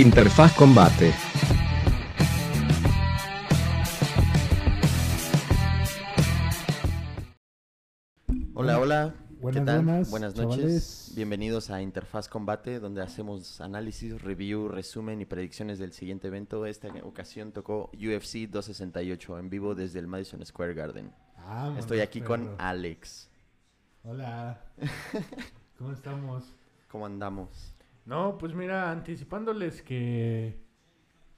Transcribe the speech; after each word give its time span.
Interfaz 0.00 0.54
Combate. 0.54 1.12
Hola, 8.54 8.78
hola. 8.78 9.14
Buenas, 9.42 9.60
¿Qué 9.60 9.66
tal? 9.66 9.84
buenas, 9.84 10.36
noches. 10.36 10.36
chavales. 10.36 11.12
Bienvenidos 11.14 11.68
a 11.68 11.82
Interfaz 11.82 12.30
Combate, 12.30 12.80
donde 12.80 13.02
hacemos 13.02 13.60
análisis, 13.60 14.22
review, 14.22 14.68
resumen 14.68 15.20
y 15.20 15.26
predicciones 15.26 15.78
del 15.78 15.92
siguiente 15.92 16.28
evento. 16.28 16.64
Esta 16.64 16.88
ocasión 17.02 17.52
tocó 17.52 17.90
UFC 17.92 18.48
268 18.48 19.38
en 19.38 19.50
vivo 19.50 19.74
desde 19.74 19.98
el 19.98 20.06
Madison 20.06 20.42
Square 20.46 20.72
Garden. 20.72 21.12
Estoy 21.76 22.00
aquí 22.00 22.22
con. 22.22 22.54
Alex. 22.56 23.28
Hola. 24.04 24.62
¿Cómo 25.76 25.92
estamos? 25.92 26.44
¿Cómo 26.88 27.04
andamos? 27.04 27.69
No, 28.06 28.38
pues 28.38 28.54
mira, 28.54 28.90
anticipándoles 28.90 29.82
que 29.82 30.60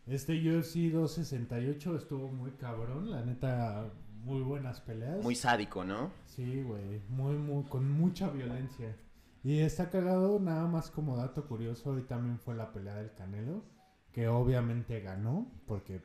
este 0.07 0.33
UFC 0.35 0.91
268 0.93 1.97
estuvo 1.97 2.29
muy 2.29 2.53
cabrón, 2.53 3.11
la 3.11 3.25
neta, 3.25 3.93
muy 4.25 4.41
buenas 4.43 4.81
peleas. 4.81 5.23
Muy 5.23 5.35
sádico, 5.35 5.85
¿no? 5.85 6.11
Sí, 6.27 6.63
güey, 6.63 7.01
muy, 7.09 7.35
muy, 7.37 7.65
con 7.65 7.91
mucha 7.91 8.31
violencia. 8.31 8.97
Y 9.45 9.59
está 9.59 9.91
cagado, 9.91 10.39
nada 10.39 10.67
más 10.67 10.91
como 10.91 11.17
dato 11.17 11.47
curioso, 11.47 11.91
hoy 11.91 12.03
también 12.03 12.39
fue 12.39 12.55
la 12.55 12.73
pelea 12.73 12.95
del 12.95 13.13
Canelo, 13.15 13.65
que 14.13 14.29
obviamente 14.29 15.01
ganó, 15.01 15.47
porque 15.67 16.01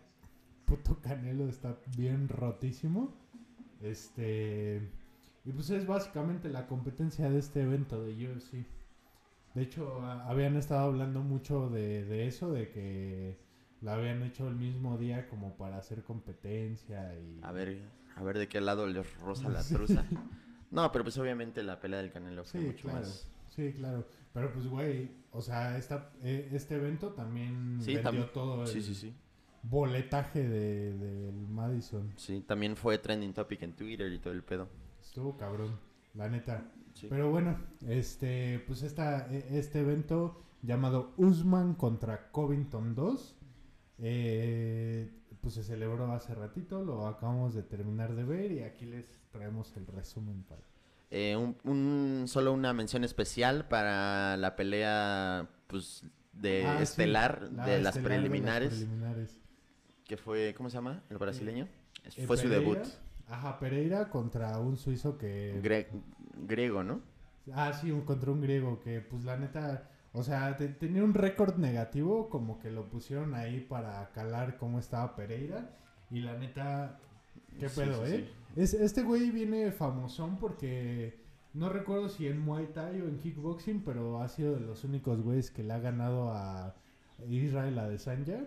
puto 0.66 1.00
Canelo 1.02 1.48
está 1.48 1.78
bien 1.96 2.28
rotísimo. 2.28 3.14
Este, 3.82 4.82
y 5.46 5.52
pues 5.52 5.70
es 5.70 5.86
básicamente 5.86 6.50
la 6.50 6.68
competencia 6.68 7.30
de 7.30 7.40
este 7.40 7.62
evento 7.62 8.04
de 8.04 8.14
UFC. 8.14 8.66
De 9.58 9.64
hecho, 9.64 10.02
a- 10.04 10.30
habían 10.30 10.56
estado 10.56 10.82
hablando 10.86 11.22
mucho 11.22 11.68
de, 11.72 12.06
de 12.06 12.28
eso, 12.28 12.52
de 12.52 12.70
que 12.70 13.40
la 13.82 13.96
habían 13.96 14.22
hecho 14.22 14.48
el 14.48 14.56
mismo 14.56 15.00
día 15.00 15.28
como 15.30 15.58
para 15.58 15.78
hacer 15.78 16.04
competencia 16.04 17.16
y... 17.20 17.40
A 17.42 17.52
ver, 17.52 17.82
a 18.16 18.22
ver 18.22 18.38
de 18.38 18.48
qué 18.48 18.62
lado 18.62 18.86
les 18.86 19.12
rosa 19.20 19.50
la 19.50 19.64
truza. 19.64 20.06
No, 20.70 20.92
pero 20.92 21.06
pues 21.06 21.18
obviamente 21.18 21.64
la 21.64 21.80
pelea 21.80 22.00
del 22.02 22.12
Canelo 22.12 22.44
fue 22.44 22.60
Sí, 22.60 22.68
mucho 22.68 22.84
claro. 22.90 23.00
más. 23.00 23.28
Sí, 23.48 23.72
claro. 23.74 24.06
Pero 24.34 24.52
pues, 24.54 24.68
güey, 24.68 25.10
o 25.32 25.42
sea, 25.42 25.76
esta, 25.78 26.12
eh, 26.22 26.50
este 26.52 26.76
evento 26.76 27.14
también 27.14 27.78
Sí, 27.80 27.94
vendió 27.94 28.04
también. 28.04 28.30
todo 28.34 28.62
el 28.64 28.68
Sí, 28.68 28.82
sí, 28.84 28.94
sí. 28.94 29.16
boletaje 29.64 30.48
de- 30.48 30.94
del 30.94 31.48
Madison. 31.48 32.12
Sí, 32.18 32.42
también 32.42 32.76
fue 32.76 32.98
trending 33.00 33.34
topic 33.34 33.64
en 33.64 33.74
Twitter 33.78 34.12
y 34.12 34.20
todo 34.20 34.34
el 34.34 34.44
pedo. 34.44 34.68
Estuvo 35.02 35.36
cabrón, 35.38 35.80
la 36.14 36.30
neta. 36.30 36.70
Sí. 37.00 37.08
Pero 37.10 37.30
bueno, 37.30 37.58
este, 37.88 38.60
pues 38.66 38.82
esta, 38.84 39.28
e- 39.32 39.58
este 39.60 39.80
evento 39.82 40.42
llamado 40.64 41.14
Usman 41.18 41.76
contra 41.76 42.32
Covington 42.32 42.96
2, 42.96 43.36
eh, 44.00 45.12
pues 45.42 45.54
se 45.56 45.64
celebró 45.64 46.12
hace 46.12 46.34
ratito, 46.34 46.84
lo 46.84 47.08
acabamos 47.08 47.54
de 47.54 47.64
terminar 47.64 48.16
de 48.16 48.24
ver 48.24 48.52
y 48.52 48.64
aquí 48.64 48.86
les 48.86 49.06
traemos 49.32 49.76
el 49.78 49.86
resumen 49.88 50.44
para... 50.44 50.62
Eh, 51.12 51.36
un, 51.38 51.56
un- 51.64 52.28
solo 52.28 52.52
una 52.52 52.74
mención 52.74 53.04
especial 53.04 53.68
para 53.68 54.36
la 54.38 54.56
pelea 54.56 55.48
pues 55.68 56.04
de 56.34 56.66
Ah, 56.66 56.78
sí, 56.78 56.84
estelar 56.84 57.50
la 57.54 57.66
de 57.66 57.82
las 57.82 57.96
de 57.96 58.02
preliminares 58.02 58.70
preliminares. 58.74 59.40
que 60.06 60.18
fue 60.18 60.54
¿cómo 60.58 60.70
se 60.70 60.76
llama? 60.78 61.04
el 61.10 61.18
brasileño 61.18 61.68
Eh, 62.16 62.26
fue 62.28 62.38
su 62.38 62.50
debut 62.50 62.80
Ajá, 63.30 63.60
Pereira 63.60 64.10
contra 64.10 64.58
un 64.60 64.78
suizo 64.78 65.18
que... 65.18 65.60
Gre- 65.62 65.88
griego 66.46 66.84
¿no? 66.84 67.02
Ah, 67.54 67.72
sí, 67.74 67.92
contra 68.06 68.32
un 68.32 68.42
griego 68.42 68.80
que, 68.82 69.00
pues, 69.02 69.24
la 69.24 69.38
neta, 69.38 69.90
o 70.14 70.22
sea, 70.22 70.58
te- 70.58 70.68
tenía 70.68 71.04
un 71.04 71.14
récord 71.14 71.56
negativo, 71.58 72.30
como 72.30 72.60
que 72.60 72.70
lo 72.72 72.90
pusieron 72.90 73.34
ahí 73.34 73.62
para 73.62 74.12
calar 74.12 74.58
cómo 74.58 74.80
estaba 74.80 75.16
Pereira. 75.16 75.70
Y 76.12 76.20
la 76.22 76.38
neta, 76.38 77.00
qué 77.60 77.70
pedo, 77.70 78.06
sí, 78.06 78.14
¿eh? 78.14 78.30
Es, 78.58 78.74
este 78.74 79.02
güey 79.04 79.32
viene 79.32 79.72
famosón 79.72 80.38
porque 80.38 81.20
no 81.54 81.70
recuerdo 81.70 82.10
si 82.10 82.28
en 82.28 82.40
Muay 82.40 82.68
Thai 82.74 83.02
o 83.02 83.08
en 83.08 83.20
kickboxing, 83.20 83.82
pero 83.84 84.22
ha 84.22 84.28
sido 84.28 84.54
de 84.56 84.60
los 84.62 84.84
únicos 84.84 85.22
güeyes 85.22 85.50
que 85.52 85.64
le 85.64 85.74
ha 85.74 85.80
ganado 85.80 86.32
a 86.32 86.76
Israel 87.30 87.80
Adesanya. 87.80 88.46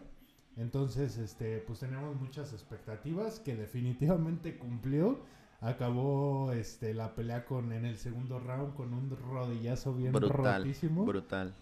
Entonces, 0.57 1.17
este, 1.17 1.59
pues 1.59 1.79
tenemos 1.81 2.17
muchas 2.21 2.53
expectativas 2.53 3.41
que 3.41 3.57
definitivamente 3.57 4.59
cumplió. 4.59 5.21
Acabó 5.61 6.53
este 6.53 6.95
la 6.95 7.15
pelea 7.15 7.45
con 7.45 7.73
en 7.73 7.85
el 7.85 7.99
segundo 7.99 8.39
round 8.41 8.75
con 8.75 8.95
un 8.95 9.11
rodillazo 9.11 9.95
bien 9.95 10.13
brutal 10.13 10.63
rotísimo. 10.63 11.05
brutal 11.05 11.55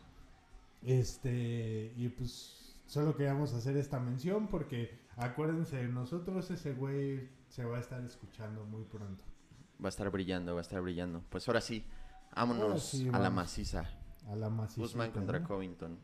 Este, 0.83 1.93
y 1.97 2.09
pues 2.09 2.77
solo 2.87 3.17
queríamos 3.17 3.53
hacer 3.55 3.77
esta 3.77 3.99
mención 3.99 4.47
porque 4.47 4.97
acuérdense 5.17 5.77
de 5.79 5.89
nosotros, 5.89 6.49
ese 6.51 6.75
güey 6.75 7.29
se 7.49 7.65
va 7.65 7.79
a 7.79 7.81
estar 7.81 8.01
escuchando 8.05 8.65
muy 8.65 8.85
pronto. 8.85 9.25
va 9.83 9.89
a 9.89 9.91
estar 9.91 10.09
brillando 10.11 10.55
va 10.55 10.61
a 10.61 10.63
estar 10.63 10.81
brillando 10.81 11.23
pues 11.29 11.49
ahora 11.49 11.61
sí 11.61 11.85
vámonos 12.37 12.63
Ahora 12.65 12.79
sí, 12.79 13.09
a 13.13 13.19
la 13.19 13.31
maciza 13.31 13.91
A 14.29 14.37
la 14.37 14.49
maciza. 14.51 14.83
Usman 14.83 15.11
contra 15.11 15.43
Covington 15.43 15.99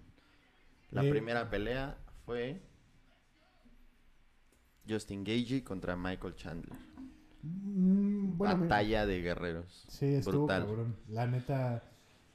la 0.91 1.05
Eh, 1.05 1.11
primera 1.11 1.49
pelea 1.49 1.97
fue 2.25 2.61
Justin 4.89 5.23
Gagey 5.25 5.63
contra 5.63 5.97
Michael 5.97 6.35
Chandler 6.35 6.77
Mm, 7.45 8.39
bueno, 8.39 8.61
batalla 8.63 9.07
de 9.07 9.21
guerreros 9.21 9.85
sí, 9.89 10.07
estuvo 10.15 10.47
brutal. 10.47 10.67
cabrón. 10.67 10.97
La 11.09 11.27
neta, 11.27 11.83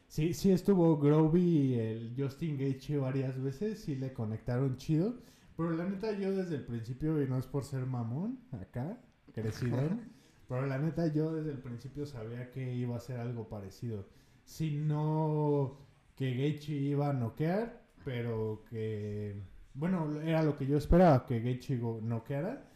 sí, 0.07 0.33
sí 0.33 0.51
estuvo 0.51 0.97
Grovey 0.99 1.43
y 1.43 1.79
el 1.79 2.13
Justin 2.17 2.57
Gaethje 2.57 2.97
varias 2.97 3.41
veces, 3.41 3.79
sí 3.81 3.95
le 3.95 4.13
conectaron 4.13 4.77
chido. 4.77 5.15
Pero 5.57 5.71
la 5.71 5.85
neta, 5.85 6.11
yo 6.13 6.31
desde 6.31 6.55
el 6.55 6.63
principio, 6.65 7.21
y 7.21 7.27
no 7.27 7.37
es 7.37 7.47
por 7.47 7.63
ser 7.65 7.85
mamón, 7.85 8.39
acá, 8.51 9.01
crecido, 9.33 9.77
pero 10.47 10.65
la 10.67 10.77
neta, 10.77 11.07
yo 11.07 11.33
desde 11.33 11.51
el 11.51 11.59
principio 11.59 12.05
sabía 12.05 12.51
que 12.51 12.73
iba 12.75 12.95
a 12.95 12.99
ser 12.99 13.19
algo 13.19 13.49
parecido. 13.49 14.07
Si 14.43 14.71
no 14.71 15.77
que 16.15 16.33
Gaethje 16.35 16.73
iba 16.73 17.09
a 17.09 17.13
noquear, 17.13 17.81
pero 18.05 18.63
que, 18.69 19.41
bueno, 19.73 20.21
era 20.21 20.43
lo 20.43 20.55
que 20.55 20.67
yo 20.67 20.77
esperaba, 20.77 21.25
que 21.25 21.39
Gaethje 21.39 21.77
noqueara. 21.77 22.68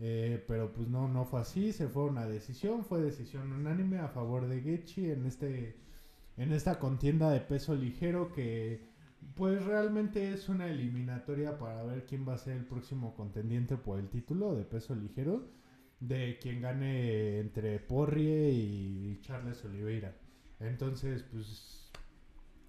Eh, 0.00 0.44
pero 0.46 0.72
pues 0.72 0.88
no, 0.88 1.08
no 1.08 1.24
fue 1.24 1.40
así, 1.40 1.72
se 1.72 1.88
fue 1.88 2.04
una 2.04 2.26
decisión, 2.26 2.84
fue 2.84 3.00
decisión 3.00 3.52
unánime 3.52 3.98
a 3.98 4.08
favor 4.08 4.46
de 4.46 4.60
Gaethje 4.60 5.12
en 5.12 5.26
este 5.26 5.76
en 6.36 6.52
esta 6.52 6.78
contienda 6.78 7.30
de 7.30 7.40
peso 7.40 7.74
ligero 7.74 8.32
que 8.32 8.88
pues 9.34 9.64
realmente 9.64 10.32
es 10.32 10.48
una 10.48 10.68
eliminatoria 10.68 11.58
para 11.58 11.82
ver 11.82 12.06
quién 12.06 12.26
va 12.28 12.34
a 12.34 12.38
ser 12.38 12.56
el 12.56 12.64
próximo 12.64 13.14
contendiente 13.16 13.76
por 13.76 13.98
el 13.98 14.08
título 14.08 14.54
de 14.54 14.64
peso 14.64 14.94
ligero 14.94 15.50
de 16.00 16.38
quien 16.40 16.62
gane 16.62 17.40
entre 17.40 17.80
Porrie 17.80 18.50
y 18.50 19.20
Charles 19.20 19.64
Oliveira. 19.64 20.14
Entonces, 20.60 21.24
pues 21.24 21.90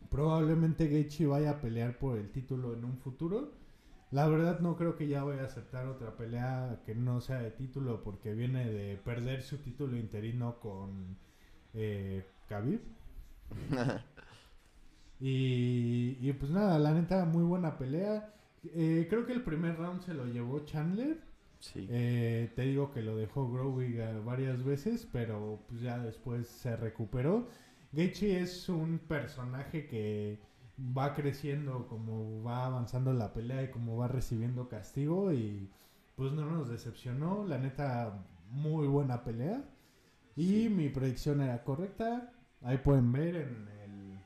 probablemente 0.10 0.88
Gaethje 0.88 1.28
vaya 1.28 1.52
a 1.52 1.62
pelear 1.62 1.98
por 2.00 2.18
el 2.18 2.32
título 2.32 2.74
en 2.74 2.86
un 2.86 2.98
futuro. 2.98 3.54
La 4.12 4.28
verdad 4.28 4.60
no 4.60 4.76
creo 4.76 4.96
que 4.96 5.08
ya 5.08 5.24
vaya 5.24 5.44
a 5.44 5.46
aceptar 5.46 5.88
otra 5.88 6.16
pelea 6.18 6.82
que 6.86 6.96
no 6.96 7.22
sea 7.22 7.40
de 7.40 7.52
título 7.52 8.04
porque 8.04 8.34
viene 8.34 8.70
de 8.70 8.98
perder 8.98 9.42
su 9.44 9.60
título 9.60 9.98
interino 9.98 10.60
con 10.60 11.18
eh, 11.74 12.26
Khabib. 12.48 12.82
Y, 15.20 16.18
y 16.22 16.34
pues 16.34 16.52
nada, 16.52 16.80
la 16.80 16.94
neta, 16.94 17.26
muy 17.26 17.44
buena 17.44 17.78
pelea. 17.78 18.34
Eh, 18.64 19.08
creo 19.10 19.26
que 19.26 19.34
el 19.34 19.44
primer 19.44 19.78
round 19.78 20.02
se 20.02 20.14
lo 20.14 20.26
llevó 20.26 20.60
Chandler. 20.66 21.18
sí 21.60 21.88
Eh, 21.88 22.52
te 22.56 22.64
digo 22.64 22.92
que 22.92 23.02
lo 23.02 23.18
dejó 23.18 23.52
Growing 23.52 24.00
eh, 24.00 24.20
varias 24.26 24.64
veces, 24.64 25.08
pero 25.12 25.64
pues 25.68 25.82
ya 25.82 26.00
después 26.00 26.48
se 26.48 26.76
recuperó. 26.78 27.48
Gaethje 27.92 28.42
es 28.42 28.70
un 28.70 29.00
personaje 29.00 29.88
que 29.88 30.40
va 30.98 31.14
creciendo 31.14 31.88
como 31.88 32.44
va 32.44 32.66
avanzando 32.66 33.14
la 33.14 33.34
pelea 33.34 33.64
y 33.64 33.72
como 33.72 33.98
va 33.98 34.08
recibiendo 34.08 34.70
castigo 34.70 35.34
y 35.34 35.70
pues 36.16 36.32
no 36.34 36.46
nos 36.46 36.70
decepcionó. 36.70 37.46
La 37.48 37.58
neta, 37.58 38.26
muy 38.50 38.88
buena 38.88 39.24
pelea. 39.24 39.64
Y 40.36 40.64
Sí. 40.64 40.70
mi 40.70 40.90
predicción 40.90 41.42
era 41.42 41.64
correcta. 41.64 42.32
Ahí 42.62 42.78
pueden 42.78 43.12
ver 43.12 43.36
en 43.36 43.68
el, 43.84 44.20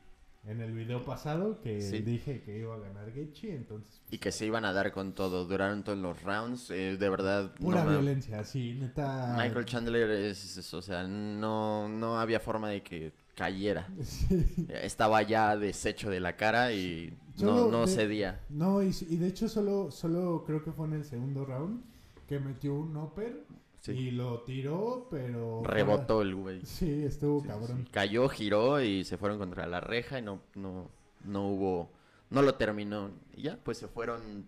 en 0.50 0.60
el 0.60 0.72
video 0.72 1.04
pasado 1.04 1.60
que 1.60 1.80
Sí. 1.80 2.00
dije 2.00 2.42
que 2.42 2.58
iba 2.58 2.74
a 2.74 2.78
ganar 2.78 3.10
Gaethje, 3.12 3.54
entonces 3.54 4.02
Y 4.10 4.18
que 4.18 4.30
se 4.32 4.44
iban 4.46 4.64
a 4.64 4.72
dar 4.72 4.92
con 4.92 5.14
todo. 5.14 5.44
Duraron 5.46 5.82
todos 5.84 5.98
los 5.98 6.22
rounds. 6.22 6.70
eh, 6.70 6.96
de 6.96 7.08
verdad. 7.08 7.54
pura 7.54 7.82
no 7.84 7.90
me- 7.90 7.96
violencia, 7.96 8.44
sí, 8.44 8.74
neta. 8.78 9.34
Michael 9.38 9.64
Chandler 9.64 10.10
es, 10.10 10.56
es- 10.58 10.74
O 10.74 10.82
sea, 10.82 11.04
no, 11.04 11.88
no 11.88 12.18
había 12.18 12.40
forma 12.40 12.68
de 12.70 12.82
que 12.82 13.12
cayera. 13.34 13.88
Sí. 14.02 14.66
Estaba 14.68 15.22
ya 15.22 15.56
deshecho 15.56 16.10
de 16.10 16.20
la 16.20 16.36
cara 16.36 16.72
y 16.72 17.12
no, 17.38 17.56
Solo 17.58 17.70
no 17.70 17.80
de- 17.86 17.88
cedía. 17.88 18.40
No, 18.48 18.82
y, 18.82 18.94
y 19.08 19.16
de 19.16 19.28
hecho 19.28 19.48
solo, 19.48 19.90
solo 19.90 20.44
creo 20.46 20.62
que 20.62 20.72
fue 20.72 20.86
en 20.86 20.94
el 20.94 21.04
segundo 21.04 21.44
round 21.44 21.82
que 22.28 22.38
metió 22.38 22.74
un 22.74 22.96
upper 22.96 23.44
Sí. 23.80 23.92
y 23.92 24.10
lo 24.12 24.40
tiró, 24.44 25.08
pero... 25.10 25.62
Rebotó 25.62 26.22
el 26.22 26.34
güey. 26.34 26.60
Sí, 26.64 27.04
estuvo 27.04 27.42
Sí, 27.42 27.48
cabrón. 27.48 27.86
Cayó, 27.90 28.28
giró 28.30 28.80
y 28.80 29.04
se 29.04 29.18
fueron 29.18 29.38
contra 29.38 29.66
la 29.66 29.80
reja 29.80 30.18
y 30.18 30.22
no, 30.22 30.40
no, 30.54 30.88
no 31.24 31.48
hubo 31.48 31.90
no 32.30 32.40
lo 32.40 32.54
terminó. 32.54 33.10
Y 33.34 33.42
ya, 33.42 33.58
pues 33.62 33.76
se 33.78 33.86
fueron 33.86 34.46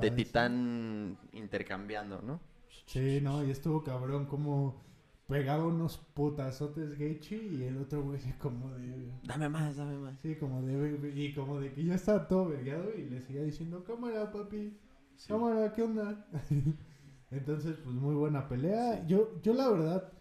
de 0.00 0.08
vez. 0.10 0.16
titán 0.16 1.18
intercambiando, 1.34 2.22
¿no? 2.22 2.40
Sí, 2.86 3.20
no, 3.20 3.44
y 3.44 3.50
estuvo 3.50 3.82
cabrón 3.84 4.24
como 4.24 4.80
pegaba 5.26 5.64
unos 5.66 5.98
putazotes 6.14 6.98
Gaethje 6.98 7.36
y 7.36 7.62
el 7.64 7.78
otro 7.78 8.02
güey 8.02 8.20
como 8.38 8.70
de... 8.74 9.10
Dame 9.24 9.48
más, 9.48 9.76
dame 9.76 9.96
más. 9.98 10.18
Sí, 10.20 10.36
como 10.36 10.62
de... 10.62 11.12
Y 11.14 11.34
como 11.34 11.60
de 11.60 11.72
que 11.72 11.84
ya 11.84 11.94
estaba 11.94 12.28
todo 12.28 12.48
vergueado 12.48 12.92
y 12.94 13.08
le 13.08 13.20
seguía 13.22 13.42
diciendo, 13.42 13.84
cámara, 13.84 14.30
papi, 14.30 14.76
Sí. 15.16 15.28
cámara, 15.28 15.72
¿qué 15.72 15.82
onda? 15.82 16.26
Entonces, 17.30 17.76
pues 17.82 17.94
muy 17.96 18.14
buena 18.14 18.48
pelea. 18.48 19.00
Sí. 19.00 19.04
Yo, 19.08 19.40
yo 19.42 19.54
la 19.54 19.68
verdad 19.70 20.12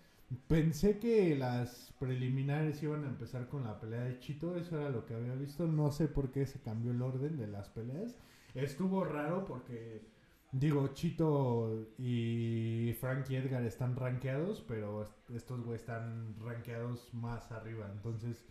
pensé 0.47 0.97
que 0.99 1.35
las 1.35 1.93
preliminares 1.99 2.81
iban 2.81 3.03
a 3.03 3.07
empezar 3.07 3.47
con 3.49 3.63
la 3.63 3.79
pelea 3.79 4.01
de 4.03 4.19
Chito, 4.19 4.55
eso 4.55 4.79
era 4.79 4.89
lo 4.89 5.05
que 5.05 5.13
había 5.13 5.35
visto. 5.35 5.67
No 5.67 5.91
sé 5.91 6.07
por 6.07 6.31
qué 6.31 6.45
se 6.45 6.59
cambió 6.61 6.91
el 6.91 7.01
orden 7.01 7.37
de 7.37 7.47
las 7.47 7.69
peleas. 7.69 8.15
Estuvo 8.55 9.03
raro 9.03 9.45
porque, 9.45 10.01
digo, 10.53 10.87
Chito 10.93 11.87
y 11.97 12.95
Frankie 12.99 13.35
Edgar 13.37 13.63
están 13.63 13.95
rankeados, 13.95 14.63
pero 14.67 15.03
est- 15.03 15.29
estos 15.31 15.61
güey 15.63 15.75
están 15.75 16.35
rankeados 16.39 17.13
más 17.13 17.51
arriba. 17.51 17.89
Entonces, 17.91 18.45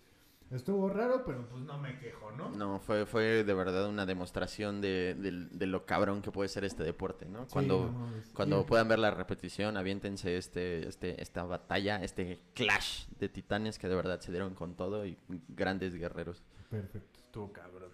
estuvo 0.50 0.88
raro, 0.90 1.22
pero 1.25 1.49
pues 1.49 1.62
no 1.62 1.78
me 1.78 1.99
quejo, 1.99 2.31
¿no? 2.32 2.50
No, 2.50 2.78
fue, 2.81 3.06
fue 3.06 3.43
de 3.44 3.54
verdad 3.54 3.88
una 3.88 4.04
demostración 4.04 4.81
de, 4.82 5.14
de- 5.14 5.49
de 5.50 5.66
lo 5.66 5.87
cabrón 5.87 6.20
que 6.22 6.31
puede 6.31 6.49
ser 6.49 6.64
este 6.64 6.82
deporte, 6.82 7.26
¿no? 7.26 7.44
Sí, 7.46 7.52
Cuando, 7.52 7.87
no 7.90 8.08
cuando 8.34 8.60
Y- 8.60 8.64
puedan 8.64 8.88
ver 8.88 8.99
la 8.99 9.10
repetición, 9.12 9.76
aviéntense 9.76 10.37
este, 10.37 10.87
este, 10.88 11.22
esta 11.22 11.44
batalla, 11.44 12.02
este 12.02 12.43
clash 12.54 13.06
de 13.19 13.28
titanes 13.28 13.78
que 13.78 13.88
de 13.88 13.94
verdad 13.96 14.20
se 14.20 14.31
dieron 14.32 14.54
con 14.54 14.75
todo 14.75 15.06
y 15.06 15.16
grandes 15.49 15.94
guerreros. 15.94 16.43
Perfecto, 16.69 17.19
estuvo 17.20 17.52
cabrón. 17.52 17.90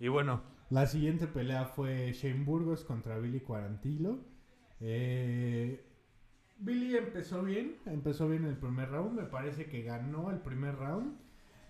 Y 0.00 0.08
bueno, 0.08 0.42
la 0.70 0.86
siguiente 0.86 1.26
pelea 1.26 1.66
fue 1.66 2.12
Shane 2.12 2.44
Burgos 2.44 2.84
contra 2.84 3.18
Billy 3.18 3.40
Quarantillo. 3.40 4.18
Eh, 4.80 5.84
Billy 6.58 6.96
empezó 6.96 7.42
bien, 7.42 7.76
empezó 7.86 8.28
bien 8.28 8.44
el 8.44 8.56
primer 8.56 8.90
round, 8.90 9.18
me 9.18 9.26
parece 9.26 9.66
que 9.66 9.82
ganó 9.82 10.30
el 10.30 10.38
primer 10.38 10.76
round, 10.76 11.16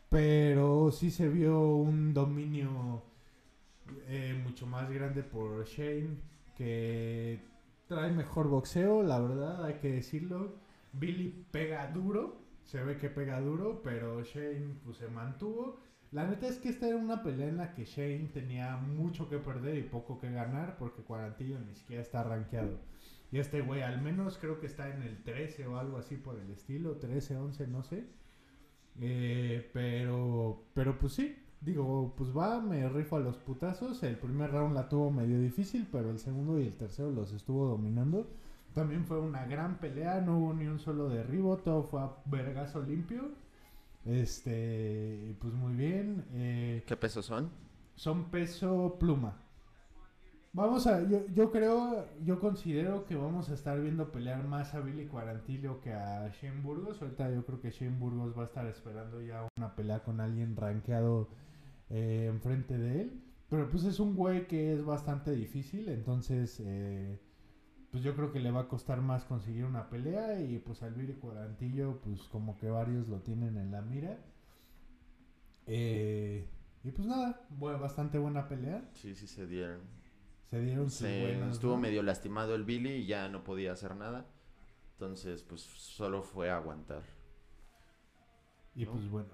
pero 0.08 0.90
sí 0.92 1.10
se 1.10 1.28
vio 1.28 1.76
un 1.76 2.14
dominio 2.14 3.02
eh, 4.06 4.40
mucho 4.42 4.66
más 4.66 4.90
grande 4.90 5.22
por 5.22 5.64
Shane, 5.66 6.18
que 6.54 7.40
trae 7.86 8.12
mejor 8.12 8.48
boxeo, 8.48 9.02
la 9.02 9.20
verdad, 9.20 9.64
hay 9.64 9.74
que 9.74 9.90
decirlo. 9.90 10.56
Billy 10.92 11.46
pega 11.50 11.90
duro, 11.90 12.36
se 12.62 12.82
ve 12.82 12.96
que 12.98 13.10
pega 13.10 13.40
duro, 13.40 13.82
pero 13.82 14.22
Shane 14.22 14.76
pues, 14.84 14.98
se 14.98 15.08
mantuvo. 15.08 15.80
La 16.14 16.24
neta 16.28 16.46
es 16.46 16.58
que 16.58 16.68
esta 16.68 16.86
era 16.86 16.96
una 16.96 17.24
pelea 17.24 17.48
en 17.48 17.56
la 17.56 17.74
que 17.74 17.84
Shane 17.84 18.30
tenía 18.32 18.76
mucho 18.76 19.28
que 19.28 19.38
perder 19.38 19.76
y 19.78 19.82
poco 19.82 20.20
que 20.20 20.30
ganar 20.30 20.76
porque 20.78 21.02
Cuarantillo 21.02 21.58
ni 21.58 21.74
siquiera 21.74 22.02
está 22.02 22.22
rankeado. 22.22 22.78
Y 23.32 23.40
este 23.40 23.62
güey 23.62 23.82
al 23.82 24.00
menos 24.00 24.38
creo 24.38 24.60
que 24.60 24.66
está 24.66 24.94
en 24.94 25.02
el 25.02 25.24
13 25.24 25.66
o 25.66 25.76
algo 25.76 25.98
así 25.98 26.16
por 26.16 26.38
el 26.38 26.48
estilo, 26.52 26.98
13, 26.98 27.36
11, 27.36 27.66
no 27.66 27.82
sé. 27.82 28.04
Eh, 29.00 29.68
pero, 29.72 30.62
pero 30.72 30.96
pues 31.00 31.14
sí, 31.14 31.36
digo, 31.60 32.14
pues 32.16 32.30
va, 32.30 32.60
me 32.60 32.88
rifo 32.88 33.16
a 33.16 33.20
los 33.20 33.36
putazos. 33.38 34.00
El 34.04 34.16
primer 34.16 34.52
round 34.52 34.72
la 34.72 34.88
tuvo 34.88 35.10
medio 35.10 35.40
difícil, 35.40 35.88
pero 35.90 36.12
el 36.12 36.20
segundo 36.20 36.60
y 36.60 36.68
el 36.68 36.76
tercero 36.76 37.10
los 37.10 37.32
estuvo 37.32 37.66
dominando. 37.66 38.30
También 38.72 39.04
fue 39.04 39.18
una 39.18 39.46
gran 39.46 39.78
pelea, 39.78 40.20
no 40.20 40.38
hubo 40.38 40.54
ni 40.54 40.68
un 40.68 40.78
solo 40.78 41.08
derribo, 41.08 41.56
todo 41.56 41.82
fue 41.82 42.02
a 42.02 42.12
vergazo 42.26 42.84
limpio. 42.84 43.32
Este, 44.06 45.36
pues 45.40 45.52
muy 45.54 45.74
bien. 45.74 46.24
eh, 46.32 46.82
¿Qué 46.86 46.96
pesos 46.96 47.26
son? 47.26 47.50
son 47.96 48.30
peso 48.30 48.96
pluma. 48.98 49.40
Vamos 50.52 50.86
a, 50.86 51.02
yo, 51.08 51.26
yo 51.34 51.50
creo, 51.50 52.06
yo 52.24 52.38
considero 52.38 53.06
que 53.06 53.16
vamos 53.16 53.50
a 53.50 53.54
estar 53.54 53.80
viendo 53.80 54.12
pelear 54.12 54.46
más 54.46 54.74
a 54.74 54.80
Billy 54.80 55.06
Quarantillo 55.06 55.80
que 55.80 55.92
a 55.92 56.28
Shane 56.28 56.60
Burgos. 56.60 57.02
Ahorita 57.02 57.30
yo 57.32 57.44
creo 57.44 57.60
que 57.60 57.70
Shane 57.70 57.98
Burgos 57.98 58.36
va 58.38 58.42
a 58.42 58.46
estar 58.46 58.66
esperando 58.66 59.20
ya 59.20 59.48
una 59.56 59.74
pelea 59.74 60.04
con 60.04 60.20
alguien 60.20 60.54
rankeado 60.56 61.28
eh, 61.90 62.26
enfrente 62.32 62.78
de 62.78 63.00
él. 63.02 63.20
Pero 63.48 63.68
pues 63.68 63.84
es 63.84 63.98
un 64.00 64.14
güey 64.14 64.46
que 64.46 64.74
es 64.74 64.84
bastante 64.84 65.32
difícil, 65.32 65.88
entonces 65.88 66.60
eh, 66.64 67.20
pues 67.94 68.02
yo 68.02 68.16
creo 68.16 68.32
que 68.32 68.40
le 68.40 68.50
va 68.50 68.62
a 68.62 68.66
costar 68.68 69.00
más 69.00 69.22
conseguir 69.24 69.64
una 69.64 69.88
pelea 69.88 70.40
y 70.40 70.58
pues 70.58 70.82
al 70.82 70.94
Billy 70.94 71.12
Quarantillo 71.12 72.00
pues 72.02 72.22
como 72.24 72.58
que 72.58 72.68
varios 72.68 73.06
lo 73.06 73.20
tienen 73.20 73.56
en 73.56 73.70
la 73.70 73.82
mira. 73.82 74.18
Eh, 75.66 76.44
y 76.82 76.90
pues 76.90 77.06
nada, 77.06 77.46
bu- 77.56 77.78
bastante 77.78 78.18
buena 78.18 78.48
pelea. 78.48 78.82
Sí, 78.94 79.14
sí 79.14 79.28
se 79.28 79.46
dieron. 79.46 79.78
Se 80.50 80.60
dieron 80.60 80.90
sus 80.90 80.98
Se- 81.06 81.20
buenas, 81.22 81.52
estuvo 81.54 81.74
¿no? 81.74 81.82
medio 81.82 82.02
lastimado 82.02 82.56
el 82.56 82.64
Billy 82.64 82.90
y 82.94 83.06
ya 83.06 83.28
no 83.28 83.44
podía 83.44 83.70
hacer 83.70 83.94
nada. 83.94 84.26
Entonces, 84.94 85.44
pues 85.44 85.60
solo 85.60 86.24
fue 86.24 86.50
a 86.50 86.56
aguantar. 86.56 87.04
Y 88.74 88.86
¿no? 88.86 88.90
pues 88.90 89.08
bueno. 89.08 89.28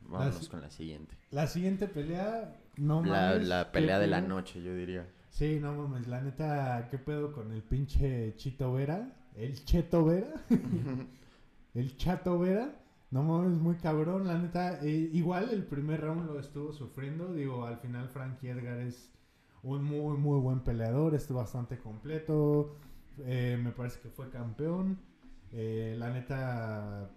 Vámonos 0.00 0.48
con 0.48 0.62
la 0.62 0.70
siguiente. 0.70 1.18
La 1.30 1.46
siguiente 1.48 1.86
pelea, 1.86 2.58
no 2.78 3.02
La, 3.04 3.32
mames. 3.32 3.46
la 3.46 3.64
¿qué 3.66 3.70
pelea 3.72 3.98
de 3.98 4.06
la 4.06 4.22
noche, 4.22 4.62
yo 4.62 4.74
diría. 4.74 5.06
Sí, 5.34 5.58
no 5.60 5.72
mames, 5.74 6.06
la 6.06 6.20
neta, 6.20 6.86
¿qué 6.90 6.96
pedo 6.98 7.32
con 7.32 7.50
el 7.50 7.60
pinche 7.62 8.34
Chito 8.36 8.72
Vera? 8.72 9.10
¿El 9.34 9.64
Cheto 9.64 10.04
Vera? 10.04 10.32
el 11.74 11.96
Chato 11.96 12.38
Vera. 12.38 12.80
No 13.10 13.22
mames, 13.24 13.58
muy 13.58 13.74
cabrón, 13.76 14.26
la 14.28 14.38
neta. 14.38 14.78
eh, 14.82 15.10
igual 15.12 15.50
el 15.50 15.64
primer 15.64 16.00
round 16.02 16.26
lo 16.26 16.38
estuvo 16.38 16.72
sufriendo. 16.72 17.32
Digo, 17.32 17.64
al 17.66 17.78
final 17.78 18.08
Frankie 18.08 18.48
Edgar 18.50 18.78
es 18.78 19.10
un 19.64 19.82
muy, 19.84 20.16
muy 20.18 20.38
buen 20.40 20.60
peleador. 20.60 21.14
Es 21.16 21.30
bastante 21.32 21.78
completo. 21.78 22.76
eh, 23.18 23.58
me 23.62 23.70
parece 23.72 24.00
que 24.00 24.10
fue 24.10 24.30
campeón. 24.30 24.98
eh, 25.52 25.96
la 25.98 26.10
neta. 26.10 27.08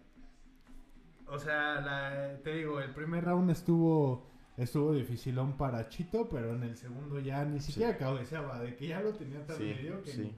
O 1.28 1.38
sea, 1.40 1.82
la- 1.82 2.38
te 2.44 2.54
digo, 2.56 2.80
el 2.82 2.94
primer 2.94 3.26
round 3.26 3.52
estuvo. 3.52 4.28
Estuvo 4.58 4.94
dificilón 4.94 5.54
para 5.56 5.88
Chito, 5.88 6.28
pero 6.30 6.56
en 6.56 6.64
el 6.64 6.76
segundo 6.76 7.20
ya 7.20 7.46
ni 7.46 7.60
siquiera 7.60 7.96
cabeceaba, 7.98 8.60
de 8.60 8.76
que 8.76 8.88
ya 8.88 9.02
lo 9.02 9.14
tenía 9.14 9.46
tan 9.46 9.58
Sí, 9.58 9.64
medio 9.64 10.02
que, 10.02 10.12
sí. 10.12 10.22
ni- 10.24 10.36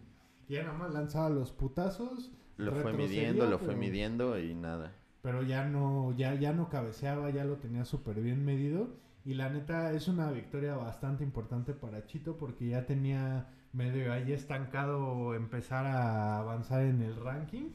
que 0.48 0.54
ya 0.56 0.64
nada 0.64 0.78
más 0.78 0.94
lanzaba 0.94 1.30
los 1.30 1.52
putazos. 1.52 2.32
Lo 2.58 2.74
fue 2.76 2.92
midiendo, 2.94 3.46
lo 3.50 3.58
fue 3.60 3.76
midiendo 3.76 4.38
y 4.40 4.54
nada. 4.54 4.92
pero 5.22 5.44
ya 5.44 5.66
no, 5.66 6.14
ya, 6.18 6.34
ya 6.36 6.54
no 6.54 6.70
cabeceaba, 6.70 7.30
ya 7.30 7.44
lo 7.46 7.56
tenía 7.58 7.86
súper 7.86 8.22
bien 8.22 8.44
medido. 8.46 8.88
Y 9.26 9.34
la 9.34 9.50
neta 9.50 9.92
es 9.94 10.08
una 10.08 10.32
victoria 10.32 10.76
bastante 10.76 11.24
importante 11.26 11.74
para 11.74 12.06
Chito 12.06 12.38
porque 12.38 12.68
ya 12.70 12.86
tenía 12.86 13.48
medio 13.74 14.12
ahí 14.14 14.32
estancado 14.32 15.36
empezar 15.36 15.86
a 15.86 16.40
avanzar 16.40 16.84
en 16.84 17.02
el 17.02 17.16
ranking. 17.18 17.70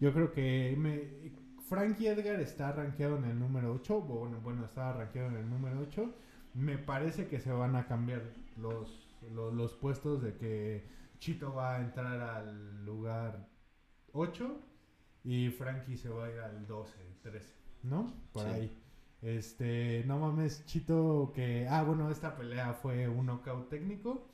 Yo 0.00 0.12
creo 0.12 0.32
que 0.32 0.74
me, 0.78 1.30
Frankie 1.68 2.08
Edgar 2.08 2.40
está 2.40 2.72
rankeado 2.72 3.16
en 3.18 3.24
el 3.24 3.38
número 3.38 3.72
8. 3.74 4.00
Bueno, 4.00 4.40
bueno, 4.42 4.64
estaba 4.64 4.92
rankeado 4.94 5.28
en 5.28 5.36
el 5.36 5.48
número 5.50 5.80
8. 5.80 6.14
Me 6.54 6.78
parece 6.78 7.26
que 7.28 7.40
se 7.40 7.52
van 7.52 7.76
a 7.76 7.86
cambiar 7.86 8.22
los, 8.56 9.16
los, 9.32 9.52
los 9.54 9.74
puestos 9.74 10.22
de 10.22 10.34
que 10.36 10.86
Chito 11.18 11.54
va 11.54 11.76
a 11.76 11.80
entrar 11.80 12.20
al 12.20 12.84
lugar 12.84 13.48
8 14.12 14.60
y 15.24 15.50
Frankie 15.50 15.96
se 15.96 16.08
va 16.08 16.26
a 16.26 16.30
ir 16.32 16.38
al 16.40 16.66
12, 16.66 16.94
13, 17.22 17.54
¿no? 17.82 18.14
Por 18.32 18.44
Sí. 18.44 18.48
ahí. 18.50 18.78
Este, 19.20 20.04
no 20.06 20.18
mames, 20.20 20.64
Chito 20.64 21.32
que... 21.34 21.66
Ah, 21.68 21.82
bueno, 21.82 22.08
esta 22.10 22.36
pelea 22.36 22.72
fue 22.72 23.08
un 23.08 23.26
knockout 23.26 23.68
técnico. 23.68 24.26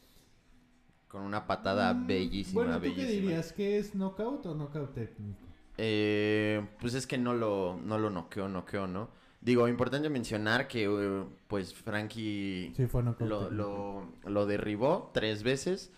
Con 1.09 1.23
una 1.23 1.47
patada 1.47 1.93
Mm, 1.95 2.07
bellísima, 2.07 2.63
Bueno, 2.63 2.77
¿tú 2.77 2.83
bellísima. 2.83 3.07
qué 3.07 3.13
dirías? 3.13 3.53
¿Que 3.53 3.79
es 3.79 3.95
knockout 3.95 4.47
o 4.47 4.55
knockout 4.55 4.95
técnico? 4.95 5.41
Eh, 5.77 6.65
pues 6.81 6.95
es 6.95 7.07
que 7.07 7.19
no 7.19 7.35
lo, 7.35 7.79
no 7.85 7.99
lo 7.99 8.11
noqueó, 8.11 8.49
noqueó, 8.49 8.87
¿no? 8.87 9.09
Digo, 9.41 9.69
importante 9.69 10.09
mencionar 10.09 10.69
que 10.69 10.85
eh, 10.85 11.25
pues 11.49 11.75
Frankie 11.75 12.73
Sí, 12.77 12.87
fue 12.87 13.03
lo, 13.03 13.51
lo, 13.51 14.07
lo 14.25 14.47
derribó 14.47 15.11
tres 15.13 15.43
veces, 15.43 15.91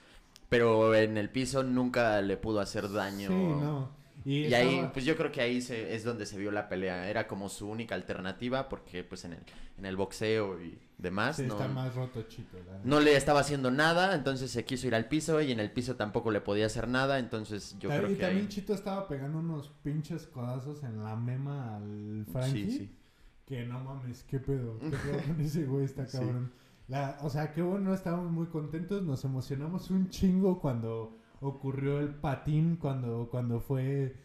pero 0.49 0.95
en 0.95 1.16
el 1.16 1.30
piso 1.30 1.62
nunca 1.62 2.21
le 2.23 2.37
pudo 2.37 2.61
hacer 2.61 2.90
daño. 2.90 3.28
Sí, 3.28 3.35
no. 3.35 3.88
Y, 4.26 4.49
Y 4.49 4.54
ahí, 4.54 4.90
pues 4.92 5.04
yo 5.04 5.16
creo 5.16 5.30
que 5.30 5.40
ahí 5.40 5.62
se, 5.62 5.95
es 5.95 6.02
donde 6.02 6.26
se 6.26 6.37
vio 6.37 6.50
la 6.50 6.68
pelea. 6.68 7.09
Era 7.09 7.28
como 7.28 7.49
su 7.49 7.68
única 7.71 7.95
alternativa 7.95 8.68
porque 8.68 9.04
pues 9.04 9.25
en 9.25 9.35
el, 9.35 9.38
en 9.78 9.87
el 9.87 9.95
boxeo 9.97 10.61
y 10.61 10.76
demás 10.99 11.37
sí, 11.37 11.42
no, 11.42 11.54
está 11.54 11.68
más 11.68 11.95
roto 11.95 12.23
Chito. 12.23 12.56
la 12.66 12.80
no 12.83 12.99
le 12.99 13.14
estaba 13.16 13.38
haciendo 13.40 13.71
nada, 13.71 14.14
entonces 14.16 14.50
se 14.50 14.64
quiso 14.64 14.88
ir 14.88 14.97
al 14.97 15.06
piso 15.09 15.40
y 15.40 15.52
en 15.52 15.61
el 15.61 15.71
piso 15.71 15.95
tampoco 15.95 16.33
le 16.33 16.40
podía 16.40 16.66
hacer 16.66 16.88
nada, 16.88 17.21
entonces 17.21 17.76
yo 17.78 17.88
Ta- 17.88 17.99
creo 17.99 18.11
y 18.11 18.14
que 18.14 18.21
también 18.23 18.42
ahí... 18.47 18.49
Chito 18.49 18.75
estaba 18.75 19.06
pegando 19.06 19.38
unos 19.38 19.68
pinches 19.85 20.26
codazos 20.26 20.83
en 20.83 21.04
la 21.04 21.14
mema 21.14 21.76
al 21.76 22.26
Frankie. 22.33 22.71
Sí, 22.71 22.78
sí. 22.78 22.90
Que 23.47 23.64
no 23.64 23.78
mames, 23.78 24.25
qué 24.25 24.40
pedo, 24.40 24.78
qué 24.80 24.88
pedo 24.90 25.23
con 25.25 25.40
ese 25.40 25.64
güey, 25.66 25.85
está 25.85 26.04
cabrón. 26.06 26.50
La, 26.88 27.18
o 27.23 27.30
sea, 27.30 27.52
qué 27.52 27.62
bueno, 27.62 27.95
estábamos 27.95 28.33
muy 28.33 28.47
contentos, 28.47 29.02
nos 29.04 29.25
emocionamos 29.25 29.90
un 29.90 30.09
chingo 30.11 30.61
cuando 30.61 31.16
ocurrió 31.40 32.00
el 32.00 32.14
patín, 32.14 32.76
cuando, 32.76 33.28
cuando 33.30 33.60
fue 33.60 34.16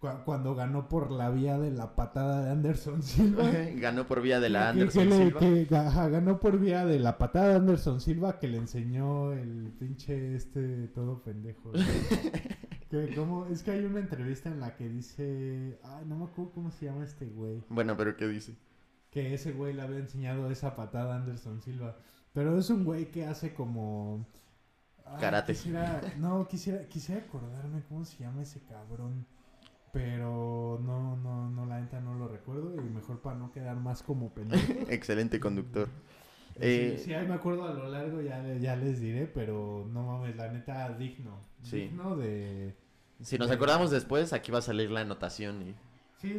Cu- 0.00 0.08
cuando 0.26 0.54
ganó 0.54 0.88
por 0.90 1.10
la 1.10 1.30
vía 1.30 1.58
de 1.58 1.70
la 1.70 1.96
patada 1.96 2.44
de 2.44 2.50
Anderson 2.50 3.02
Silva. 3.02 3.50
Ganó 3.76 4.06
por 4.06 4.20
vía 4.20 4.40
de 4.40 4.50
la 4.50 4.60
que 4.64 4.80
Anderson 4.80 5.10
Silva. 5.10 5.40
que 5.40 5.64
ganó 5.64 6.38
por 6.38 6.58
vía 6.58 6.84
de 6.84 6.98
la 6.98 7.16
patada 7.16 7.48
de 7.48 7.54
Anderson 7.56 8.00
Silva 8.02 8.38
que 8.38 8.46
le 8.48 8.58
enseñó 8.58 9.32
el 9.32 9.72
pinche 9.78 10.34
este 10.36 10.88
todo 10.88 11.22
pendejo. 11.22 11.72
¿no? 11.72 11.80
que 12.90 13.14
como, 13.16 13.46
es 13.46 13.62
que 13.62 13.70
hay 13.72 13.84
una 13.84 14.00
entrevista 14.00 14.50
en 14.50 14.60
la 14.60 14.76
que 14.76 14.88
dice, 14.88 15.78
ay, 15.82 16.04
no 16.06 16.16
me 16.18 16.24
acuerdo 16.26 16.52
cómo 16.52 16.70
se 16.70 16.84
llama 16.86 17.02
este 17.04 17.26
güey, 17.26 17.62
Bueno, 17.70 17.96
pero 17.96 18.16
¿qué 18.16 18.28
dice? 18.28 18.54
que 19.10 19.32
ese 19.32 19.52
güey 19.52 19.72
le 19.72 19.80
había 19.80 19.98
enseñado 19.98 20.50
esa 20.50 20.76
patada 20.76 21.14
a 21.14 21.16
Anderson 21.16 21.62
Silva. 21.62 21.96
Pero 22.34 22.58
es 22.58 22.68
un 22.68 22.84
güey 22.84 23.10
que 23.10 23.24
hace 23.26 23.54
como... 23.54 24.26
ay, 25.06 25.20
Karate. 25.20 25.52
quisiera- 25.54 26.00
no, 26.18 26.46
quisiera, 26.48 26.86
quisiera 26.88 27.22
acordarme 27.22 27.82
cómo 27.88 28.04
se 28.04 28.18
llama 28.18 28.42
ese 28.42 28.60
cabrón. 28.60 29.26
Pero 29.92 30.78
no, 30.84 31.16
no, 31.16 31.48
no, 31.48 31.64
la 31.64 31.80
neta 31.80 32.00
no 32.00 32.14
lo 32.16 32.28
recuerdo 32.28 32.74
y 32.76 32.80
mejor 32.90 33.20
para 33.22 33.36
no 33.38 33.50
quedar 33.50 33.76
más 33.76 34.02
como 34.02 34.28
pendejo. 34.30 34.60
Excelente 34.90 35.40
conductor. 35.40 35.88
Sí, 36.54 36.58
Eh, 36.60 37.02
sí, 37.02 37.14
ahí 37.14 37.26
me 37.26 37.34
acuerdo 37.34 37.64
a 37.66 37.72
lo 37.72 37.88
largo, 37.88 38.20
ya, 38.20 38.42
ya 38.56 38.76
les 38.76 39.00
diré, 39.00 39.26
pero 39.26 39.86
no 39.90 40.02
mames, 40.02 40.36
la 40.36 40.48
neta, 40.48 40.92
digno. 40.98 41.38
Sí. 41.62 41.82
Digno 41.82 42.16
de... 42.16 42.74
Si 43.22 43.38
nos 43.38 43.50
acordamos 43.50 43.90
después, 43.90 44.34
aquí 44.34 44.52
va 44.52 44.58
a 44.58 44.62
salir 44.62 44.90
la 44.90 45.00
anotación. 45.00 45.62
Y... 45.62 45.74
Sí, 46.18 46.30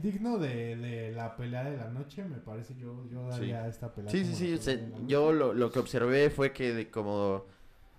digno 0.00 0.38
de, 0.38 0.76
de 0.76 1.12
la 1.12 1.36
pelea 1.36 1.64
de 1.64 1.76
la 1.76 1.88
noche, 1.88 2.24
me 2.24 2.38
parece, 2.38 2.74
yo, 2.76 3.04
yo 3.10 3.28
daría 3.28 3.66
esta 3.66 3.92
pelea. 3.92 4.10
Sí, 4.12 4.24
sí, 4.24 4.34
sí. 4.34 4.58
se- 4.58 4.88
yo 5.06 5.32
lo, 5.32 5.54
lo 5.54 5.70
que 5.72 5.78
observé 5.80 6.30
fue 6.30 6.52
que 6.52 6.72
de 6.72 6.90
como 6.90 7.46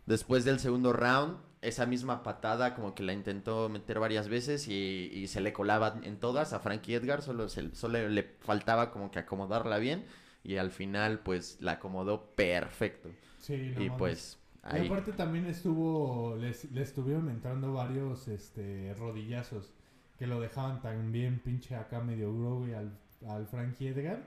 después 0.05 0.45
del 0.45 0.59
segundo 0.59 0.93
round, 0.93 1.37
esa 1.61 1.85
misma 1.85 2.23
patada 2.23 2.75
como 2.75 2.93
que 2.93 3.03
la 3.03 3.13
intentó 3.13 3.69
meter 3.69 3.99
varias 3.99 4.27
veces 4.27 4.67
y, 4.67 5.09
y 5.13 5.27
se 5.27 5.39
le 5.41 5.53
colaba 5.53 5.99
en 6.03 6.19
todas 6.19 6.51
a 6.53 6.59
Frankie 6.59 6.95
Edgar, 6.95 7.21
solo, 7.21 7.47
se- 7.49 7.73
solo 7.75 8.07
le 8.09 8.23
faltaba 8.41 8.91
como 8.91 9.11
que 9.11 9.19
acomodarla 9.19 9.77
bien 9.77 10.05
y 10.43 10.57
al 10.57 10.71
final 10.71 11.19
pues 11.19 11.57
la 11.61 11.73
acomodó 11.73 12.35
perfecto. 12.35 13.09
Sí, 13.39 13.71
no 13.75 13.81
y 13.81 13.89
mames. 13.89 13.97
pues 13.97 14.39
Y 14.71 14.77
ahí... 14.77 14.85
aparte 14.85 15.13
también 15.13 15.45
estuvo, 15.45 16.35
les, 16.37 16.71
le 16.71 16.81
estuvieron 16.81 17.29
entrando 17.29 17.73
varios 17.73 18.27
este, 18.27 18.93
rodillazos 18.95 19.73
que 20.17 20.27
lo 20.27 20.39
dejaban 20.39 20.81
también 20.81 21.39
pinche 21.39 21.75
acá 21.75 21.99
medio 22.01 22.33
growy 22.33 22.73
al, 22.73 22.97
al 23.27 23.47
Frankie 23.47 23.87
Edgar. 23.89 24.21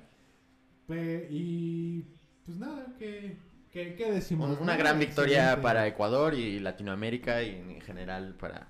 Pe- 0.86 1.28
y 1.30 2.02
pues 2.44 2.58
nada, 2.58 2.94
¿qué, 2.98 3.36
qué, 3.76 3.94
qué 3.94 4.10
decimos? 4.12 4.58
Una 4.58 4.74
gran 4.76 4.98
victoria 4.98 5.38
Excelente. 5.40 5.62
para 5.62 5.86
Ecuador 5.86 6.32
y 6.34 6.58
Latinoamérica 6.60 7.42
y 7.42 7.50
en 7.50 7.80
general 7.82 8.34
para 8.34 8.68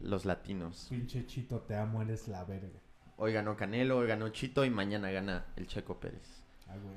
los 0.00 0.24
latinos. 0.24 0.86
Pinche 0.88 1.26
Chito, 1.26 1.60
te 1.62 1.74
amo, 1.74 2.02
eres 2.02 2.28
la 2.28 2.44
verga. 2.44 2.78
Hoy 3.16 3.32
ganó 3.32 3.56
Canelo, 3.56 3.98
hoy 3.98 4.06
ganó 4.06 4.28
Chito 4.28 4.64
y 4.64 4.70
mañana 4.70 5.10
gana 5.10 5.46
el 5.56 5.66
Checo 5.66 5.98
Pérez. 5.98 6.44
Ah, 6.68 6.76
güey. 6.76 6.96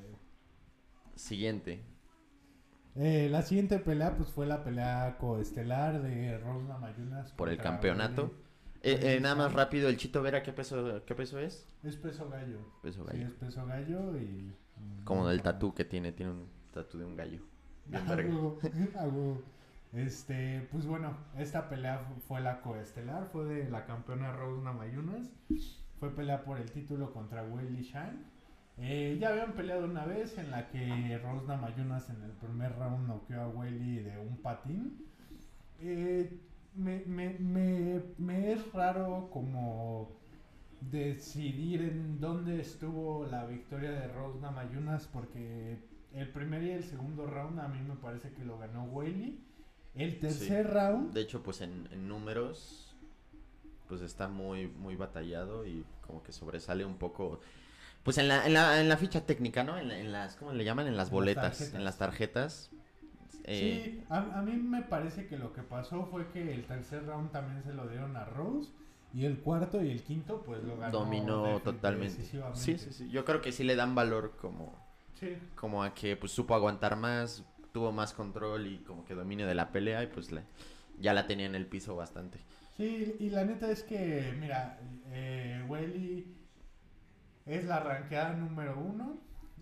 Siguiente. 1.15 1.81
Eh, 2.95 3.27
la 3.31 3.41
siguiente 3.41 3.79
pelea 3.79 4.15
pues 4.15 4.29
fue 4.29 4.45
la 4.45 4.63
pelea 4.63 5.17
coestelar 5.19 6.01
de 6.01 6.37
Rosna 6.39 6.77
Mayunas 6.77 7.31
Por 7.31 7.49
el 7.49 7.57
campeonato. 7.57 8.33
Eh, 8.81 8.99
eh, 9.15 9.19
nada 9.19 9.35
más 9.35 9.53
rápido, 9.53 9.89
el 9.89 9.97
Chito 9.97 10.21
Vera, 10.21 10.43
¿qué 10.43 10.53
peso, 10.53 11.03
qué 11.05 11.15
peso 11.15 11.39
es? 11.39 11.65
Es 11.83 11.95
peso 11.97 12.29
gallo. 12.29 12.59
Peso 12.81 13.03
Sí, 13.03 13.17
gallo. 13.17 13.25
es 13.27 13.33
peso 13.33 13.65
gallo 13.65 14.17
y... 14.17 14.53
Como 15.03 15.27
del 15.27 15.39
Ah, 15.39 15.43
tatú 15.43 15.73
que 15.73 15.83
tiene, 15.85 16.11
tiene 16.11 16.31
un 16.33 16.58
tatú 16.73 16.97
de 16.99 17.05
un 17.05 17.15
gallo. 17.15 17.39
Bien 17.85 18.07
verga. 18.07 18.29
Este, 19.91 20.67
pues 20.71 20.85
bueno, 20.85 21.17
esta 21.35 21.67
pelea 21.67 21.97
fu- 21.99 22.19
fue 22.27 22.41
la 22.41 22.61
coestelar, 22.61 23.25
fue 23.31 23.45
de 23.45 23.69
la 23.71 23.85
campeona 23.87 24.31
Rose 24.31 24.61
Namayunas. 24.61 25.31
Fue 25.99 26.11
pelea 26.15 26.43
por 26.43 26.59
el 26.59 26.69
título 26.71 27.11
contra 27.11 27.43
Weili 27.43 27.81
Shan. 27.81 28.23
Eh, 28.77 29.17
ya 29.19 29.29
habían 29.29 29.53
peleado 29.53 29.85
una 29.85 30.05
vez 30.05 30.37
en 30.37 30.51
la 30.51 30.69
que 30.69 31.17
Rose 31.23 31.47
Namayunas 31.47 32.09
en 32.11 32.21
el 32.21 32.31
primer 32.33 32.77
round 32.77 33.07
noqueó 33.07 33.41
a 33.41 33.47
Weili 33.49 33.99
de 34.03 34.19
un 34.19 34.37
patín. 34.37 35.05
Eh, 35.81 36.39
me, 36.75 37.03
me, 37.07 37.29
me, 37.39 38.01
me 38.19 38.51
es 38.53 38.71
raro 38.71 39.29
como 39.33 40.11
decidir 40.81 41.81
en 41.81 42.19
dónde 42.21 42.61
estuvo 42.61 43.25
la 43.25 43.45
victoria 43.45 43.91
de 43.91 44.07
Rose 44.09 44.39
Namayunas 44.39 45.07
porque 45.07 45.77
el 46.13 46.29
primer 46.29 46.63
y 46.63 46.71
el 46.71 46.83
segundo 46.83 47.27
round 47.27 47.59
a 47.59 47.67
mí 47.67 47.79
me 47.81 47.95
parece 47.95 48.31
que 48.33 48.43
lo 48.43 48.57
ganó 48.57 48.83
Weili. 48.85 49.43
El 49.95 50.19
tercer 50.19 50.71
round, 50.71 51.13
De 51.13 51.21
hecho, 51.21 51.41
pues 51.43 51.61
en, 51.61 51.87
en 51.91 52.07
números, 52.07 52.95
pues 53.87 54.01
está 54.01 54.27
muy, 54.27 54.67
muy 54.67 54.95
batallado 54.95 55.65
y 55.65 55.83
como 56.05 56.23
que 56.23 56.31
sobresale 56.31 56.85
un 56.85 56.97
poco. 56.97 57.41
Pues 58.03 58.17
en 58.17 58.27
la, 58.27 58.45
en 58.45 58.53
la, 58.53 58.79
en 58.79 58.87
la 58.87 58.97
ficha 58.97 59.25
técnica, 59.25 59.63
¿no? 59.63 59.77
En, 59.77 59.91
en 59.91 60.11
las, 60.11 60.35
¿cómo 60.35 60.53
le 60.53 60.63
llaman? 60.63 60.87
En 60.87 60.95
las 60.95 61.09
boletas, 61.11 61.73
en 61.73 61.83
las 61.83 61.97
tarjetas. 61.97 62.71
Eh, 63.43 63.81
sí, 63.83 64.03
a, 64.09 64.39
a 64.39 64.41
mí 64.41 64.53
me 64.53 64.83
parece 64.83 65.27
que 65.27 65.37
lo 65.37 65.53
que 65.53 65.63
pasó 65.63 66.05
fue 66.05 66.27
que 66.29 66.53
el 66.53 66.65
tercer 66.65 67.05
round 67.05 67.31
también 67.31 67.63
se 67.63 67.73
lo 67.73 67.87
dieron 67.87 68.15
a 68.15 68.25
Rose 68.25 68.69
y 69.13 69.25
el 69.25 69.39
cuarto 69.39 69.83
y 69.83 69.89
el 69.89 70.03
quinto 70.03 70.43
pues 70.43 70.63
lo 70.63 70.77
ganó 70.77 70.99
dominó 70.99 71.59
totalmente. 71.61 72.23
Sí, 72.53 72.77
sí, 72.77 72.93
sí. 72.93 73.09
Yo 73.09 73.25
creo 73.25 73.41
que 73.41 73.51
sí 73.51 73.63
le 73.63 73.75
dan 73.75 73.95
valor 73.95 74.37
como, 74.39 74.75
Sí. 75.15 75.37
como 75.55 75.83
a 75.83 75.93
que 75.93 76.15
pues 76.15 76.31
supo 76.31 76.55
aguantar 76.55 76.95
más, 76.95 77.43
tuvo 77.73 77.91
más 77.91 78.13
control 78.13 78.67
y 78.67 78.77
como 78.79 79.03
que 79.05 79.13
dominio 79.13 79.45
de 79.47 79.55
la 79.55 79.71
pelea 79.71 80.01
y 80.03 80.07
pues 80.07 80.31
le- 80.31 80.43
ya 80.99 81.13
la 81.13 81.27
tenía 81.27 81.45
en 81.45 81.55
el 81.55 81.65
piso 81.65 81.95
bastante. 81.95 82.39
Sí, 82.77 83.15
y 83.19 83.29
la 83.29 83.43
neta 83.45 83.69
es 83.69 83.83
que, 83.83 84.33
mira, 84.39 84.79
eh, 85.07 85.65
Welly 85.67 86.35
es 87.45 87.65
la 87.65 87.79
ranqueada 87.81 88.33
número 88.33 88.79
uno. 88.79 89.17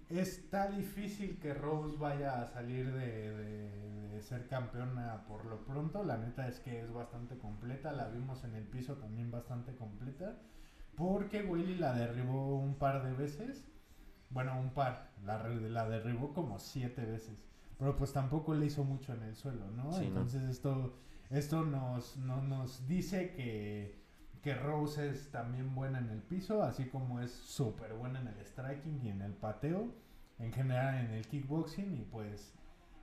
Está 0.10 0.68
difícil 0.70 1.38
que 1.40 1.54
Rose 1.54 1.98
vaya 1.98 2.42
a 2.42 2.48
salir 2.48 2.92
de, 2.94 3.32
de- 3.36 4.08
de 4.10 4.22
ser 4.22 4.48
campeona 4.48 5.26
por 5.28 5.46
lo 5.46 5.66
pronto. 5.66 6.04
La 6.04 6.18
neta 6.18 6.48
es 6.48 6.60
que 6.60 6.80
es 6.82 6.92
bastante 6.94 7.38
completa. 7.38 7.92
La 7.92 8.08
vimos 8.08 8.44
en 8.44 8.56
el 8.56 8.64
piso 8.64 8.96
también 8.96 9.30
bastante 9.32 9.76
completa. 9.76 10.38
Porque 10.96 11.44
Welly 11.44 11.76
la 11.76 11.94
derribó 11.94 12.58
un 12.58 12.76
par 12.76 13.04
de 13.04 13.14
veces. 13.14 13.64
Bueno, 14.30 14.60
un 14.60 14.72
par. 14.72 15.12
La, 15.26 15.48
la 15.48 15.88
derribó 15.90 16.34
como 16.34 16.60
siete 16.60 17.06
veces. 17.06 17.38
Pero 17.78 17.96
pues 17.96 18.12
tampoco 18.14 18.54
le 18.56 18.66
hizo 18.66 18.84
mucho 18.84 19.14
en 19.14 19.24
el 19.24 19.36
suelo, 19.36 19.70
¿no? 19.72 19.92
Sí, 19.94 20.00
¿no? 20.02 20.06
Entonces 20.08 20.44
esto 20.44 20.96
esto 21.30 21.64
nos, 21.64 22.18
no- 22.18 22.42
nos 22.42 22.88
dice 22.88 23.32
que, 23.34 24.00
que 24.42 24.56
Rose 24.56 25.10
es 25.10 25.30
también 25.30 25.76
buena 25.76 26.00
en 26.00 26.10
el 26.10 26.22
piso, 26.22 26.64
así 26.64 26.86
como 26.86 27.20
es 27.20 27.32
súper 27.32 27.94
buena 27.94 28.22
en 28.22 28.28
el 28.28 28.46
striking 28.46 29.02
y 29.04 29.10
en 29.10 29.22
el 29.22 29.34
pateo, 29.34 29.94
en 30.40 30.54
general 30.54 30.96
en 31.06 31.12
el 31.12 31.28
kickboxing 31.28 31.98
y 31.98 32.02
pues 32.04 32.54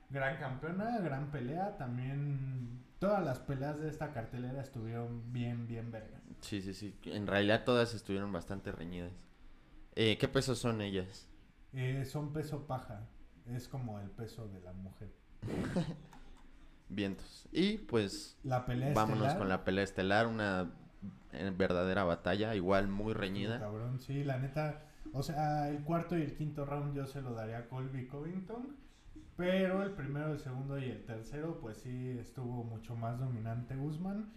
gran 0.09 0.37
campeona, 0.39 0.97
gran 0.99 1.29
pelea, 1.31 1.77
también 1.77 2.83
todas 2.99 3.23
las 3.23 3.39
peleas 3.39 3.79
de 3.79 3.89
esta 3.89 4.11
cartelera 4.11 4.61
estuvieron 4.61 5.31
bien, 5.31 5.67
bien 5.67 5.91
verga. 5.91 6.19
Sí, 6.41 6.61
sí, 6.61 6.73
sí. 6.73 6.97
En 7.05 7.27
realidad 7.27 7.63
todas 7.63 7.93
estuvieron 7.93 8.31
bastante 8.31 8.71
reñidas. 8.71 9.13
Eh, 9.95 10.17
¿Qué 10.17 10.27
pesos 10.27 10.59
son 10.59 10.81
ellas? 10.81 11.27
Eh, 11.73 12.05
son 12.05 12.33
peso 12.33 12.67
paja, 12.67 13.07
es 13.47 13.67
como 13.67 13.99
el 13.99 14.09
peso 14.09 14.47
de 14.47 14.61
la 14.61 14.73
mujer. 14.73 15.09
Vientos. 16.89 17.47
Y 17.51 17.77
pues 17.77 18.37
La 18.43 18.65
pelea 18.65 18.93
vámonos 18.93 19.19
estelar, 19.19 19.37
con 19.37 19.49
la 19.49 19.63
pelea 19.63 19.83
estelar, 19.83 20.27
una 20.27 20.71
eh, 21.33 21.51
verdadera 21.55 22.03
batalla, 22.03 22.55
igual 22.55 22.87
muy 22.87 23.13
reñida. 23.13 23.59
Cabrón, 23.59 23.99
sí, 23.99 24.23
la 24.23 24.37
neta. 24.37 24.83
O 25.13 25.23
sea, 25.23 25.69
el 25.69 25.83
cuarto 25.83 26.17
y 26.17 26.21
el 26.23 26.35
quinto 26.35 26.65
round 26.65 26.95
yo 26.95 27.05
se 27.05 27.21
lo 27.21 27.33
daría 27.33 27.59
a 27.59 27.67
Colby 27.67 28.07
Covington. 28.07 28.75
Pero 29.37 29.83
el 29.83 29.91
primero, 29.91 30.31
el 30.31 30.39
segundo 30.39 30.77
y 30.77 30.85
el 30.85 31.03
tercero, 31.03 31.59
pues 31.59 31.77
sí 31.77 32.17
estuvo 32.19 32.63
mucho 32.63 32.95
más 32.95 33.19
dominante 33.19 33.75
Usman. 33.75 34.31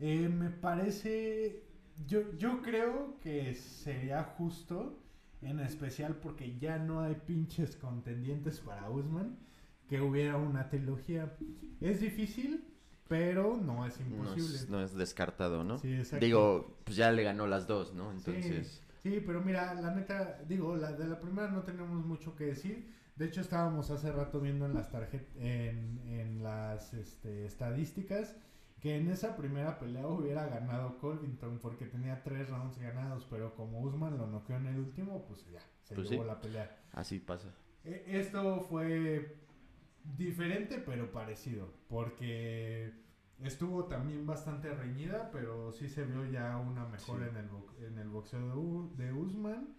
Eh, 0.00 0.28
me 0.28 0.50
parece. 0.50 1.64
Yo, 2.06 2.32
yo 2.36 2.62
creo 2.62 3.18
que 3.20 3.54
sería 3.54 4.22
justo, 4.24 4.98
en 5.42 5.60
especial 5.60 6.16
porque 6.16 6.58
ya 6.58 6.78
no 6.78 7.00
hay 7.00 7.14
pinches 7.14 7.76
contendientes 7.76 8.60
para 8.60 8.88
Usman, 8.90 9.38
que 9.88 10.00
hubiera 10.00 10.36
una 10.36 10.68
trilogía. 10.68 11.36
Es 11.80 12.00
difícil, 12.00 12.64
pero 13.08 13.56
no 13.56 13.86
es 13.86 13.98
No 14.00 14.06
imposible. 14.06 14.56
es, 14.56 14.68
no 14.68 14.80
es 14.82 14.94
descartado, 14.94 15.64
¿no? 15.64 15.78
Sí, 15.78 15.92
exacto. 15.94 16.24
Digo, 16.24 16.78
pues 16.84 16.96
ya 16.96 17.10
le 17.12 17.22
ganó 17.22 17.46
las 17.46 17.66
dos, 17.66 17.92
¿no? 17.94 18.10
Entonces, 18.12 18.82
Sí, 19.02 19.22
pero 19.26 19.40
mira, 19.40 19.72
la 19.74 19.94
neta, 19.94 20.42
digo, 20.46 20.76
la 20.76 20.92
de 20.92 21.06
la 21.08 21.18
primera 21.18 21.48
no 21.48 21.62
tenemos 21.62 22.04
mucho 22.04 22.36
que 22.36 22.44
decir. 22.44 22.92
De 23.16 23.26
hecho, 23.26 23.40
estábamos 23.40 23.90
hace 23.90 24.12
rato 24.12 24.40
viendo 24.40 24.66
en 24.66 24.74
las 24.74 24.90
tarjetas, 24.90 25.34
en, 25.36 26.00
en 26.06 26.42
las 26.42 26.92
este, 26.92 27.46
estadísticas, 27.46 28.36
que 28.80 28.96
en 28.96 29.10
esa 29.10 29.36
primera 29.36 29.78
pelea 29.78 30.06
hubiera 30.06 30.46
ganado 30.46 30.98
Colvington 30.98 31.58
porque 31.58 31.86
tenía 31.86 32.22
tres 32.22 32.48
rounds 32.48 32.78
ganados, 32.78 33.26
pero 33.28 33.54
como 33.54 33.80
Usman 33.80 34.16
lo 34.16 34.26
noqueó 34.26 34.56
en 34.56 34.66
el 34.66 34.78
último, 34.78 35.24
pues 35.26 35.46
ya, 35.50 35.60
se 35.82 35.94
Pues 35.94 36.08
llevó 36.10 36.22
sí. 36.22 36.28
la 36.28 36.40
pelea. 36.40 36.80
así 36.92 37.18
pasa. 37.18 37.54
E- 37.84 38.04
Esto 38.06 38.60
fue 38.62 39.36
diferente 40.16 40.78
pero 40.84 41.12
parecido, 41.12 41.72
porque 41.88 42.92
estuvo 43.42 43.84
también 43.84 44.26
bastante 44.26 44.72
reñida, 44.74 45.30
pero 45.30 45.72
sí 45.72 45.88
se 45.88 46.04
vio 46.04 46.24
ya 46.24 46.56
una 46.58 46.86
mejora 46.86 47.26
en, 47.28 47.36
el 47.36 47.48
en 47.86 47.98
el 47.98 48.08
boxeo 48.08 48.90
de, 48.96 49.12
Usman. 49.12 49.76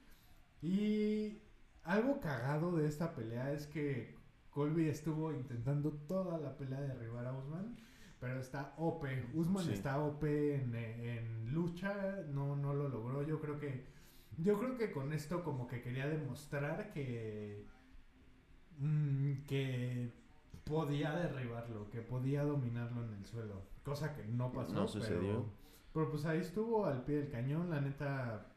Y 0.62 1.42
algo 1.84 2.20
cagado 2.20 2.76
de 2.76 2.88
esta 2.88 3.16
pelea 3.16 3.52
es 3.52 3.66
que 3.68 4.16
Colby 4.52 4.90
estuvo 4.90 5.32
intentando 5.34 5.92
toda 5.92 6.38
la 6.38 6.56
pelea 6.58 6.82
de 6.82 6.90
derribar 6.90 7.26
a 7.26 7.34
Usman. 7.34 7.78
Pero 8.22 8.40
está 8.40 8.76
OP. 8.78 9.04
Usman 9.34 9.68
está 9.72 10.00
OP 10.00 10.24
en, 10.24 10.76
en, 10.76 11.54
lucha. 11.54 12.24
No, 12.32 12.56
no 12.56 12.74
lo 12.76 12.88
logró. 12.88 13.24
Yo 13.24 13.42
creo 13.42 13.60
que. 13.60 13.84
Yo 14.38 14.58
creo 14.60 14.78
que 14.78 14.92
con 14.92 15.12
esto 15.12 15.44
como 15.44 15.68
que 15.68 15.82
quería 15.82 16.08
demostrar 16.08 16.94
que. 16.94 17.66
Mm, 18.78 19.44
que 19.48 20.12
podía 20.64 21.14
derribarlo, 21.16 21.90
que 21.90 22.02
podía 22.02 22.44
dominarlo 22.44 23.04
en 23.04 23.14
el 23.16 23.26
suelo. 23.26 23.64
Cosa 23.84 24.16
que 24.16 24.24
no 24.26 24.54
pasó. 24.54 24.74
No 24.74 24.88
sucedió. 24.88 25.50
Pero, 25.92 26.12
pues 26.12 26.24
ahí 26.26 26.40
estuvo 26.40 26.86
al 26.86 27.04
pie 27.04 27.18
del 27.18 27.32
cañón. 27.32 27.72
La 27.72 27.82
neta. 27.82 28.54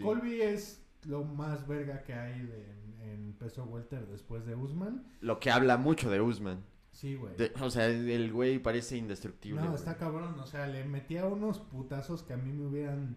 Colby 0.00 0.40
es 0.40 0.86
lo 1.04 1.24
más 1.24 1.66
verga 1.66 2.04
que 2.04 2.14
hay 2.14 2.42
de, 2.42 3.12
en, 3.12 3.32
peso 3.32 3.64
welter 3.64 4.06
después 4.06 4.46
de 4.46 4.54
Usman. 4.54 5.04
Lo 5.20 5.40
que 5.40 5.50
habla 5.50 5.78
mucho 5.78 6.08
de 6.10 6.20
Usman. 6.20 6.64
Sí, 6.98 7.14
güey. 7.14 7.32
O 7.60 7.70
sea, 7.70 7.86
el 7.86 8.32
güey 8.32 8.58
parece 8.58 8.96
indestructible. 8.96 9.62
No, 9.62 9.72
está 9.72 9.96
cabrón. 9.96 10.36
O 10.40 10.46
sea, 10.46 10.66
le 10.66 10.84
metía 10.84 11.26
unos 11.26 11.60
putazos 11.60 12.24
que 12.24 12.32
a 12.32 12.36
mí 12.36 12.52
me 12.52 12.66
hubieran 12.66 13.16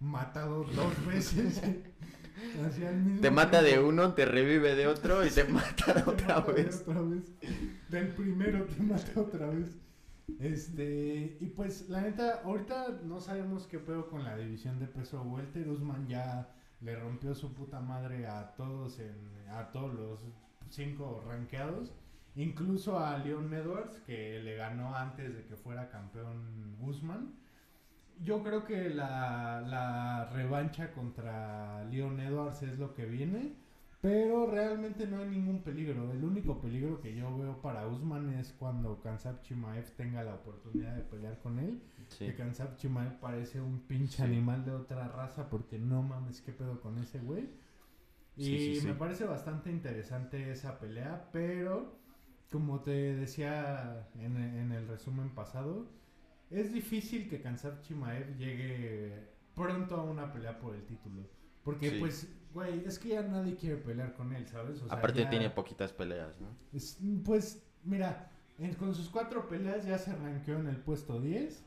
matado 0.00 0.64
dos 0.64 1.06
veces. 1.06 1.60
te 3.20 3.30
mata 3.30 3.60
de 3.60 3.80
uno, 3.80 4.14
te 4.14 4.24
revive 4.24 4.74
de 4.74 4.86
otro 4.86 5.26
y 5.26 5.28
te 5.28 5.44
mata 5.58 6.04
otra 6.06 6.40
vez. 6.40 6.80
otra 6.80 7.02
vez. 7.02 7.30
Del 7.90 8.08
primero 8.14 8.64
te 8.64 8.82
mata 8.82 9.20
otra 9.20 9.48
vez. 9.48 9.76
Este, 10.40 11.36
y 11.38 11.46
pues 11.54 11.90
la 11.90 12.00
neta, 12.00 12.40
ahorita 12.44 13.00
no 13.04 13.20
sabemos 13.20 13.66
qué 13.66 13.78
pedo 13.78 14.08
con 14.08 14.24
la 14.24 14.38
división 14.38 14.78
de 14.78 14.86
peso 14.86 15.20
welter. 15.20 15.68
Usman 15.68 16.08
ya 16.08 16.48
le 16.80 16.96
rompió 16.96 17.34
su 17.34 17.52
puta 17.52 17.78
madre 17.80 18.26
a 18.26 18.54
todos 18.54 18.98
en, 19.00 19.50
a 19.50 19.70
todos 19.70 19.92
los 19.92 20.20
cinco 20.70 21.22
rankeados. 21.28 21.92
Incluso 22.38 22.98
a 22.98 23.18
Leon 23.18 23.52
Edwards, 23.52 24.00
que 24.06 24.40
le 24.40 24.54
ganó 24.54 24.94
antes 24.94 25.34
de 25.34 25.44
que 25.44 25.56
fuera 25.56 25.88
campeón 25.88 26.76
Usman. 26.80 27.34
Yo 28.22 28.42
creo 28.44 28.64
que 28.64 28.90
la, 28.90 29.60
la 29.60 30.30
revancha 30.32 30.92
contra 30.92 31.84
Leon 31.84 32.20
Edwards 32.20 32.62
es 32.62 32.78
lo 32.78 32.94
que 32.94 33.06
viene. 33.06 33.56
Pero 34.00 34.46
realmente 34.48 35.08
no 35.08 35.18
hay 35.18 35.28
ningún 35.28 35.62
peligro. 35.62 36.12
El 36.12 36.22
único 36.22 36.60
peligro 36.60 37.00
que 37.00 37.16
yo 37.16 37.36
veo 37.36 37.60
para 37.60 37.88
Usman 37.88 38.32
es 38.34 38.52
cuando 38.52 39.00
Kansap 39.00 39.42
Chimaev 39.42 39.90
tenga 39.96 40.22
la 40.22 40.34
oportunidad 40.34 40.94
de 40.94 41.02
pelear 41.02 41.40
con 41.40 41.58
él. 41.58 41.82
Que 42.16 42.36
Kansap 42.36 42.76
Chimaev 42.76 43.18
parece 43.18 43.60
un 43.60 43.80
pinche 43.80 44.22
animal 44.22 44.64
de 44.64 44.70
otra 44.70 45.08
raza 45.08 45.50
porque 45.50 45.80
no 45.80 46.02
mames 46.02 46.40
qué 46.42 46.52
pedo 46.52 46.80
con 46.80 46.98
ese 46.98 47.18
güey. 47.18 47.50
Y 48.36 48.78
me 48.84 48.94
parece 48.94 49.24
bastante 49.24 49.68
interesante 49.68 50.52
esa 50.52 50.78
pelea, 50.78 51.28
pero 51.32 51.98
como 52.50 52.80
te 52.80 53.14
decía 53.14 54.08
en, 54.18 54.36
en 54.36 54.72
el 54.72 54.88
resumen 54.88 55.34
pasado, 55.34 55.86
es 56.50 56.72
difícil 56.72 57.28
que 57.28 57.40
Kansap 57.40 57.82
Chimaev 57.82 58.36
llegue 58.36 59.28
pronto 59.54 59.96
a 59.96 60.04
una 60.04 60.32
pelea 60.32 60.58
por 60.58 60.74
el 60.74 60.84
título. 60.86 61.28
Porque 61.64 61.92
pues, 61.98 62.32
güey, 62.54 62.84
es 62.86 62.98
que 62.98 63.10
ya 63.10 63.22
nadie 63.22 63.56
quiere 63.56 63.76
pelear 63.76 64.14
con 64.14 64.32
él, 64.32 64.46
¿sabes? 64.46 64.82
Aparte 64.88 65.26
tiene 65.26 65.50
poquitas 65.50 65.92
peleas, 65.92 66.34
¿no? 66.40 66.48
pues, 67.24 67.62
mira, 67.84 68.30
con 68.78 68.94
sus 68.94 69.10
cuatro 69.10 69.48
peleas 69.48 69.84
ya 69.84 69.98
se 69.98 70.12
arranqueó 70.12 70.58
en 70.58 70.68
el 70.68 70.76
puesto 70.76 71.20
10. 71.20 71.64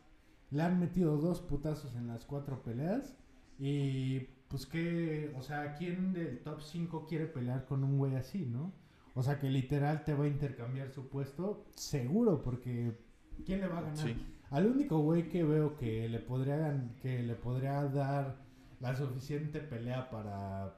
Le 0.50 0.62
han 0.64 0.80
metido 0.80 1.18
dos 1.18 1.42
putazos 1.42 1.96
en 1.96 2.08
las 2.08 2.26
cuatro 2.26 2.64
peleas. 2.64 3.16
Y 3.60 4.22
pues 4.48 4.66
que, 4.66 5.32
o 5.38 5.42
sea, 5.44 5.76
¿quién 5.76 6.14
del 6.14 6.40
top 6.40 6.62
5 6.62 7.06
quiere 7.08 7.28
pelear 7.28 7.66
con 7.66 7.84
un 7.84 8.00
güey 8.00 8.16
así, 8.16 8.46
no? 8.46 8.74
O 9.14 9.24
sea, 9.24 9.40
que 9.40 9.50
literal 9.50 10.04
te 10.04 10.14
va 10.14 10.26
a 10.26 10.28
intercambiar 10.28 10.90
su 10.92 11.10
puesto, 11.10 11.66
seguro, 11.76 12.42
porque 12.42 12.98
¿quién 13.46 13.62
le 13.62 13.68
va 13.68 13.80
a 13.80 13.82
ganar? 13.82 14.16
Al 14.50 14.68
único 14.68 15.00
güey 15.00 15.30
que 15.30 15.44
veo 15.44 15.78
que 15.78 16.08
le 16.10 16.20
podría 16.20 16.92
que 17.02 17.24
le 17.24 17.36
podría 17.36 17.84
dar 17.86 18.38
la 18.80 18.96
suficiente 18.96 19.60
pelea 19.60 20.10
para 20.10 20.76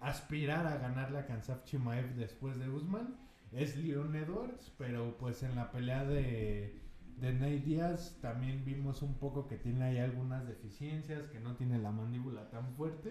aspirar 0.00 0.66
a 0.66 0.78
ganar 0.78 1.10
la 1.10 1.26
Kansaf 1.26 1.64
Chimaev 1.64 2.14
después 2.14 2.58
de 2.58 2.68
Usman 2.70 3.16
es 3.52 3.76
Leon 3.76 4.14
Edwards, 4.14 4.72
pero 4.78 5.16
pues 5.18 5.42
en 5.42 5.56
la 5.56 5.70
pelea 5.70 6.04
de 6.04 6.80
de 7.20 7.34
Nate 7.34 7.60
Díaz 7.60 8.16
también 8.22 8.64
vimos 8.64 9.02
un 9.02 9.14
poco 9.14 9.46
que 9.46 9.56
tiene 9.58 9.84
ahí 9.84 9.98
algunas 9.98 10.46
deficiencias, 10.46 11.28
que 11.28 11.38
no 11.38 11.54
tiene 11.54 11.78
la 11.78 11.90
mandíbula 11.90 12.48
tan 12.50 12.72
fuerte, 12.74 13.10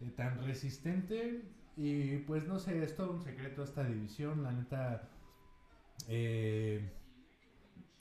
eh, 0.00 0.10
tan 0.16 0.42
resistente 0.42 1.42
y 1.76 2.18
pues 2.18 2.46
no 2.46 2.58
sé, 2.58 2.82
es 2.82 2.96
todo 2.96 3.12
un 3.12 3.22
secreto 3.22 3.62
esta 3.62 3.84
división, 3.84 4.42
la 4.42 4.52
neta. 4.52 5.10
Eh, 6.08 6.90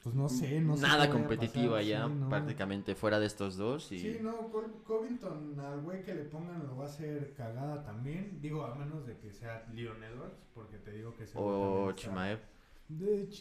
pues 0.02 0.16
no 0.16 0.30
sé, 0.30 0.62
no 0.62 0.78
sé. 0.78 0.84
Nada 0.84 1.10
competitiva 1.10 1.82
ya, 1.82 2.10
prácticamente 2.30 2.96
fuera 2.96 3.20
de 3.20 3.26
estos 3.26 3.58
dos. 3.58 3.92
Y... 3.92 4.00
Sí, 4.00 4.20
no, 4.22 4.52
Covington 4.86 5.60
al 5.60 5.82
güey 5.82 6.04
que 6.04 6.14
le 6.14 6.24
pongan 6.26 6.68
lo 6.68 6.78
va 6.78 6.86
a 6.86 6.88
hacer 6.88 7.34
cagada 7.34 7.84
también. 7.84 8.40
Digo, 8.40 8.64
a 8.64 8.76
menos 8.76 9.06
de 9.06 9.18
que 9.18 9.34
sea 9.34 9.68
Leon 9.74 10.02
Edwards, 10.04 10.38
porque 10.54 10.78
te 10.78 10.92
digo 10.92 11.16
que 11.16 11.26
se 11.26 11.38
O 11.38 11.92
Chimaev. 11.94 12.40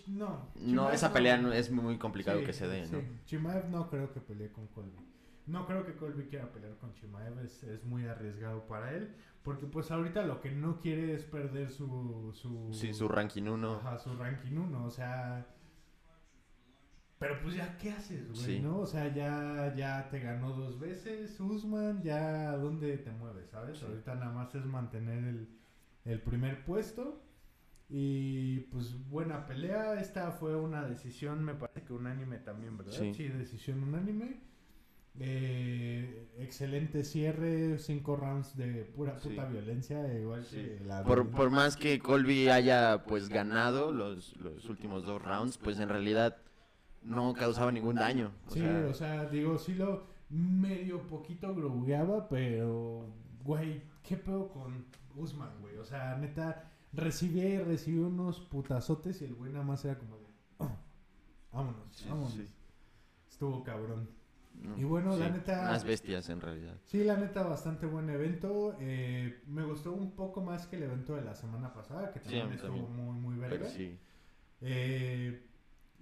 no. 0.08 0.48
no, 0.56 0.90
esa 0.90 1.12
pelea 1.12 1.36
no, 1.36 1.52
es 1.52 1.70
muy 1.70 1.98
complicado 1.98 2.42
que 2.42 2.52
se 2.52 2.66
dé, 2.66 2.86
¿no? 2.88 3.02
Chimaev 3.26 3.68
no 3.68 3.88
creo 3.88 4.12
que 4.12 4.20
pelee 4.20 4.50
con 4.50 4.66
Colby. 4.68 5.13
No 5.46 5.66
creo 5.66 5.84
que 5.84 5.94
Colby 5.94 6.24
quiera 6.24 6.50
pelear 6.50 6.76
con 6.78 6.94
Chimaev, 6.94 7.38
es, 7.40 7.62
es 7.64 7.84
muy 7.84 8.06
arriesgado 8.06 8.66
para 8.66 8.92
él. 8.92 9.14
Porque 9.42 9.66
pues 9.66 9.90
ahorita 9.90 10.22
lo 10.24 10.40
que 10.40 10.50
no 10.50 10.80
quiere 10.80 11.12
es 11.12 11.24
perder 11.24 11.68
su... 11.68 12.32
su 12.32 12.72
sí, 12.72 12.94
su 12.94 13.08
ranking 13.08 13.42
1. 13.42 13.74
Ajá, 13.74 13.98
su 13.98 14.14
ranking 14.16 14.56
1, 14.56 14.84
o 14.84 14.90
sea... 14.90 15.46
Pero 17.18 17.40
pues 17.42 17.54
ya, 17.54 17.76
¿qué 17.78 17.92
haces, 17.92 18.32
güey? 18.32 18.60
¿No? 18.60 18.80
O 18.80 18.86
sea, 18.86 19.14
ya, 19.14 19.74
ya 19.76 20.08
te 20.10 20.18
ganó 20.18 20.52
dos 20.52 20.78
veces 20.78 21.38
Usman, 21.40 22.02
ya 22.02 22.56
¿dónde 22.56 22.98
te 22.98 23.10
mueves, 23.12 23.48
sabes? 23.50 23.82
Ahorita 23.82 24.14
nada 24.14 24.32
más 24.32 24.54
es 24.54 24.64
mantener 24.64 25.24
el, 25.24 25.48
el 26.04 26.20
primer 26.20 26.64
puesto. 26.64 27.22
Y 27.88 28.60
pues 28.72 28.94
buena 29.08 29.46
pelea. 29.46 30.00
Esta 30.00 30.32
fue 30.32 30.56
una 30.56 30.86
decisión, 30.86 31.44
me 31.44 31.54
parece 31.54 31.82
que 31.82 31.92
unánime 31.92 32.38
también, 32.38 32.76
¿verdad? 32.76 32.92
Sí, 32.92 33.14
sí 33.14 33.28
decisión 33.28 33.82
unánime. 33.82 34.40
Eh, 35.20 36.28
excelente 36.38 37.04
cierre, 37.04 37.78
cinco 37.78 38.16
rounds 38.16 38.56
de 38.56 38.84
pura 38.84 39.16
puta 39.16 39.44
violencia, 39.44 40.12
igual 40.18 40.44
por, 41.04 41.50
más 41.50 41.76
que 41.76 42.00
Colby 42.00 42.48
haya 42.48 43.04
pues 43.04 43.28
ganado 43.28 43.92
los, 43.92 44.36
los 44.38 44.68
últimos 44.68 45.04
dos 45.06 45.22
rounds, 45.22 45.56
pues 45.56 45.78
en 45.78 45.88
realidad 45.88 46.38
no 47.02 47.32
causaba 47.34 47.70
ningún 47.70 47.94
daño. 47.94 48.32
sí, 48.48 48.60
o 48.60 48.92
sea, 48.92 49.26
digo, 49.26 49.56
sí 49.56 49.74
lo 49.74 50.04
medio 50.30 51.06
poquito 51.06 51.54
grogueaba, 51.54 52.28
pero, 52.28 53.06
güey, 53.44 53.82
¿qué 54.02 54.16
pedo 54.16 54.48
con 54.48 54.86
Usman, 55.14 55.60
güey? 55.60 55.76
O 55.76 55.84
sea, 55.84 56.16
neta, 56.16 56.72
recibí, 56.92 57.58
recibí 57.58 57.98
unos 57.98 58.40
putazotes 58.40 59.22
y 59.22 59.26
el 59.26 59.34
güey 59.34 59.52
nada 59.52 59.64
más 59.64 59.84
era 59.84 59.96
como 59.96 60.16
de, 60.16 60.26
oh, 60.58 60.76
vámonos, 61.52 62.04
vámonos. 62.08 62.36
Estuvo 63.28 63.62
cabrón 63.62 64.08
y 64.76 64.84
bueno, 64.84 65.16
la 65.16 65.28
neta... 65.28 65.62
Más 65.64 65.84
bestias 65.84 66.28
en 66.30 66.40
realidad. 66.40 66.76
Sí, 66.84 67.04
la 67.04 67.16
neta, 67.16 67.42
bastante 67.42 67.86
buen 67.86 68.08
evento. 68.08 68.76
Eh, 68.80 69.42
me 69.46 69.62
gustó 69.62 69.92
un 69.92 70.12
poco 70.12 70.40
más 70.40 70.66
que 70.66 70.76
el 70.76 70.84
evento 70.84 71.14
de 71.14 71.22
la 71.22 71.34
semana 71.34 71.72
pasada, 71.72 72.12
que 72.12 72.20
también 72.20 72.52
estuvo 72.52 72.88
muy, 72.88 73.18
muy 73.18 73.36
verga. 73.36 73.68
sí. 73.68 73.98
Eh, 74.60 75.46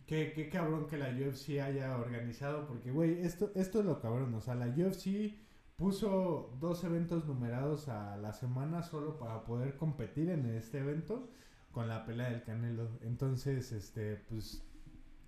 qué, 0.07 0.33
qué, 0.33 0.49
cabrón 0.49 0.87
que 0.87 0.97
la 0.97 1.09
UFC 1.09 1.61
haya 1.61 1.97
organizado, 1.97 2.67
porque, 2.67 2.93
güey, 2.93 3.21
esto, 3.21 3.51
esto 3.55 3.81
es 3.81 3.85
lo 3.85 4.01
cabrón. 4.01 4.33
O 4.35 4.41
sea, 4.41 4.55
la 4.55 4.67
UFC 4.67 5.35
puso 5.77 6.57
dos 6.61 6.85
eventos 6.85 7.27
numerados 7.27 7.89
a 7.89 8.17
la 8.17 8.33
semana 8.33 8.83
solo 8.83 9.19
para 9.19 9.43
poder 9.45 9.77
competir 9.77 10.31
en 10.31 10.47
este 10.47 10.79
evento 10.79 11.29
con 11.73 11.89
la 11.89 12.05
pelea 12.05 12.31
del 12.31 12.43
Canelo. 12.45 12.89
Entonces, 13.01 13.73
este, 13.73 14.17
pues 14.29 14.63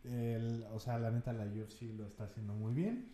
el, 0.04 0.64
o 0.72 0.78
sea, 0.78 0.98
la 0.98 1.10
neta 1.10 1.32
la 1.32 1.44
UFC 1.44 1.82
lo 1.96 2.06
está 2.06 2.24
haciendo 2.24 2.54
muy 2.54 2.74
bien. 2.74 3.12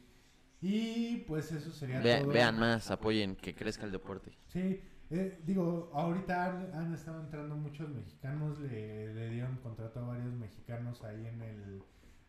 Y 0.61 1.19
pues 1.27 1.53
eso 1.53 1.71
sería 1.71 2.03
todo. 2.03 2.33
Vean 2.33 2.59
más, 2.59 2.91
apoyen, 2.91 3.35
que 3.37 3.55
crezca 3.55 3.87
el 3.87 3.93
deporte. 3.93 4.33
Sí, 4.49 4.81
eh, 5.11 5.41
digo, 5.45 5.91
ahorita 5.95 6.71
han, 6.75 6.95
estado 6.95 7.21
entrando 7.21 7.57
muchos 7.57 7.89
mexicanos, 7.89 8.61
le, 8.61 9.13
le, 9.15 9.31
dieron 9.31 9.57
contrato 9.57 10.01
a 10.01 10.09
varios 10.09 10.35
mexicanos 10.35 11.03
ahí 11.03 11.27
en 11.27 11.43
el 11.43 11.83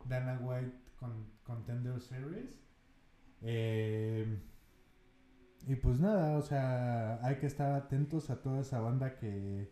Dana 0.06 0.40
White 0.42 0.74
con, 0.96 1.28
Contender 1.44 2.00
Series. 2.02 2.60
Eh, 3.42 4.40
y 5.68 5.76
pues 5.76 6.00
nada, 6.00 6.38
o 6.38 6.42
sea, 6.42 7.20
hay 7.26 7.36
que 7.36 7.48
estar 7.48 7.74
atentos 7.74 8.30
a 8.30 8.42
toda 8.42 8.62
esa 8.62 8.80
banda 8.80 9.16
que, 9.16 9.70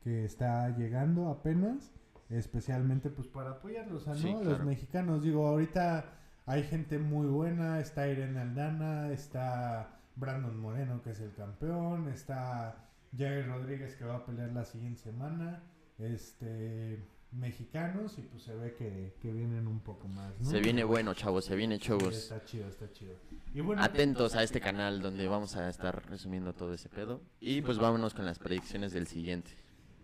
que 0.00 0.24
está 0.24 0.70
llegando 0.76 1.28
apenas. 1.28 1.92
Especialmente 2.30 3.10
pues 3.10 3.28
para 3.28 3.50
apoyarlos 3.50 4.06
a 4.08 4.10
¿no? 4.10 4.16
Sí, 4.16 4.34
los 4.42 4.64
mexicanos. 4.64 5.22
Digo, 5.22 5.46
ahorita 5.46 6.04
hay 6.46 6.62
gente 6.64 6.98
muy 6.98 7.26
buena, 7.26 7.80
está 7.80 8.08
Irene 8.08 8.40
Aldana, 8.40 9.10
está 9.12 10.00
Brandon 10.16 10.58
Moreno 10.58 11.02
que 11.02 11.10
es 11.10 11.20
el 11.20 11.32
campeón, 11.34 12.08
está 12.08 12.88
Jair 13.16 13.46
Rodríguez 13.46 13.94
que 13.96 14.04
va 14.04 14.16
a 14.16 14.26
pelear 14.26 14.52
la 14.52 14.64
siguiente 14.64 15.00
semana, 15.00 15.62
este 15.98 17.04
mexicanos 17.30 18.18
y 18.18 18.22
pues 18.22 18.42
se 18.42 18.54
ve 18.54 18.74
que, 18.74 19.14
que 19.20 19.30
vienen 19.32 19.66
un 19.66 19.80
poco 19.80 20.08
más. 20.08 20.32
¿no? 20.40 20.50
Se 20.50 20.60
viene 20.60 20.84
bueno, 20.84 21.12
chavos, 21.14 21.44
se 21.44 21.56
viene 21.56 21.76
Sí, 21.76 21.82
chavos. 21.88 22.16
está 22.16 22.42
chido, 22.44 22.68
está 22.68 22.90
chido. 22.90 23.14
Y 23.54 23.60
bueno, 23.60 23.82
Atentos 23.82 24.34
a 24.34 24.42
este 24.42 24.60
canal 24.60 25.00
donde 25.02 25.26
vamos 25.28 25.56
a 25.56 25.68
estar 25.68 26.08
resumiendo 26.08 26.54
todo 26.54 26.72
ese 26.74 26.88
pedo. 26.88 27.20
Y 27.40 27.60
pues 27.62 27.78
vámonos 27.78 28.14
con 28.14 28.24
las 28.24 28.38
predicciones 28.38 28.92
del 28.92 29.06
siguiente. 29.06 29.50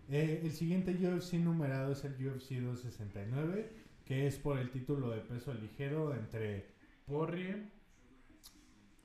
Eh, 0.09 0.41
el 0.43 0.51
siguiente 0.51 0.91
UFC 0.91 1.33
numerado 1.33 1.93
es 1.93 2.03
el 2.05 2.13
UFC 2.13 2.51
269, 2.61 3.71
que 4.05 4.27
es 4.27 4.37
por 4.37 4.59
el 4.59 4.69
título 4.69 5.09
de 5.09 5.21
peso 5.21 5.53
ligero 5.53 6.13
entre 6.15 6.67
Porrie, 7.05 7.71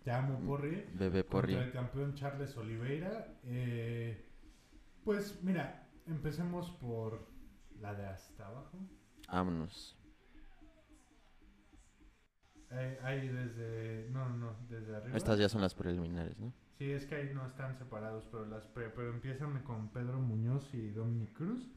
te 0.05 0.11
amo 0.11 0.39
Porrie, 0.41 0.87
Bebé 0.95 1.25
Porri. 1.25 1.55
contra 1.55 1.67
el 1.67 1.73
campeón 1.73 2.15
Charles 2.15 2.57
Oliveira. 2.57 3.35
Eh, 3.45 4.27
pues 5.05 5.43
mira, 5.43 5.89
empecemos 6.07 6.71
por 6.71 7.27
la 7.81 7.95
de 7.95 8.07
hasta 8.07 8.47
abajo. 8.47 8.79
Vámonos. 9.29 9.97
Eh, 12.73 12.99
ahí 13.03 13.29
desde, 13.29 14.09
no, 14.11 14.29
no, 14.29 14.37
no, 14.37 14.57
desde 14.69 14.95
arriba. 14.97 15.17
Estas 15.17 15.39
ya 15.39 15.49
son 15.49 15.61
las 15.61 15.75
preliminares, 15.75 16.39
¿no? 16.39 16.53
Sí, 16.81 16.91
es 16.93 17.05
que 17.05 17.15
ahí 17.15 17.31
no 17.35 17.47
están 17.47 17.77
separados, 17.77 18.25
pero 18.33 18.47
las 18.47 18.67
pre- 18.69 18.89
pero 18.89 19.11
empiezan 19.11 19.63
con 19.65 19.91
Pedro 19.91 20.19
Muñoz 20.19 20.67
y 20.73 20.89
Dominic 20.93 21.31
Cruz. 21.35 21.69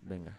Venga. 0.00 0.38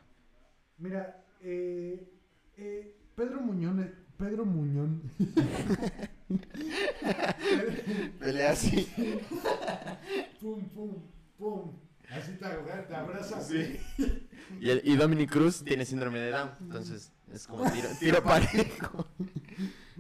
Mira, 0.80 1.24
eh, 1.41 2.12
eh, 2.58 2.97
Pedro 3.15 3.39
Muñoz, 3.41 3.76
Pedro 4.17 4.45
Muñoz, 4.47 4.89
Pelea 8.19 8.54
así. 8.54 8.91
pum, 10.41 10.67
pum, 10.69 10.95
pum, 11.38 11.71
así 12.10 12.32
te, 12.32 12.47
te 12.88 12.95
abrazas. 12.95 13.47
Sí. 13.47 13.78
Y, 14.60 14.71
el, 14.71 14.82
y 14.84 14.95
Dominic 14.95 15.30
Cruz 15.32 15.63
tiene 15.63 15.86
síndrome 15.86 16.17
de 16.17 16.32
Down. 16.32 16.50
Entonces 16.62 17.12
es 17.32 17.45
como 17.45 17.71
tiro, 17.71 17.89
tiro 18.00 18.24
parejo. 18.24 19.06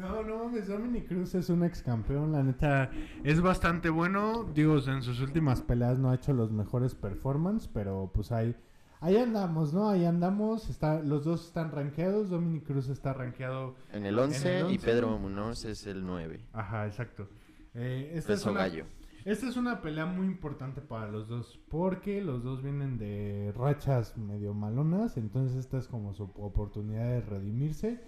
No, 0.01 0.23
no 0.23 0.45
mames, 0.45 0.67
Dominic 0.67 1.07
Cruz 1.07 1.35
es 1.35 1.49
un 1.51 1.63
ex 1.63 1.83
campeón, 1.83 2.31
la 2.31 2.41
neta 2.41 2.89
es 3.23 3.39
bastante 3.39 3.91
bueno. 3.91 4.49
Digo, 4.51 4.79
en 4.79 5.03
sus 5.03 5.21
últimas 5.21 5.61
peleas 5.61 5.99
no 5.99 6.09
ha 6.09 6.15
hecho 6.15 6.33
los 6.33 6.51
mejores 6.51 6.95
performances, 6.95 7.69
pero 7.71 8.09
pues 8.11 8.31
ahí, 8.31 8.55
ahí 8.99 9.17
andamos, 9.17 9.75
¿no? 9.75 9.89
Ahí 9.89 10.05
andamos. 10.05 10.71
Está, 10.71 11.03
los 11.03 11.23
dos 11.23 11.45
están 11.45 11.71
rankeados. 11.71 12.31
Dominic 12.31 12.65
Cruz 12.65 12.89
está 12.89 13.13
rankeado. 13.13 13.75
En 13.93 14.07
el 14.07 14.17
11 14.17 14.49
En 14.49 14.65
el 14.65 14.71
y 14.71 14.75
11. 14.77 14.85
Pedro 14.87 15.19
Munoz 15.19 15.65
es 15.65 15.85
el 15.85 16.03
9. 16.03 16.39
Ajá, 16.51 16.87
exacto. 16.87 17.29
Eh, 17.75 18.13
esta, 18.15 18.33
es 18.33 18.43
una, 18.47 18.61
gallo. 18.61 18.85
esta 19.23 19.47
es 19.47 19.55
una 19.55 19.81
pelea 19.81 20.07
muy 20.07 20.25
importante 20.25 20.81
para 20.81 21.11
los 21.11 21.27
dos, 21.27 21.59
porque 21.69 22.23
los 22.23 22.43
dos 22.43 22.63
vienen 22.63 22.97
de 22.97 23.53
rachas 23.55 24.17
medio 24.17 24.55
malonas, 24.55 25.15
entonces 25.17 25.57
esta 25.57 25.77
es 25.77 25.87
como 25.87 26.15
su 26.15 26.23
oportunidad 26.23 27.05
de 27.05 27.21
redimirse. 27.21 28.01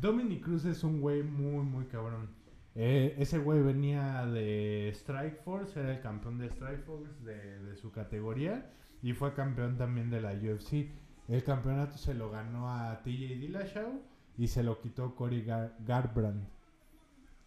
Dominic 0.00 0.44
Cruz 0.44 0.64
es 0.64 0.82
un 0.84 1.00
güey 1.00 1.22
muy, 1.22 1.64
muy 1.64 1.84
cabrón. 1.86 2.28
Eh, 2.74 3.14
ese 3.18 3.38
güey 3.38 3.62
venía 3.62 4.24
de 4.26 4.88
Strike 4.94 5.42
Force, 5.44 5.78
era 5.78 5.92
el 5.94 6.00
campeón 6.00 6.38
de 6.38 6.46
Strike 6.46 6.84
Force 6.84 7.22
de, 7.24 7.58
de 7.60 7.76
su 7.76 7.92
categoría 7.92 8.70
y 9.02 9.12
fue 9.12 9.34
campeón 9.34 9.76
también 9.76 10.10
de 10.10 10.20
la 10.20 10.32
UFC. 10.32 10.88
El 11.28 11.44
campeonato 11.44 11.98
se 11.98 12.14
lo 12.14 12.30
ganó 12.30 12.70
a 12.70 13.02
TJ 13.02 13.38
Dillashaw 13.38 14.00
y 14.38 14.48
se 14.48 14.62
lo 14.62 14.80
quitó 14.80 15.14
Cory 15.14 15.44
Gar- 15.44 15.74
Garbrandt. 15.84 16.48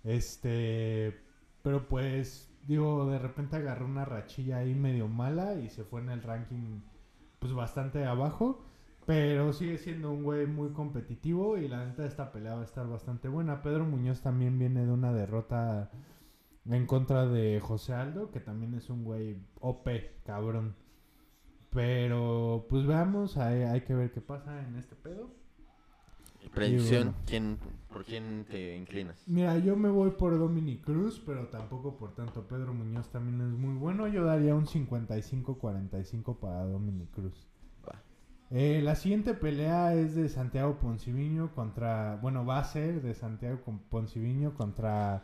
Este, 0.03 1.19
pero 1.63 1.87
pues, 1.87 2.51
digo, 2.67 3.09
de 3.09 3.19
repente 3.19 3.55
agarró 3.55 3.85
una 3.85 4.05
rachilla 4.05 4.57
ahí 4.57 4.75
medio 4.75 5.07
mala 5.07 5.55
y 5.55 5.69
se 5.69 5.83
fue 5.83 6.01
en 6.01 6.09
el 6.09 6.21
ranking, 6.21 6.81
pues 7.39 7.53
bastante 7.53 8.05
abajo. 8.05 8.63
Pero 9.05 9.53
sigue 9.53 9.77
siendo 9.77 10.11
un 10.11 10.23
güey 10.23 10.47
muy 10.47 10.69
competitivo 10.69 11.57
y 11.57 11.67
la 11.67 11.85
neta 11.85 12.05
esta 12.05 12.31
pelea 12.31 12.55
va 12.55 12.61
a 12.61 12.65
estar 12.65 12.87
bastante 12.87 13.27
buena. 13.27 13.61
Pedro 13.61 13.85
Muñoz 13.85 14.21
también 14.21 14.57
viene 14.57 14.85
de 14.85 14.91
una 14.91 15.13
derrota 15.13 15.91
en 16.65 16.87
contra 16.87 17.27
de 17.27 17.59
José 17.59 17.93
Aldo, 17.93 18.31
que 18.31 18.39
también 18.39 18.73
es 18.73 18.89
un 18.89 19.03
güey 19.03 19.37
OP, 19.59 19.87
cabrón. 20.25 20.75
Pero 21.69 22.65
pues 22.69 22.85
veamos, 22.87 23.37
hay, 23.37 23.63
hay 23.63 23.81
que 23.81 23.93
ver 23.93 24.11
qué 24.11 24.21
pasa 24.21 24.65
en 24.65 24.75
este 24.77 24.95
pedo. 24.95 25.29
Predicción, 26.53 27.03
bueno. 27.03 27.17
¿quién, 27.25 27.57
¿por 27.89 28.05
quién 28.05 28.45
te 28.49 28.77
inclinas? 28.77 29.23
Mira, 29.27 29.57
yo 29.57 29.75
me 29.75 29.89
voy 29.89 30.11
por 30.11 30.37
Dominic 30.37 30.83
Cruz, 30.83 31.21
pero 31.25 31.47
tampoco 31.47 31.97
por 31.97 32.13
tanto. 32.13 32.47
Pedro 32.47 32.73
Muñoz 32.73 33.09
también 33.09 33.41
es 33.41 33.57
muy 33.57 33.75
bueno. 33.75 34.07
Yo 34.07 34.23
daría 34.23 34.55
un 34.55 34.65
55-45 34.65 36.39
para 36.39 36.65
Dominic 36.65 37.11
Cruz. 37.11 37.47
Eh, 38.51 38.81
la 38.83 38.95
siguiente 38.95 39.33
pelea 39.33 39.93
es 39.93 40.15
de 40.15 40.29
Santiago 40.29 40.77
Ponciviño 40.77 41.53
contra. 41.53 42.17
Bueno, 42.21 42.45
va 42.45 42.59
a 42.59 42.63
ser 42.63 43.01
de 43.01 43.13
Santiago 43.13 43.59
Ponciviño 43.89 44.53
contra. 44.53 45.23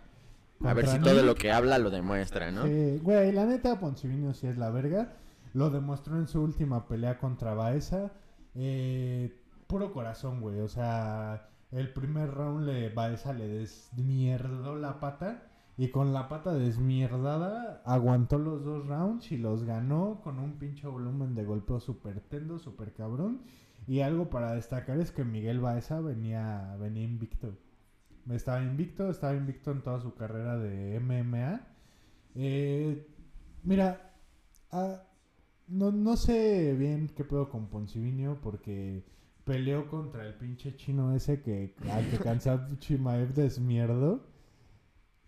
A 0.64 0.74
ver 0.74 0.88
si 0.88 1.00
todo 1.00 1.24
lo 1.24 1.36
que 1.36 1.52
habla 1.52 1.78
lo 1.78 1.90
demuestra, 1.90 2.52
¿no? 2.52 2.66
Sí, 2.66 3.00
güey, 3.02 3.32
la 3.32 3.46
neta, 3.46 3.80
Ponciviño 3.80 4.34
sí 4.34 4.48
es 4.48 4.58
la 4.58 4.70
verga. 4.70 5.14
Lo 5.54 5.70
demostró 5.70 6.18
en 6.18 6.28
su 6.28 6.42
última 6.42 6.88
pelea 6.88 7.18
contra 7.18 7.54
Baeza. 7.54 8.12
Eh, 8.56 9.36
puro 9.68 9.94
corazón, 9.94 10.42
güey. 10.42 10.60
O 10.60 10.68
sea, 10.68 11.50
el 11.72 11.92
primer 11.94 12.32
round 12.32 12.66
le, 12.66 12.90
Baeza 12.90 13.34
le 13.34 13.48
desmierdó 13.48 14.76
la 14.76 15.00
pata. 15.00 15.44
Y 15.82 15.90
con 15.90 16.14
la 16.14 16.30
pata 16.30 16.54
desmierdada, 16.54 17.82
aguantó 17.86 18.38
los 18.38 18.64
dos 18.64 18.86
rounds 18.86 19.32
y 19.32 19.38
los 19.38 19.64
ganó 19.64 20.22
con 20.24 20.38
un 20.38 20.60
pinche 20.60 20.86
volumen 20.86 21.34
de 21.34 21.44
golpeo 21.44 21.80
súper 21.80 22.20
tendo, 22.20 22.60
súper 22.60 22.94
cabrón. 22.94 23.42
Y 23.88 24.02
algo 24.02 24.30
para 24.30 24.54
destacar 24.54 25.00
es 25.00 25.10
que 25.10 25.26
Miguel 25.26 25.60
Baeza 25.60 26.00
venía, 26.00 26.78
venía 26.80 27.04
invicto. 27.04 27.58
Estaba 28.30 28.62
invicto, 28.62 29.10
estaba 29.10 29.34
invicto 29.34 29.72
en 29.72 29.82
toda 29.82 30.00
su 30.00 30.14
carrera 30.14 30.56
de 30.60 31.00
MMA. 31.00 31.62
Eh, 32.36 33.08
mira, 33.64 34.14
ah, 34.70 35.02
no, 35.68 35.92
no 35.92 36.16
sé 36.16 36.76
bien 36.76 37.10
qué 37.16 37.24
pedo 37.24 37.50
con 37.50 37.70
Poncivinio 37.70 38.38
porque 38.44 39.04
peleó 39.46 39.88
contra 39.88 40.28
el 40.28 40.36
pinche 40.36 40.76
chino 40.76 41.16
ese 41.16 41.42
que 41.42 41.74
al 41.90 42.08
que 42.08 42.20
Kansab 42.20 42.78
Chimaev 42.78 43.34
desmierdo. 43.34 44.30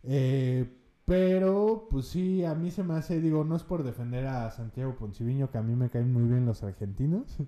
Eh, 0.04 0.70
pero, 1.06 1.88
pues 1.90 2.08
sí, 2.08 2.46
a 2.46 2.56
mí 2.56 2.72
se 2.72 2.84
me 2.84 2.96
hace, 2.96 3.20
digo, 3.20 3.44
no 3.44 3.56
es 3.56 3.64
por 3.64 3.84
defender 3.84 4.28
a 4.28 4.50
Santiago 4.52 4.96
Ponciviño, 4.96 5.52
que 5.52 5.58
a 5.58 5.62
mí 5.64 5.76
me 5.76 5.90
caen 5.90 6.14
muy 6.14 6.24
bien 6.26 6.46
los 6.46 6.64
argentinos. 6.64 7.38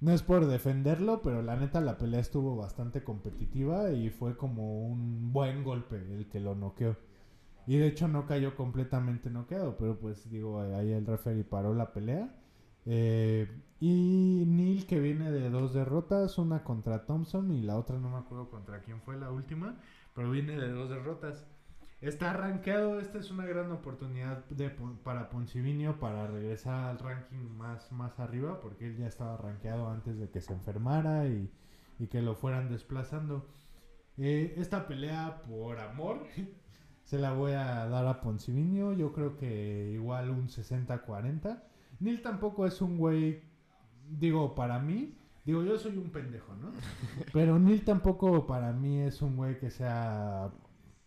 No 0.00 0.12
es 0.12 0.22
por 0.22 0.46
defenderlo, 0.46 1.22
pero 1.22 1.42
la 1.42 1.56
neta 1.56 1.80
la 1.80 1.98
pelea 1.98 2.20
estuvo 2.20 2.54
bastante 2.54 3.02
competitiva 3.02 3.90
y 3.90 4.10
fue 4.10 4.36
como 4.36 4.86
un 4.86 5.32
buen 5.32 5.64
golpe 5.64 5.96
el 5.96 6.28
que 6.28 6.38
lo 6.38 6.54
noqueó. 6.54 6.96
Y 7.66 7.78
de 7.78 7.88
hecho 7.88 8.06
no 8.06 8.24
cayó 8.26 8.54
completamente 8.54 9.28
noqueado, 9.28 9.76
pero 9.76 9.98
pues 9.98 10.30
digo, 10.30 10.60
ahí 10.60 10.92
el 10.92 11.04
referee 11.04 11.42
paró 11.42 11.74
la 11.74 11.92
pelea. 11.92 12.32
Eh, 12.86 13.46
y 13.80 14.44
Neil 14.46 14.86
que 14.86 15.00
viene 15.00 15.30
de 15.30 15.50
dos 15.50 15.74
derrotas, 15.74 16.38
una 16.38 16.64
contra 16.64 17.04
Thompson 17.04 17.50
y 17.52 17.62
la 17.62 17.76
otra 17.76 17.98
no 17.98 18.08
me 18.08 18.18
acuerdo 18.18 18.48
contra 18.50 18.80
quién 18.82 19.00
fue 19.02 19.16
la 19.18 19.30
última, 19.30 19.76
pero 20.14 20.30
viene 20.30 20.56
de 20.56 20.70
dos 20.70 20.88
derrotas. 20.90 21.44
Está 22.00 22.32
rankeado, 22.32 23.00
esta 23.00 23.18
es 23.18 23.30
una 23.32 23.44
gran 23.44 23.72
oportunidad 23.72 24.44
de, 24.50 24.70
para 25.02 25.28
Poncivinio 25.30 25.98
para 25.98 26.28
regresar 26.28 26.90
al 26.90 26.98
ranking 27.00 27.56
más, 27.56 27.90
más 27.90 28.20
arriba, 28.20 28.60
porque 28.60 28.86
él 28.86 28.96
ya 28.96 29.08
estaba 29.08 29.36
rankeado 29.36 29.90
antes 29.90 30.16
de 30.16 30.30
que 30.30 30.40
se 30.40 30.52
enfermara 30.52 31.26
y, 31.26 31.50
y 31.98 32.06
que 32.06 32.22
lo 32.22 32.36
fueran 32.36 32.68
desplazando. 32.68 33.48
Eh, 34.16 34.54
esta 34.58 34.86
pelea 34.86 35.42
por 35.48 35.80
amor 35.80 36.24
se 37.04 37.18
la 37.18 37.32
voy 37.32 37.52
a 37.52 37.86
dar 37.88 38.06
a 38.06 38.20
Poncivinio, 38.20 38.92
yo 38.92 39.12
creo 39.12 39.36
que 39.36 39.90
igual 39.92 40.30
un 40.30 40.48
60-40. 40.48 41.62
Neil 41.98 42.22
tampoco 42.22 42.64
es 42.66 42.80
un 42.80 42.96
güey, 42.96 43.42
digo, 44.08 44.54
para 44.54 44.78
mí, 44.78 45.16
digo, 45.44 45.64
yo 45.64 45.76
soy 45.78 45.98
un 45.98 46.10
pendejo, 46.10 46.54
¿no? 46.54 46.70
Pero 47.32 47.58
Neil 47.58 47.84
tampoco 47.84 48.46
para 48.46 48.72
mí 48.72 49.00
es 49.00 49.20
un 49.20 49.36
güey 49.36 49.58
que 49.58 49.70
sea... 49.70 50.52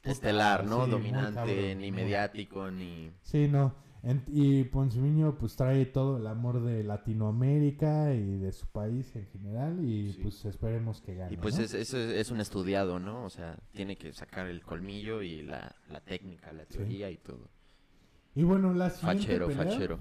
Estelar, 0.04 0.66
¿no? 0.66 0.86
sí, 0.86 0.92
Dominante, 0.92 1.36
cabrón, 1.36 1.82
ni 1.82 1.92
mediático, 1.92 2.72
ni... 2.72 3.12
Sí, 3.22 3.48
no. 3.48 3.74
En- 4.04 4.24
y 4.28 4.64
Ponciviño 4.64 5.38
pues 5.38 5.56
trae 5.56 5.86
todo 5.86 6.18
el 6.18 6.26
amor 6.26 6.64
de 6.64 6.84
Latinoamérica 6.84 8.14
y 8.16 8.40
de 8.40 8.52
su 8.52 8.66
país 8.68 9.16
en 9.16 9.28
general 9.28 9.84
y 9.86 10.14
Sí. 10.14 10.20
pues 10.24 10.44
esperemos 10.46 11.02
que 11.02 11.16
gane. 11.16 11.34
Y 11.34 11.38
pues 11.38 11.56
¿no? 11.58 11.64
es, 11.64 11.74
eso 11.76 11.98
es, 12.00 12.10
es 12.12 12.32
un 12.32 12.40
estudiado, 12.42 13.00
¿no? 13.00 13.24
O 13.26 13.30
sea, 13.30 13.58
tiene 13.74 13.98
que 13.98 14.12
sacar 14.14 14.48
el 14.48 14.62
colmillo 14.64 15.22
y 15.22 15.44
la, 15.44 15.76
la 15.90 16.02
técnica, 16.02 16.52
la 16.52 16.66
Sí. 16.66 16.78
teoría 16.78 17.12
y 17.12 17.18
todo. 17.18 17.48
Y 18.34 18.44
bueno, 18.44 18.74
la 18.74 18.90
siguiente 18.90 19.24
Fachero, 19.24 19.48
pelea, 19.48 19.64
fachero. 19.66 20.00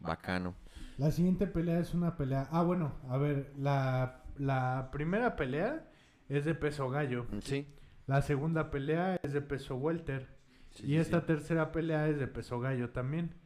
Bacano. 0.00 0.54
La 0.98 1.10
siguiente 1.10 1.46
pelea 1.46 1.78
es 1.80 1.94
una 1.94 2.16
pelea. 2.16 2.46
Ah, 2.50 2.62
bueno, 2.62 2.92
a 3.08 3.16
ver, 3.16 3.52
la, 3.56 4.22
la 4.36 4.90
primera 4.92 5.36
pelea 5.36 5.88
es 6.28 6.44
de 6.44 6.54
peso 6.54 6.90
gallo. 6.90 7.26
Sí. 7.42 7.66
La 8.10 8.22
segunda 8.22 8.72
pelea 8.72 9.20
es 9.22 9.32
de 9.32 9.40
peso 9.40 9.76
welter. 9.76 10.26
sí, 10.70 10.82
y 10.82 10.86
sí, 10.86 10.96
esta 10.96 11.20
sí. 11.20 11.26
tercera 11.28 11.70
pelea 11.70 12.08
es 12.08 12.18
de 12.18 12.26
peso 12.26 12.58
gallo 12.58 12.90
también. 12.90 13.36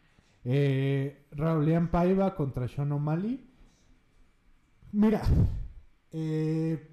Eh, 0.42 1.27
Raulian 1.33 1.90
Paiva 1.90 2.35
contra 2.35 2.66
Sean 2.66 2.90
O'Malley. 2.92 3.46
Mira, 4.92 5.20
eh, 6.12 6.90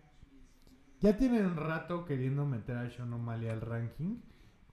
ya 1.00 1.16
tienen 1.16 1.46
un 1.46 1.56
rato 1.56 2.04
queriendo 2.04 2.46
meter 2.46 2.76
a 2.76 2.90
Sean 2.90 3.14
O'Malley 3.14 3.48
al 3.48 3.62
ranking, 3.62 4.18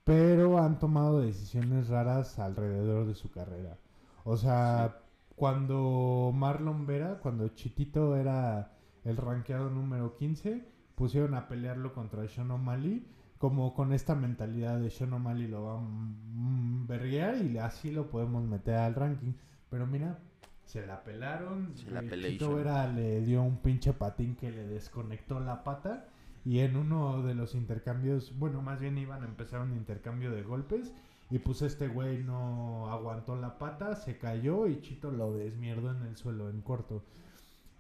pero 0.02 0.58
han 0.58 0.80
tomado 0.80 1.20
decisiones 1.20 1.87
raras 1.87 2.40
alrededor 2.40 3.06
de 3.06 3.14
su 3.14 3.30
carrera. 3.30 3.78
O 4.24 4.37
sea, 4.37 5.02
cuando 5.37 6.32
Marlon 6.34 6.84
Vera, 6.84 7.20
cuando 7.20 7.46
Chitito 7.50 8.16
era 8.16 8.72
el 9.04 9.16
rankeado 9.16 9.70
número 9.70 10.16
15, 10.16 10.78
pusieron 10.98 11.34
a 11.34 11.48
pelearlo 11.48 11.94
contra 11.94 12.28
Sean 12.28 12.50
O'Malley 12.50 13.06
como 13.38 13.72
con 13.72 13.92
esta 13.92 14.14
mentalidad 14.16 14.80
de 14.80 14.90
Sean 14.90 15.12
O'Malley 15.12 15.46
lo 15.46 15.62
va 15.62 15.78
a 15.78 15.80
mm, 15.80 16.87
verguear 16.87 17.37
y 17.37 17.56
así 17.58 17.90
lo 17.92 18.11
podemos 18.11 18.44
meter 18.44 18.74
al 18.74 18.94
ranking. 18.94 19.32
Pero 19.70 19.87
mira, 19.87 20.18
se 20.64 20.84
la 20.87 21.04
pelaron. 21.04 21.72
Se 21.76 21.90
la. 21.90 22.02
Chito 22.08 22.54
Vera 22.56 22.88
le 22.88 23.20
dio 23.22 23.42
un 23.42 23.58
pinche 23.58 23.92
patín 23.92 24.34
que 24.34 24.50
le 24.50 24.66
desconectó 24.66 25.40
la 25.40 25.62
pata. 25.62 26.08
Y 26.44 26.61
en 26.61 26.76
uno 26.76 27.22
de 27.22 27.34
los 27.34 27.54
intercambios, 27.54 28.37
bueno, 28.38 28.62
más 28.62 28.80
bien 28.80 28.96
iban 28.98 29.22
a 29.22 29.26
empezar 29.26 29.61
un 29.61 29.72
intercambio 29.72 30.32
de 30.32 30.42
golpes. 30.42 30.92
Y 31.30 31.38
pues 31.38 31.62
este 31.62 31.88
güey 31.88 32.24
no 32.24 32.90
aguantó 32.90 33.37
la 33.37 33.58
pata, 33.58 33.94
se 33.96 34.16
cayó 34.16 34.66
y 34.66 34.80
Chito 34.80 35.11
lo 35.11 35.34
desmierdó 35.34 35.90
en 35.90 36.02
el 36.04 36.16
suelo 36.16 36.48
en 36.48 36.62
corto. 36.62 37.04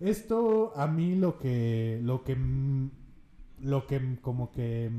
Esto 0.00 0.72
a 0.76 0.86
mí 0.86 1.16
lo 1.16 1.38
que 1.38 1.98
lo 2.02 2.24
que 2.24 2.36
lo 3.62 3.86
que 3.86 4.18
como 4.20 4.50
que 4.52 4.90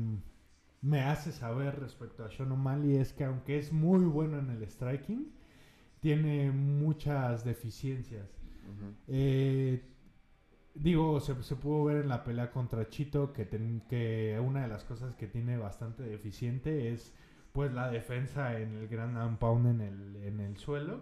me 0.82 1.00
hace 1.02 1.32
saber 1.32 1.78
respecto 1.80 2.24
a 2.24 2.30
Sean 2.30 2.52
O'Malley 2.52 2.96
es 2.96 3.12
que 3.12 3.24
aunque 3.24 3.58
es 3.58 3.72
muy 3.72 4.04
bueno 4.04 4.38
en 4.38 4.50
el 4.50 4.62
striking, 4.68 5.32
tiene 6.00 6.50
muchas 6.52 7.44
deficiencias. 7.44 8.28
Eh, 9.08 9.82
digo, 10.74 11.20
se, 11.20 11.42
se 11.42 11.56
pudo 11.56 11.84
ver 11.84 11.98
en 11.98 12.08
la 12.08 12.24
pelea 12.24 12.50
contra 12.52 12.88
Chito 12.88 13.32
que, 13.32 13.44
ten- 13.46 13.82
que 13.88 14.38
una 14.44 14.62
de 14.62 14.68
las 14.68 14.84
cosas 14.84 15.14
que 15.16 15.26
tiene 15.28 15.56
bastante 15.58 16.02
deficiente 16.04 16.92
es 16.92 17.14
pues 17.52 17.72
la 17.72 17.90
defensa 17.90 18.60
en 18.60 18.76
el 18.76 18.88
gran 18.88 19.16
and 19.16 19.38
pound 19.38 19.66
en 19.68 19.80
el, 19.80 20.16
en 20.24 20.40
el 20.40 20.56
suelo. 20.56 21.00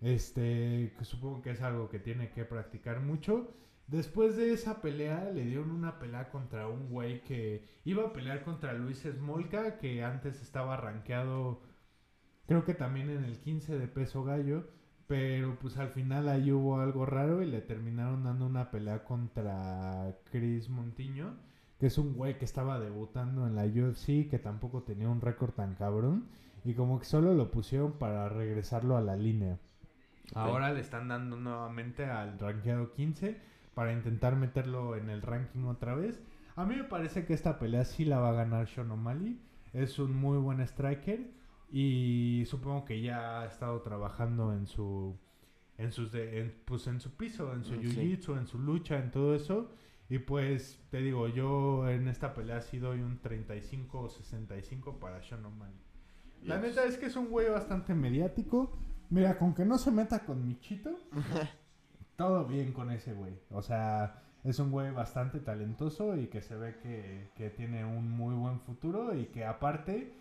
Este, 0.00 0.94
que 0.98 1.04
supongo 1.04 1.42
que 1.42 1.50
es 1.50 1.62
algo 1.62 1.88
que 1.88 1.98
tiene 1.98 2.30
que 2.30 2.44
practicar 2.44 3.00
mucho. 3.00 3.54
Después 3.88 4.36
de 4.36 4.52
esa 4.52 4.82
pelea, 4.82 5.30
le 5.32 5.44
dieron 5.44 5.70
una 5.70 6.00
pelea 6.00 6.28
contra 6.30 6.66
un 6.66 6.88
güey 6.88 7.22
que 7.22 7.64
iba 7.84 8.04
a 8.04 8.12
pelear 8.12 8.42
contra 8.42 8.72
Luis 8.72 9.02
Smolka, 9.02 9.78
que 9.78 10.02
antes 10.02 10.42
estaba 10.42 10.76
rankeado, 10.76 11.62
creo 12.46 12.64
que 12.64 12.74
también 12.74 13.10
en 13.10 13.24
el 13.24 13.38
15 13.38 13.78
de 13.78 13.86
peso 13.86 14.24
gallo. 14.24 14.66
Pero 15.06 15.56
pues 15.60 15.76
al 15.76 15.90
final 15.90 16.28
ahí 16.28 16.50
hubo 16.50 16.80
algo 16.80 17.06
raro 17.06 17.40
y 17.40 17.46
le 17.46 17.60
terminaron 17.60 18.24
dando 18.24 18.44
una 18.44 18.72
pelea 18.72 19.04
contra 19.04 20.18
Chris 20.32 20.68
Montiño, 20.68 21.36
que 21.78 21.86
es 21.86 21.96
un 21.96 22.14
güey 22.14 22.38
que 22.38 22.44
estaba 22.44 22.80
debutando 22.80 23.46
en 23.46 23.54
la 23.54 23.66
UFC, 23.66 24.28
que 24.28 24.40
tampoco 24.42 24.82
tenía 24.82 25.08
un 25.08 25.20
récord 25.20 25.52
tan 25.52 25.76
cabrón. 25.76 26.26
Y 26.64 26.74
como 26.74 26.98
que 26.98 27.04
solo 27.04 27.34
lo 27.34 27.52
pusieron 27.52 27.92
para 27.92 28.28
regresarlo 28.28 28.96
a 28.96 29.00
la 29.00 29.14
línea. 29.14 29.60
Ahora 30.34 30.72
le 30.72 30.80
están 30.80 31.06
dando 31.06 31.36
nuevamente 31.36 32.04
al 32.06 32.36
rankeado 32.40 32.92
15 32.92 33.40
para 33.76 33.92
intentar 33.92 34.36
meterlo 34.36 34.96
en 34.96 35.10
el 35.10 35.20
ranking 35.20 35.64
otra 35.66 35.94
vez. 35.94 36.18
A 36.56 36.64
mí 36.64 36.74
me 36.76 36.84
parece 36.84 37.26
que 37.26 37.34
esta 37.34 37.58
pelea 37.58 37.84
sí 37.84 38.06
la 38.06 38.18
va 38.18 38.30
a 38.30 38.32
ganar 38.32 38.66
Sean 38.68 38.90
O'Malley. 38.90 39.38
Es 39.74 39.98
un 39.98 40.16
muy 40.16 40.38
buen 40.38 40.60
striker 40.62 41.30
y 41.70 42.44
supongo 42.46 42.86
que 42.86 43.02
ya 43.02 43.42
ha 43.42 43.46
estado 43.46 43.82
trabajando 43.82 44.54
en 44.54 44.66
su 44.66 45.14
en 45.78 45.92
sus 45.92 46.10
de- 46.10 46.40
en, 46.40 46.54
pues 46.64 46.86
en 46.86 47.00
su 47.02 47.10
piso, 47.18 47.52
en 47.52 47.62
su 47.62 47.74
Mm, 47.74 47.80
sí. 47.82 47.86
jiu-jitsu, 47.88 48.38
en 48.38 48.46
su 48.46 48.58
lucha, 48.58 48.96
en 48.98 49.10
todo 49.10 49.34
eso. 49.34 49.70
Y 50.08 50.20
pues 50.20 50.80
te 50.90 51.02
digo, 51.02 51.28
yo 51.28 51.86
en 51.90 52.08
esta 52.08 52.32
pelea 52.32 52.62
sí 52.62 52.78
doy 52.78 53.00
un 53.02 53.18
35 53.20 54.00
o 54.00 54.08
65 54.08 54.98
para 54.98 55.22
Sean 55.22 55.44
O'Malley. 55.44 55.76
La 56.44 56.58
neta 56.58 56.82
es 56.84 56.96
que 56.96 57.06
es 57.06 57.16
un 57.16 57.28
güey 57.28 57.50
bastante 57.50 57.92
mediático. 57.94 58.72
Mira, 59.10 59.36
con 59.36 59.52
que 59.52 59.66
no 59.66 59.76
se 59.76 59.90
meta 59.90 60.24
con 60.24 60.46
Michito, 60.46 60.98
todo 62.16 62.44
bien 62.46 62.72
con 62.72 62.90
ese 62.90 63.12
güey. 63.12 63.34
O 63.50 63.62
sea, 63.62 64.22
es 64.44 64.58
un 64.58 64.70
güey 64.70 64.90
bastante 64.92 65.40
talentoso 65.40 66.16
y 66.16 66.26
que 66.28 66.40
se 66.40 66.56
ve 66.56 66.76
que, 66.82 67.30
que 67.36 67.50
tiene 67.50 67.84
un 67.84 68.10
muy 68.10 68.34
buen 68.34 68.60
futuro 68.60 69.14
y 69.14 69.26
que 69.26 69.44
aparte 69.44 70.14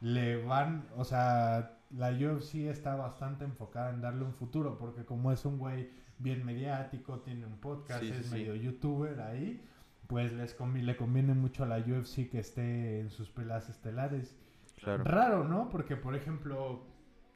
le 0.00 0.42
van, 0.44 0.86
o 0.96 1.04
sea, 1.04 1.76
la 1.90 2.10
UFC 2.12 2.66
está 2.70 2.94
bastante 2.94 3.44
enfocada 3.44 3.90
en 3.90 4.00
darle 4.00 4.24
un 4.24 4.32
futuro 4.34 4.78
porque 4.78 5.04
como 5.04 5.32
es 5.32 5.44
un 5.44 5.58
güey 5.58 5.90
bien 6.18 6.44
mediático, 6.44 7.20
tiene 7.20 7.46
un 7.46 7.58
podcast, 7.58 8.02
Sí, 8.02 8.10
es 8.10 8.26
sí. 8.26 8.32
medio 8.34 8.54
youtuber 8.54 9.20
ahí, 9.20 9.62
pues 10.06 10.32
les 10.32 10.58
convi- 10.58 10.82
le 10.82 10.96
conviene 10.96 11.34
mucho 11.34 11.64
a 11.64 11.66
la 11.66 11.78
UFC 11.78 12.28
que 12.30 12.38
esté 12.40 13.00
en 13.00 13.10
sus 13.10 13.30
peleas 13.30 13.68
estelares. 13.68 14.36
Claro. 14.76 15.04
Raro, 15.04 15.44
¿no? 15.44 15.68
Porque, 15.68 15.96
por 15.96 16.14
ejemplo, 16.14 16.82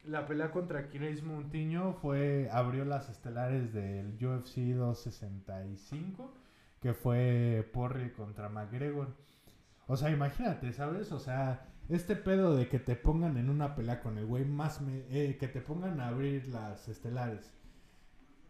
la 0.07 0.25
pelea 0.25 0.51
contra 0.51 0.89
Chris 0.89 1.23
Montiño 1.23 1.93
fue, 1.93 2.49
abrió 2.51 2.85
las 2.85 3.09
estelares 3.09 3.73
del 3.73 4.13
UFC 4.23 4.57
265, 4.75 6.33
que 6.81 6.93
fue 6.93 7.69
Porri 7.73 8.11
contra 8.11 8.49
McGregor. 8.49 9.07
O 9.87 9.97
sea, 9.97 10.09
imagínate, 10.11 10.71
¿sabes? 10.73 11.11
O 11.11 11.19
sea, 11.19 11.65
este 11.89 12.15
pedo 12.15 12.55
de 12.55 12.67
que 12.67 12.79
te 12.79 12.95
pongan 12.95 13.37
en 13.37 13.49
una 13.49 13.75
pelea 13.75 13.99
con 14.01 14.17
el 14.17 14.25
güey 14.25 14.45
más... 14.45 14.81
me- 14.81 15.05
eh, 15.09 15.37
que 15.39 15.47
te 15.47 15.61
pongan 15.61 15.99
a 15.99 16.07
abrir 16.09 16.47
las 16.47 16.87
estelares 16.87 17.53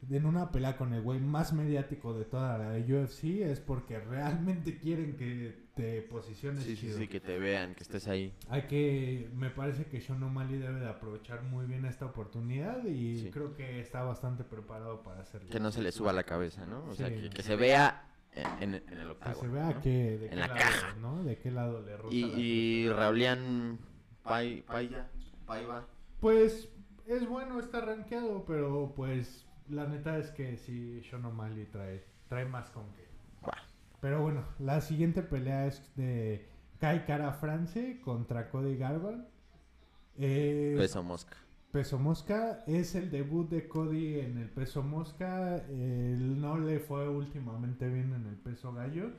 en 0.10 0.26
una 0.26 0.52
pelea 0.52 0.78
con 0.78 0.94
el 0.94 1.02
güey 1.02 1.20
más 1.20 1.54
mediático 1.54 2.14
de 2.18 2.26
toda 2.26 2.58
la 2.58 2.78
UFC 2.80 3.24
es 3.42 3.60
porque 3.60 4.00
realmente 4.00 4.78
quieren 4.78 5.16
que 5.18 5.66
te 5.76 6.02
posiciones 6.04 6.64
Sí, 6.64 6.76
sí, 6.76 6.82
chido. 6.88 6.98
sí, 7.00 7.08
que 7.08 7.20
te 7.20 7.38
vean, 7.40 7.76
que 7.76 7.84
estés 7.84 8.08
ahí. 8.08 8.34
Hay 8.50 8.64
que, 8.64 9.30
me 9.36 9.50
parece 9.50 9.86
que 9.86 10.00
Sean 10.02 10.22
O'Malley 10.24 10.58
debe 10.58 10.80
de 10.80 10.88
aprovechar 10.90 11.44
muy 11.44 11.66
bien 11.66 11.86
esta 11.86 12.06
oportunidad 12.06 12.86
y 12.86 13.20
Sí. 13.24 13.32
creo 13.32 13.56
que 13.56 13.80
está 13.82 14.04
bastante 14.04 14.44
preparado 14.44 15.04
para 15.04 15.22
hacerlo. 15.22 15.50
Que 15.50 15.60
no 15.60 15.72
se 15.72 15.82
le 15.82 15.92
suba 15.92 16.14
la 16.14 16.24
cabeza, 16.24 16.66
¿no? 16.66 16.84
O 16.86 16.94
sea, 16.96 17.10
que, 17.10 17.30
que 17.30 17.44
se 17.44 17.56
vea 17.56 18.08
en, 18.34 18.74
en- 18.76 18.84
en 18.90 18.98
el 18.98 19.06
Que 19.06 19.12
octágono. 19.12 19.42
se 19.42 19.48
vea 19.48 19.70
¿no? 19.72 19.82
que, 19.82 19.90
de 19.90 20.26
En 20.26 20.30
qué 20.30 20.36
la 20.36 20.48
lado, 20.48 20.60
caja. 20.60 20.96
¿no? 21.02 21.24
De 21.24 21.38
qué 21.38 21.52
lado 21.52 21.82
le 21.82 21.98
roza 21.98 22.16
Y, 22.16 22.22
la 22.22 22.40
y. 22.40 22.90
Raulian 22.90 23.80
Paiva. 24.24 25.86
Pues 26.20 26.70
es 27.06 27.28
bueno, 27.28 27.60
está 27.60 27.82
rankeado, 27.82 28.46
pero 28.46 28.94
pues 28.96 29.45
la 29.70 29.88
neta 29.88 30.18
es 30.18 30.32
que 30.32 30.58
sí, 30.58 31.02
Sean 31.04 31.26
O'Malley 31.26 31.66
trae, 31.66 32.04
trae 32.28 32.46
más 32.46 32.70
con 32.70 32.84
que. 32.94 33.06
Pero 34.02 34.22
bueno, 34.22 34.44
la 34.60 34.82
siguiente 34.82 35.24
pelea 35.24 35.66
es 35.66 35.96
de 35.96 36.48
Kai 36.80 37.06
Kara 37.06 37.34
France 37.34 38.00
contra 38.04 38.50
Cody 38.50 38.78
Garban. 38.78 39.28
Eh, 40.18 40.76
Peso 40.78 41.04
mosca. 41.04 41.38
Peso 41.76 42.00
Mosca 42.00 42.64
es 42.68 42.96
el 42.96 43.12
debut 43.12 43.50
de 43.50 43.68
Cody 43.68 44.22
en 44.22 44.38
el 44.38 44.50
peso 44.50 44.82
mosca. 44.82 45.58
Él 45.58 46.40
no 46.40 46.58
le 46.58 46.80
fue 46.80 47.10
últimamente 47.10 47.90
bien 47.90 48.14
en 48.14 48.28
el 48.28 48.36
peso 48.38 48.72
gallo. 48.72 49.12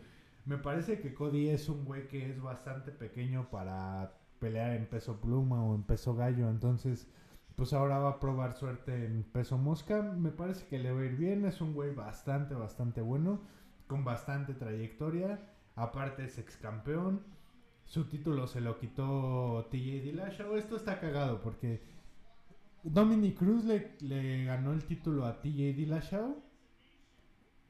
Me 0.46 0.56
parece 0.56 1.00
que 1.00 1.12
Cody 1.12 1.50
es 1.50 1.68
un 1.68 1.84
güey 1.84 2.08
que 2.08 2.30
es 2.30 2.40
bastante 2.40 2.92
pequeño 2.92 3.50
para 3.50 4.14
pelear 4.38 4.72
en 4.72 4.86
peso 4.86 5.20
pluma 5.20 5.62
o 5.62 5.74
en 5.74 5.82
peso 5.82 6.14
gallo. 6.14 6.48
Entonces, 6.48 7.06
pues 7.56 7.72
ahora 7.72 7.98
va 7.98 8.10
a 8.10 8.20
probar 8.20 8.54
suerte 8.54 9.06
en 9.06 9.22
peso 9.24 9.56
mosca. 9.56 10.02
Me 10.02 10.30
parece 10.30 10.66
que 10.66 10.78
le 10.78 10.92
va 10.92 11.00
a 11.00 11.04
ir 11.06 11.16
bien. 11.16 11.46
Es 11.46 11.60
un 11.62 11.72
güey 11.72 11.94
bastante, 11.94 12.54
bastante 12.54 13.00
bueno. 13.00 13.40
Con 13.86 14.04
bastante 14.04 14.52
trayectoria. 14.52 15.40
Aparte 15.74 16.24
es 16.24 16.38
ex 16.38 16.56
campeón. 16.58 17.22
Su 17.84 18.04
título 18.08 18.46
se 18.46 18.60
lo 18.60 18.78
quitó 18.78 19.68
TJ 19.70 20.02
Dillashaw. 20.02 20.56
Esto 20.56 20.76
está 20.76 21.00
cagado 21.00 21.40
porque 21.40 21.82
Dominic 22.82 23.38
Cruz 23.38 23.64
le, 23.64 24.44
ganó 24.44 24.72
el 24.72 24.84
título 24.84 25.24
a 25.24 25.40
TJ 25.40 25.74
Dillashaw. 25.76 26.36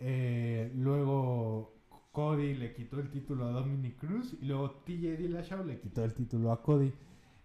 Eh, 0.01 0.73
luego 0.75 1.75
Cody 2.11 2.55
le 2.55 2.75
quitó 2.75 2.99
el 2.99 3.11
título 3.11 3.47
a 3.47 3.53
Dominic 3.53 3.99
Cruz. 3.99 4.37
Y 4.41 4.47
luego 4.47 4.71
TJ 4.85 5.17
Dillashaw 5.17 5.65
le 5.65 5.79
quitó 5.79 6.03
el 6.03 6.13
título 6.13 6.51
a 6.51 6.61
Cody. 6.61 6.93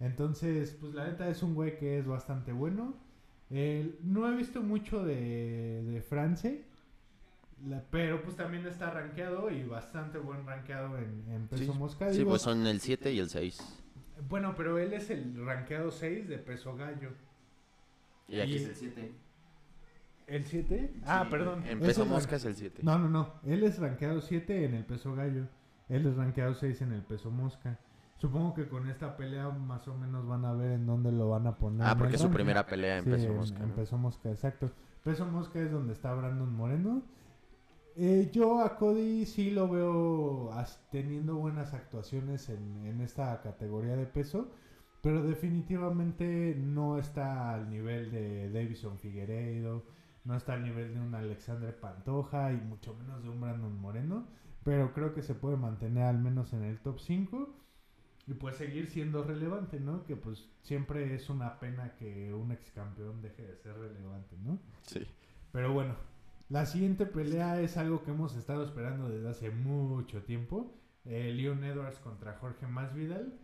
Entonces, 0.01 0.75
pues 0.81 0.93
la 0.93 1.05
neta 1.07 1.29
es 1.29 1.43
un 1.43 1.53
güey 1.53 1.77
que 1.77 1.99
es 1.99 2.05
bastante 2.07 2.51
bueno. 2.51 2.95
Eh, 3.51 3.99
no 4.03 4.27
he 4.31 4.35
visto 4.35 4.61
mucho 4.61 5.03
de, 5.05 5.83
de 5.83 6.01
France. 6.01 6.65
la- 7.67 7.83
pero 7.91 8.23
pues 8.23 8.35
también 8.35 8.65
está 8.65 8.89
rankeado 8.89 9.51
y 9.51 9.63
bastante 9.63 10.17
buen 10.17 10.45
rankeado 10.47 10.97
en, 10.97 11.23
en 11.29 11.47
peso 11.47 11.71
Sí, 11.73 11.77
mosca. 11.79 12.09
sí, 12.11 12.17
Digo, 12.19 12.31
pues 12.31 12.41
son 12.41 12.65
el 12.65 12.79
7 12.79 13.11
y 13.13 13.19
el 13.19 13.29
6. 13.29 13.77
Bueno, 14.27 14.55
pero 14.57 14.79
él 14.79 14.93
es 14.93 15.09
el 15.11 15.45
rankeado 15.45 15.91
6 15.91 16.27
de 16.27 16.37
peso 16.39 16.75
gallo. 16.75 17.09
Y 18.27 18.39
aquí 18.39 18.53
Y- 18.53 18.55
es 18.55 18.65
el 18.69 18.75
7. 18.75 19.11
¿El 20.27 20.45
7? 20.45 20.93
Ah, 21.05 21.23
Sí, 21.25 21.29
perdón. 21.31 21.59
En 21.67 21.77
Eso 21.79 21.85
peso 21.87 22.03
es 22.03 22.09
mosca 22.09 22.35
es 22.37 22.45
el 22.45 22.55
7. 22.55 22.81
No, 22.83 22.97
no, 22.97 23.09
no. 23.09 23.33
Él 23.45 23.63
es 23.63 23.77
rankeado 23.79 24.21
7 24.21 24.65
en 24.65 24.73
el 24.75 24.85
peso 24.85 25.13
gallo. 25.13 25.45
Él 25.89 26.07
es 26.07 26.15
rankeado 26.15 26.53
6 26.55 26.81
en 26.81 26.93
el 26.93 27.01
peso 27.03 27.29
mosca. 27.29 27.77
Supongo 28.21 28.53
que 28.53 28.67
con 28.67 28.87
esta 28.87 29.17
pelea 29.17 29.49
más 29.49 29.87
o 29.87 29.97
menos 29.97 30.27
van 30.27 30.45
a 30.45 30.53
ver 30.53 30.73
en 30.73 30.85
dónde 30.85 31.11
lo 31.11 31.31
van 31.31 31.47
a 31.47 31.57
poner. 31.57 31.87
Ah, 31.87 31.95
porque 31.97 32.19
su 32.19 32.29
primera 32.29 32.67
pelea 32.67 32.99
en 32.99 33.19
Sí, 33.19 33.27
mosca. 33.27 33.65
Peso 33.75 33.97
mosca, 33.97 34.29
exacto. 34.29 34.69
Peso 35.03 35.25
mosca 35.25 35.59
es 35.59 35.71
donde 35.71 35.93
está 35.93 36.13
Brandon 36.13 36.55
Moreno. 36.55 37.01
Eh, 37.95 38.29
yo 38.31 38.61
a 38.61 38.77
Cody 38.77 39.25
sí 39.25 39.49
lo 39.49 39.67
veo 39.67 40.51
teniendo 40.91 41.37
buenas 41.37 41.73
actuaciones 41.73 42.47
en, 42.49 42.85
en 42.85 43.01
esta 43.01 43.41
categoría 43.41 43.95
de 43.95 44.05
peso, 44.05 44.51
pero 45.01 45.23
definitivamente 45.23 46.55
no 46.55 46.99
está 46.99 47.55
al 47.55 47.71
nivel 47.71 48.11
de 48.11 48.51
Davison 48.51 48.99
Figueiredo, 48.99 49.83
no 50.25 50.35
está 50.35 50.53
al 50.53 50.63
nivel 50.63 50.93
de 50.93 50.99
un 50.99 51.15
Alexandre 51.15 51.71
Pantoja 51.73 52.53
y 52.53 52.57
mucho 52.57 52.93
menos 52.93 53.23
de 53.23 53.29
un 53.29 53.41
Brandon 53.41 53.81
Moreno, 53.81 54.27
pero 54.63 54.93
creo 54.93 55.15
que 55.15 55.23
se 55.23 55.33
puede 55.33 55.57
mantener 55.57 56.03
al 56.03 56.19
menos 56.19 56.53
en 56.53 56.61
el 56.63 56.77
top 56.81 56.99
5 56.99 57.55
y 58.31 58.33
pues 58.33 58.55
seguir 58.55 58.87
siendo 58.87 59.25
relevante, 59.25 59.77
¿no? 59.77 60.05
Que 60.05 60.15
pues 60.15 60.47
siempre 60.61 61.13
es 61.13 61.29
una 61.29 61.59
pena 61.59 61.95
que 61.97 62.33
un 62.33 62.53
ex 62.53 62.71
campeón 62.71 63.21
deje 63.21 63.45
de 63.45 63.57
ser 63.57 63.77
relevante, 63.77 64.37
¿no? 64.41 64.57
Sí. 64.83 65.05
Pero 65.51 65.73
bueno, 65.73 65.95
la 66.47 66.65
siguiente 66.65 67.05
pelea 67.05 67.59
es 67.59 67.75
algo 67.75 68.05
que 68.05 68.11
hemos 68.11 68.37
estado 68.37 68.63
esperando 68.63 69.09
desde 69.09 69.27
hace 69.27 69.49
mucho 69.49 70.23
tiempo. 70.23 70.73
Eh, 71.03 71.33
Leon 71.33 71.61
Edwards 71.65 71.99
contra 71.99 72.37
Jorge 72.37 72.67
Masvidal. 72.67 73.37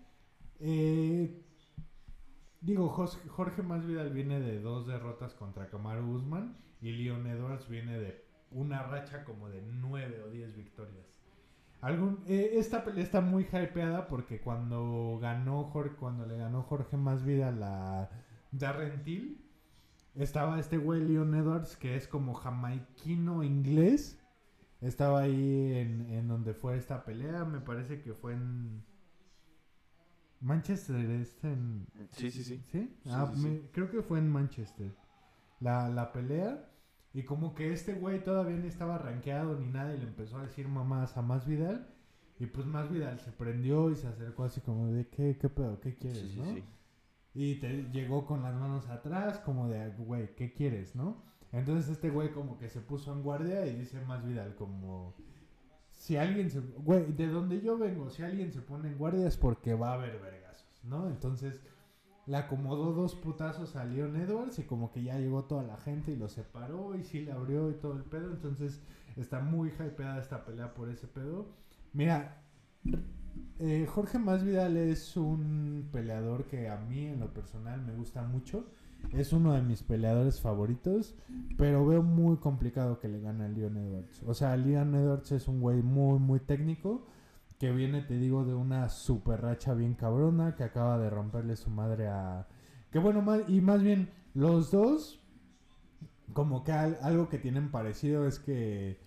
Eh, 0.62 1.43
digo, 2.62 2.88
Jorge 2.88 3.63
Masvidal 3.63 4.13
viene 4.13 4.39
de 4.39 4.62
dos 4.62 4.88
derrotas 4.88 5.34
contra 5.34 5.69
Kamaru 5.69 6.13
Usman 6.13 6.56
y 6.80 6.93
Leon 6.93 7.28
Edwards 7.28 7.67
viene 7.67 8.00
de 8.00 8.23
una 8.52 8.84
racha 8.84 9.26
como 9.26 9.50
de 9.50 9.62
nueve 9.63 10.23
o 10.23 10.30
diez 10.30 10.56
victorias. 10.56 11.16
Algún, 11.82 12.24
eh, 12.28 12.52
esta 12.54 12.84
pelea 12.84 13.04
está 13.04 13.22
muy 13.22 13.44
hypeada 13.44 14.08
porque 14.08 14.42
cuando 14.42 15.20
ganó 15.22 15.66
Jorge, 15.66 15.96
cuando 15.96 16.26
le 16.26 16.38
ganó 16.38 16.63
Jorge 16.63 16.98
Masvidal 16.98 17.62
a 17.63 18.10
Darren 18.52 19.04
Till, 19.04 19.44
estaba 20.16 20.60
este 20.60 20.78
güey 20.78 21.02
Leon 21.04 21.36
Edwards 21.36 21.76
que 21.78 21.96
es 21.96 22.08
como 22.08 22.34
jamaiquino 22.34 23.44
inglés. 23.44 24.20
Estaba 24.82 25.22
ahí 25.22 25.74
en, 25.76 26.02
en 26.12 26.28
donde 26.28 26.54
fue 26.54 26.78
esta 26.78 27.04
pelea. 27.06 27.46
Me 27.46 27.60
parece 27.62 28.02
que 28.02 28.13
fue 28.13 28.34
en 28.34 28.84
Manchester. 30.40 30.96
¿es 31.12 31.44
en... 31.44 31.88
Sí, 32.12 32.32
sí, 32.32 32.44
sí. 32.44 32.62
¿Sí? 32.72 32.96
Sí, 33.04 33.10
Ah, 33.12 33.30
sí, 33.34 33.42
sí. 33.42 33.48
me- 33.48 33.62
creo 33.72 33.90
que 33.90 34.02
fue 34.02 34.20
en 34.20 34.30
Manchester. 34.30 34.92
La, 35.60 35.90
la 35.90 36.12
pelea. 36.12 36.70
Y 37.13 37.24
como 37.24 37.56
que 37.56 37.72
este 37.74 37.93
güey 37.93 38.24
todavía 38.24 38.58
ni 38.58 38.67
estaba 38.67 38.98
rankeado 38.98 39.60
ni 39.60 39.67
nada. 39.67 39.93
Y 39.96 40.00
le 40.00 40.08
empezó 40.08 40.38
a 40.38 40.43
decir 40.43 40.67
mamás 40.67 41.17
a 41.17 41.22
Más 41.22 41.46
Vidal. 41.46 41.88
Y 42.39 42.46
pues 42.46 42.67
Más 42.67 42.91
Vidal 42.91 43.20
se 43.20 43.32
prendió 43.32 43.89
y 43.89 43.96
se 43.96 44.08
acercó 44.08 44.43
así 44.43 44.62
como 44.62 44.88
de 44.88 45.08
¿qué, 45.08 45.38
qué 45.39 45.50
pedo? 45.50 45.80
¿Qué 45.80 45.96
quieres? 45.96 46.20
Sí, 46.20 46.32
sí, 46.34 46.39
¿no? 46.39 46.54
sí. 46.54 46.63
Y 47.34 47.56
te 47.56 47.84
llegó 47.91 48.26
con 48.26 48.41
las 48.41 48.56
manos 48.56 48.89
atrás, 48.89 49.39
como 49.39 49.67
de, 49.70 49.91
güey, 49.91 50.34
¿qué 50.36 50.54
quieres, 50.54 50.96
no? 50.96 51.24
Entonces 51.52 51.89
este 51.91 52.10
güey 52.10 52.32
como 52.32 52.58
que 52.58 52.67
se 52.67 52.82
puso 52.82 53.13
en 53.13 53.22
guardia 53.22 53.65
y 53.67 53.76
dice 53.76 54.02
más 54.02 54.26
Vidal 54.26 54.56
como, 54.56 55.13
si 55.91 56.17
alguien 56.17 56.50
se, 56.50 56.60
güey, 56.60 57.13
de 57.13 57.28
donde 57.28 57.62
yo 57.62 57.78
vengo, 57.78 58.10
si 58.10 58.24
alguien 58.24 58.52
se 58.52 58.62
pone 58.62 58.89
en 58.89 58.98
guardia 58.98 59.28
es 59.28 59.38
porque 59.38 59.74
va 59.74 59.91
a 59.91 59.93
haber 59.93 60.20
vergazos, 60.20 60.84
¿no? 60.84 61.08
Entonces 61.08 61.62
le 62.28 62.38
acomodó 62.38 62.92
dos 62.92 63.16
putazos 63.16 63.76
a 63.76 63.86
Leon 63.86 64.16
Edwards 64.18 64.60
y 64.60 64.63
como 64.63 64.92
que 64.92 65.02
ya 65.02 65.18
llegó 65.18 65.46
toda 65.46 65.63
la 65.63 65.78
gente 65.78 66.12
y 66.12 66.18
lo 66.18 66.28
separó 66.28 66.96
y 66.96 67.04
sí 67.04 67.22
le 67.22 67.32
abrió 67.32 67.72
y 67.72 67.76
todo 67.76 67.94
el 67.94 68.04
pedo, 68.04 68.32
entonces 68.32 68.82
está 69.16 69.40
muy 69.40 69.70
hypeada 69.70 70.20
esta 70.20 70.46
pelea 70.46 70.74
por 70.74 70.90
ese 70.90 71.08
pedo. 71.08 71.48
Mira, 71.94 72.44
eh, 73.60 73.88
Jorge 73.90 74.20
Masvidal 74.20 74.76
es 74.78 75.16
un 75.16 75.88
peleador 75.92 76.46
que 76.46 76.70
a 76.70 76.78
mí 76.78 77.06
en 77.06 77.20
lo 77.22 77.34
personal 77.34 77.82
me 77.82 77.94
gusta 77.94 78.22
mucho. 78.24 78.66
Es 79.13 79.32
uno 79.32 79.54
de 79.54 79.62
mis 79.62 79.84
peleadores 79.84 80.42
favoritos, 80.42 81.16
pero 81.56 81.86
veo 81.86 82.04
muy 82.04 82.38
complicado 82.38 83.00
que 83.00 83.08
le 83.08 83.22
gane 83.22 83.46
a 83.46 83.48
Leon 83.48 83.78
Edwards. 83.78 84.24
O 84.26 84.34
sea, 84.34 84.58
Leon 84.58 84.96
Edwards 84.96 85.32
es 85.32 85.48
un 85.48 85.62
güey 85.62 85.82
muy, 85.82 86.20
muy 86.20 86.40
técnico, 86.40 87.06
que 87.60 87.72
viene, 87.72 88.02
te 88.02 88.17
digo, 88.17 88.46
de 88.46 88.54
una 88.54 88.89
super 88.89 89.41
racha 89.41 89.74
bien 89.74 89.96
cabrona, 89.96 90.56
que 90.56 90.63
acaba 90.63 90.98
de 91.00 91.10
romperle 91.10 91.56
su 91.56 91.70
madre 91.70 92.08
a... 92.08 92.48
Que 92.91 93.00
bueno, 93.00 93.24
y 93.48 93.62
más 93.62 93.82
bien, 93.82 94.12
los 94.34 94.72
dos, 94.72 95.20
como 96.34 96.63
que 96.63 96.72
al- 96.72 96.98
algo 97.02 97.30
que 97.30 97.39
tienen 97.39 97.72
parecido 97.72 98.28
es 98.28 98.39
que 98.39 99.00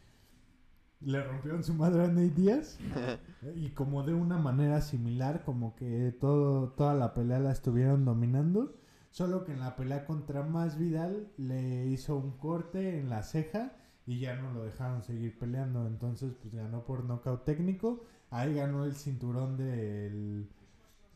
le 1.01 1.23
rompieron 1.23 1.63
su 1.65 1.75
madre 1.75 2.05
a 2.05 2.09
Nate 2.09 2.31
Díaz. 2.31 2.79
Y 3.57 3.71
como 3.71 4.03
de 4.03 4.13
una 4.13 4.37
manera 4.37 4.83
similar, 4.83 5.45
como 5.45 5.75
que 5.75 6.13
todo, 6.21 6.71
toda 6.73 6.95
la 6.95 7.15
pelea 7.15 7.39
la 7.39 7.53
estuvieron 7.53 8.05
dominando. 8.05 8.77
Solo 9.11 9.45
que 9.45 9.53
en 9.53 9.61
la 9.61 9.77
pelea 9.77 10.05
contra 10.05 10.43
Más 10.43 10.77
Vidal 10.79 11.33
le 11.39 11.87
hizo 11.87 12.17
un 12.17 12.33
corte 12.37 12.99
en 12.99 13.09
la 13.09 13.23
ceja 13.23 13.73
y 14.07 14.19
ya 14.21 14.37
no 14.37 14.53
lo 14.53 14.63
dejaron 14.65 15.03
seguir 15.03 15.39
peleando. 15.39 15.87
Entonces, 15.87 16.35
pues 16.41 16.55
ganó 16.55 16.85
por 16.85 17.05
nocaut 17.05 17.45
técnico. 17.47 18.05
Ahí 18.31 18.55
ganó 18.55 18.85
el 18.85 18.95
cinturón 18.95 19.57
del. 19.57 20.47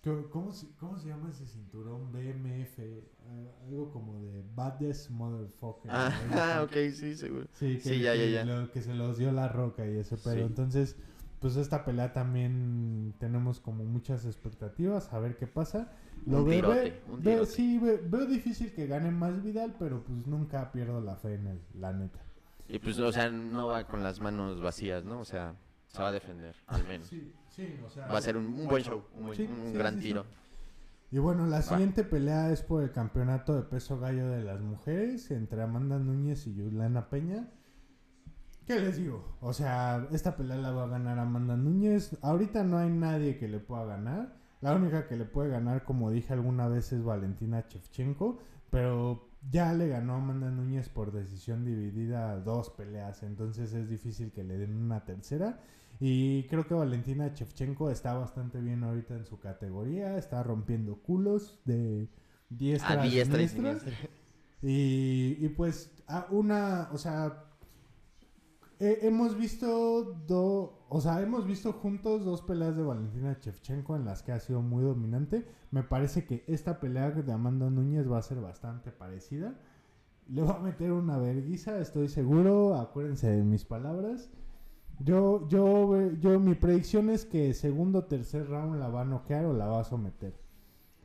¿Cómo- 0.02 0.28
¿Cómo 0.30 0.52
se, 0.52 0.66
cómo 0.78 0.98
se 0.98 1.08
llama 1.08 1.30
ese 1.30 1.46
cinturón? 1.46 2.12
BMF. 2.12 2.78
eh, 2.78 3.50
Algo 3.66 3.90
como 3.90 4.20
de 4.20 4.44
Baddest 4.54 5.10
Motherfucker. 5.10 5.90
Ah, 5.90 6.08
así. 6.08 6.16
ok, 6.90 6.92
sí, 6.94 7.16
seguro. 7.16 7.46
Sí, 7.52 7.76
que, 7.78 7.88
Sí, 7.88 8.00
ya, 8.00 8.14
ya, 8.14 8.22
que 8.24 8.32
ya. 8.32 8.44
lo- 8.44 8.70
que 8.70 8.82
se 8.82 8.94
los 8.94 9.16
dio 9.16 9.32
la 9.32 9.48
roca 9.48 9.86
y 9.86 9.96
ese 9.96 10.16
pedo. 10.16 10.34
Sí. 10.34 10.40
Entonces, 10.40 10.96
pues 11.40 11.56
esta 11.56 11.84
pelea 11.84 12.12
también 12.12 13.14
tenemos 13.18 13.60
como 13.60 13.84
muchas 13.84 14.24
expectativas, 14.26 15.12
a 15.12 15.18
ver 15.20 15.36
qué 15.36 15.46
pasa. 15.46 15.92
Un 16.26 16.32
veo- 16.32 16.44
tirote, 16.46 16.80
ve- 16.82 17.02
un 17.10 17.16
ve- 17.22 17.30
tirote. 17.32 17.50
sí, 17.50 17.78
ve- 17.78 18.00
veo 18.06 18.26
difícil 18.26 18.72
que 18.74 18.86
gane 18.86 19.10
más 19.10 19.42
Vidal, 19.42 19.74
pero 19.78 20.02
pues 20.02 20.26
nunca 20.26 20.70
pierdo 20.72 21.00
la 21.00 21.16
fe 21.16 21.34
en 21.34 21.46
él, 21.46 21.60
la 21.78 21.92
neta. 21.92 22.18
Y 22.68 22.78
pues, 22.78 22.98
o 22.98 23.12
sea, 23.12 23.30
no 23.30 23.66
va 23.68 23.84
con 23.86 24.02
las 24.02 24.20
manos 24.20 24.60
vacías, 24.62 25.04
¿no? 25.04 25.20
O 25.20 25.24
sea, 25.26 25.54
se 25.94 26.02
va 26.02 26.08
a 26.08 26.12
defender, 26.12 26.54
al 26.66 26.84
menos. 26.86 27.06
Sí, 27.08 27.32
sí, 27.48 27.78
o 27.84 27.88
sea. 27.88 28.06
Va 28.06 28.18
a 28.18 28.20
ser 28.20 28.36
un, 28.36 28.46
un 28.46 28.66
buen 28.66 28.82
show, 28.82 29.02
un, 29.16 29.26
buen- 29.26 29.36
Sí, 29.36 29.44
un 29.44 29.72
sí, 29.72 29.78
gran 29.78 29.94
sí, 29.94 30.00
sí. 30.00 30.06
tiro. 30.08 30.24
Y 31.10 31.18
bueno, 31.18 31.46
la 31.46 31.62
siguiente 31.62 32.02
pelea 32.02 32.50
es 32.50 32.62
por 32.62 32.82
el 32.82 32.90
campeonato 32.90 33.54
de 33.54 33.62
peso 33.62 34.00
gallo 34.00 34.28
de 34.30 34.42
las 34.42 34.60
mujeres 34.60 35.30
entre 35.30 35.62
Amanda 35.62 35.98
Núñez 35.98 36.46
y 36.48 36.54
Yulana 36.56 37.08
Peña. 37.08 37.48
¿Qué 38.66 38.80
les 38.80 38.96
digo? 38.96 39.36
O 39.40 39.52
sea, 39.52 40.08
esta 40.10 40.36
pelea 40.36 40.56
la 40.56 40.72
va 40.72 40.84
a 40.84 40.88
ganar 40.88 41.18
Amanda 41.18 41.56
Núñez. 41.56 42.16
Ahorita 42.22 42.64
no 42.64 42.78
hay 42.78 42.90
nadie 42.90 43.36
que 43.38 43.46
le 43.46 43.60
pueda 43.60 43.84
ganar. 43.84 44.34
La 44.62 44.74
única 44.74 45.06
que 45.06 45.16
le 45.16 45.26
puede 45.26 45.50
ganar, 45.50 45.84
como 45.84 46.10
dije 46.10 46.32
alguna 46.32 46.66
vez, 46.68 46.92
es 46.92 47.04
Valentina 47.04 47.64
Shevchenko. 47.68 48.38
Pero 48.70 49.28
ya 49.52 49.72
le 49.74 49.88
ganó 49.88 50.14
Amanda 50.14 50.50
Núñez 50.50 50.88
por 50.88 51.12
decisión 51.12 51.64
dividida 51.64 52.40
dos 52.40 52.70
peleas. 52.70 53.22
Entonces 53.22 53.72
es 53.74 53.88
difícil 53.88 54.32
que 54.32 54.42
le 54.42 54.56
den 54.56 54.74
una 54.74 55.04
tercera. 55.04 55.60
Y 56.00 56.44
creo 56.48 56.66
que 56.66 56.74
Valentina 56.74 57.28
Shevchenko 57.34 57.90
está 57.90 58.14
bastante 58.14 58.60
bien 58.60 58.82
ahorita 58.84 59.14
en 59.14 59.24
su 59.24 59.38
categoría. 59.38 60.16
Está 60.18 60.42
rompiendo 60.42 60.96
culos 60.96 61.60
de 61.64 62.08
diestra 62.50 63.00
A 63.00 63.04
diestra 63.04 63.42
y 63.42 63.48
siniestra. 63.48 63.92
Y, 64.62 65.36
y 65.40 65.48
pues, 65.56 65.92
a 66.06 66.26
una, 66.30 66.88
o 66.92 66.98
sea, 66.98 67.44
he- 68.80 68.98
hemos 69.06 69.36
visto 69.36 70.04
dos, 70.26 70.70
o 70.88 71.00
sea, 71.00 71.20
hemos 71.22 71.46
visto 71.46 71.72
juntos 71.72 72.24
dos 72.24 72.42
peleas 72.42 72.76
de 72.76 72.82
Valentina 72.82 73.36
Shevchenko 73.40 73.96
en 73.96 74.04
las 74.04 74.22
que 74.22 74.32
ha 74.32 74.40
sido 74.40 74.62
muy 74.62 74.82
dominante. 74.84 75.46
Me 75.70 75.82
parece 75.82 76.24
que 76.24 76.44
esta 76.46 76.80
pelea 76.80 77.10
de 77.10 77.32
Amanda 77.32 77.70
Núñez 77.70 78.10
va 78.10 78.18
a 78.18 78.22
ser 78.22 78.40
bastante 78.40 78.90
parecida. 78.90 79.54
Le 80.28 80.42
va 80.42 80.56
a 80.56 80.60
meter 80.60 80.92
una 80.92 81.18
verguiza, 81.18 81.78
estoy 81.78 82.08
seguro. 82.08 82.74
Acuérdense 82.76 83.28
de 83.28 83.42
mis 83.42 83.64
palabras. 83.64 84.30
Yo, 85.00 85.46
yo, 85.48 86.12
yo, 86.20 86.38
mi 86.38 86.54
predicción 86.54 87.10
es 87.10 87.24
que 87.24 87.52
segundo 87.54 88.00
o 88.00 88.04
tercer 88.04 88.48
round 88.48 88.78
la 88.78 88.88
va 88.88 89.02
a 89.02 89.04
noquear 89.04 89.44
o 89.46 89.52
la 89.52 89.66
va 89.66 89.80
a 89.80 89.84
someter. 89.84 90.34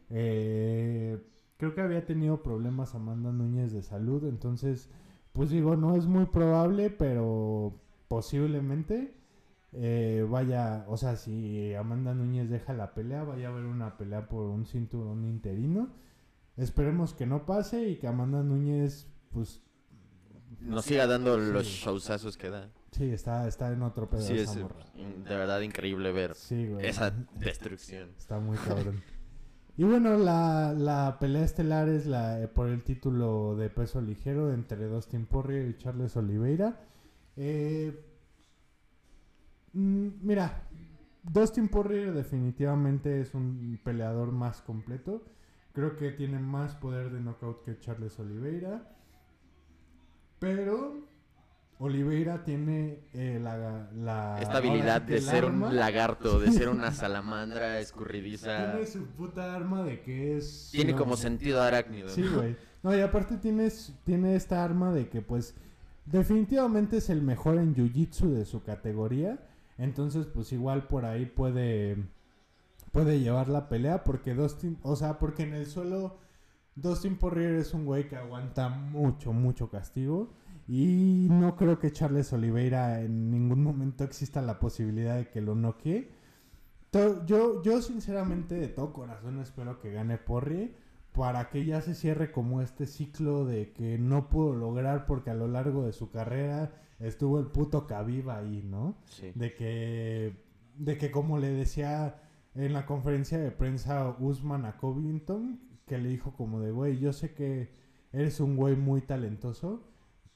Eh, 0.09 1.21
creo 1.57 1.73
que 1.73 1.81
había 1.81 2.05
tenido 2.05 2.41
problemas 2.43 2.95
Amanda 2.95 3.31
Núñez 3.31 3.71
de 3.71 3.81
salud, 3.81 4.23
entonces, 4.25 4.89
pues 5.33 5.49
digo, 5.49 5.75
no 5.75 5.95
es 5.95 6.05
muy 6.05 6.25
probable, 6.25 6.89
pero 6.89 7.73
posiblemente 8.07 9.13
eh, 9.73 10.25
vaya, 10.29 10.85
o 10.87 10.97
sea, 10.97 11.15
si 11.15 11.73
Amanda 11.75 12.13
Núñez 12.13 12.49
deja 12.49 12.73
la 12.73 12.93
pelea, 12.93 13.23
vaya 13.23 13.49
a 13.49 13.51
haber 13.51 13.65
una 13.65 13.97
pelea 13.97 14.27
por 14.27 14.45
un 14.49 14.65
cinturón 14.65 15.25
interino. 15.25 15.89
Esperemos 16.57 17.13
que 17.13 17.25
no 17.25 17.45
pase 17.45 17.87
y 17.89 17.97
que 17.97 18.07
Amanda 18.07 18.43
Núñez, 18.43 19.07
pues, 19.31 19.61
Nos 20.59 20.85
siga 20.85 21.05
dando 21.07 21.37
los 21.37 21.67
Sí. 21.67 21.83
showzazos 21.85 22.35
que 22.35 22.49
da. 22.49 22.69
Sí, 22.91 23.11
está, 23.11 23.47
está 23.47 23.71
en 23.71 23.81
otro 23.83 24.09
pedo 24.09 24.21
Sí, 24.21 24.37
es 24.37 24.55
in- 24.95 25.23
de 25.23 25.35
verdad 25.37 25.61
increíble 25.61 26.11
ver 26.11 26.35
Sí, 26.35 26.67
güey. 26.67 26.85
esa 26.85 27.11
destrucción. 27.35 28.09
Está 28.17 28.39
muy 28.39 28.57
cabrón. 28.57 29.01
Y 29.77 29.83
bueno, 29.85 30.17
la, 30.17 30.73
la 30.73 31.17
pelea 31.19 31.43
estelar 31.43 31.87
es 31.87 32.05
la 32.05 32.41
eh, 32.41 32.47
por 32.49 32.67
el 32.67 32.83
título 32.83 33.55
de 33.55 33.69
peso 33.69 34.01
ligero 34.01 34.51
entre 34.53 34.87
Dustin 34.87 35.25
Poirier 35.25 35.69
y 35.69 35.77
Charles 35.77 36.17
Oliveira. 36.17 36.81
Eh, 37.37 37.97
mm, 39.73 40.07
mira, 40.21 40.67
Dustin 41.23 41.69
Poirier 41.69 42.13
definitivamente 42.13 43.21
es 43.21 43.33
un 43.33 43.79
peleador 43.83 44.31
más 44.33 44.61
completo. 44.61 45.23
Creo 45.71 45.95
que 45.95 46.11
tiene 46.11 46.39
más 46.39 46.75
poder 46.75 47.09
de 47.11 47.21
knockout 47.21 47.63
que 47.63 47.79
Charles 47.79 48.19
Oliveira. 48.19 48.95
Pero 50.39 51.07
Oliveira 51.81 52.43
tiene 52.43 52.99
eh, 53.13 53.39
la, 53.41 53.89
la- 53.95 54.39
Esta 54.41 54.57
habilidad 54.57 55.01
de 55.01 55.21
ser 55.21 55.45
arma. 55.45 55.67
un 55.69 55.75
lagarto, 55.77 56.37
de 56.39 56.51
ser 56.51 56.67
una 56.69 56.91
salamandra 56.93 57.79
escurridiza. 57.79 58.71
Tiene 58.73 58.85
su 58.85 59.05
puta 59.07 59.55
arma 59.55 59.83
de 59.83 60.01
que 60.01 60.35
es... 60.37 60.69
Tiene 60.71 60.91
no, 60.91 60.97
como 60.97 61.15
sentido 61.15 61.61
arácnido. 61.61 62.09
Sí, 62.09 62.23
güey. 62.27 62.57
No, 62.83 62.95
y 62.95 62.99
aparte 63.01 63.37
tienes, 63.37 63.93
tiene 64.03 64.35
esta 64.35 64.63
arma 64.63 64.91
de 64.93 65.07
que, 65.07 65.21
pues, 65.21 65.55
definitivamente 66.05 66.97
es 66.97 67.09
el 67.09 67.21
mejor 67.21 67.57
en 67.57 67.73
Jiu-Jitsu 67.75 68.27
de 68.29 68.45
su 68.45 68.61
categoría. 68.63 69.39
Entonces, 69.77 70.25
pues, 70.27 70.51
igual 70.51 70.83
por 70.87 71.05
ahí 71.05 71.25
puede, 71.25 71.97
puede 72.91 73.19
llevar 73.21 73.47
la 73.47 73.69
pelea. 73.69 74.03
Porque 74.03 74.33
Dustin, 74.33 74.77
o 74.83 74.95
sea, 74.97 75.17
porque 75.17 75.43
en 75.43 75.53
el 75.53 75.65
suelo, 75.65 76.17
Dustin 76.75 77.15
Poirier 77.17 77.55
es 77.55 77.73
un 77.73 77.85
güey 77.85 78.07
que 78.09 78.17
aguanta 78.17 78.67
mucho, 78.69 79.31
mucho 79.31 79.69
castigo. 79.69 80.33
Y 80.71 81.25
no 81.31 81.55
creo 81.55 81.79
que 81.79 81.91
Charles 81.91 82.31
Oliveira 82.31 83.01
en 83.01 83.31
ningún 83.31 83.63
momento 83.63 84.03
exista 84.03 84.39
la 84.39 84.59
posibilidad 84.59 85.17
de 85.17 85.27
que 85.27 85.41
lo 85.41 85.55
noquee. 85.55 86.11
Yo, 87.25 87.63
yo 87.63 87.81
sinceramente 87.81 88.53
de 88.53 88.67
todo 88.67 88.93
corazón 88.93 89.39
espero 89.39 89.79
que 89.79 89.91
gane 89.91 90.19
Porrie 90.19 90.75
para 91.11 91.49
que 91.49 91.65
ya 91.65 91.81
se 91.81 91.95
cierre 91.95 92.31
como 92.31 92.61
este 92.61 92.85
ciclo 92.85 93.45
de 93.45 93.71
que 93.73 93.97
no 93.97 94.29
pudo 94.29 94.53
lograr 94.53 95.07
porque 95.07 95.31
a 95.31 95.33
lo 95.33 95.47
largo 95.47 95.87
de 95.87 95.91
su 95.91 96.11
carrera 96.11 96.71
estuvo 96.99 97.39
el 97.39 97.47
puto 97.47 97.87
Khabib 97.87 98.29
ahí, 98.29 98.61
¿no? 98.61 98.95
Sí. 99.05 99.31
De 99.33 99.55
que, 99.55 100.35
de 100.75 100.99
que 100.99 101.09
como 101.09 101.39
le 101.39 101.49
decía 101.49 102.21
en 102.53 102.73
la 102.73 102.85
conferencia 102.85 103.39
de 103.39 103.49
prensa 103.49 104.15
Usman 104.19 104.65
a 104.65 104.77
Covington, 104.77 105.61
que 105.87 105.97
le 105.97 106.09
dijo 106.09 106.33
como 106.33 106.59
de, 106.59 106.69
güey, 106.69 106.99
yo 106.99 107.11
sé 107.11 107.33
que 107.33 107.71
eres 108.11 108.39
un 108.39 108.55
güey 108.55 108.75
muy 108.75 109.01
talentoso, 109.01 109.88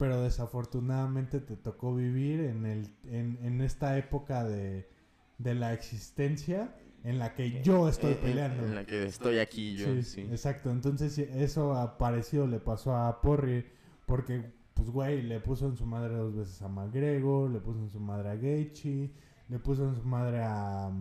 pero 0.03 0.21
desafortunadamente 0.21 1.39
te 1.39 1.55
tocó 1.55 1.95
vivir 1.95 2.41
en, 2.41 2.65
el, 2.65 2.93
en, 3.05 3.39
en 3.41 3.61
esta 3.61 3.97
época 3.97 4.43
de, 4.43 4.89
de 5.37 5.55
la 5.55 5.71
existencia 5.71 6.75
en 7.05 7.19
la 7.19 7.33
que 7.35 7.61
yo 7.63 7.87
estoy 7.87 8.11
En- 8.11 8.17
en- 8.17 8.23
peleando. 8.25 8.65
En 8.65 8.75
la 8.75 8.85
que 8.85 9.05
estoy 9.05 9.39
aquí 9.39 9.77
yo, 9.77 9.85
Sí, 9.85 10.03
sí. 10.03 10.21
exacto. 10.29 10.71
Entonces 10.71 11.17
eso 11.17 11.73
a 11.75 11.97
parecido 11.97 12.47
le 12.47 12.59
pasó 12.59 12.97
a 12.97 13.21
Porri 13.21 13.65
porque, 14.05 14.51
pues, 14.73 14.89
güey, 14.89 15.21
le 15.21 15.39
puso 15.39 15.67
en 15.67 15.77
su 15.77 15.85
madre 15.85 16.15
dos 16.15 16.35
veces 16.35 16.61
a 16.61 16.67
McGregor, 16.67 17.49
le 17.49 17.61
puso 17.61 17.79
en 17.79 17.89
su 17.89 18.01
madre 18.01 18.29
a 18.31 18.35
Gaethje, 18.35 19.09
le 19.47 19.59
puso 19.59 19.87
en 19.87 19.95
su 19.95 20.03
madre 20.03 20.41
a, 20.43 20.91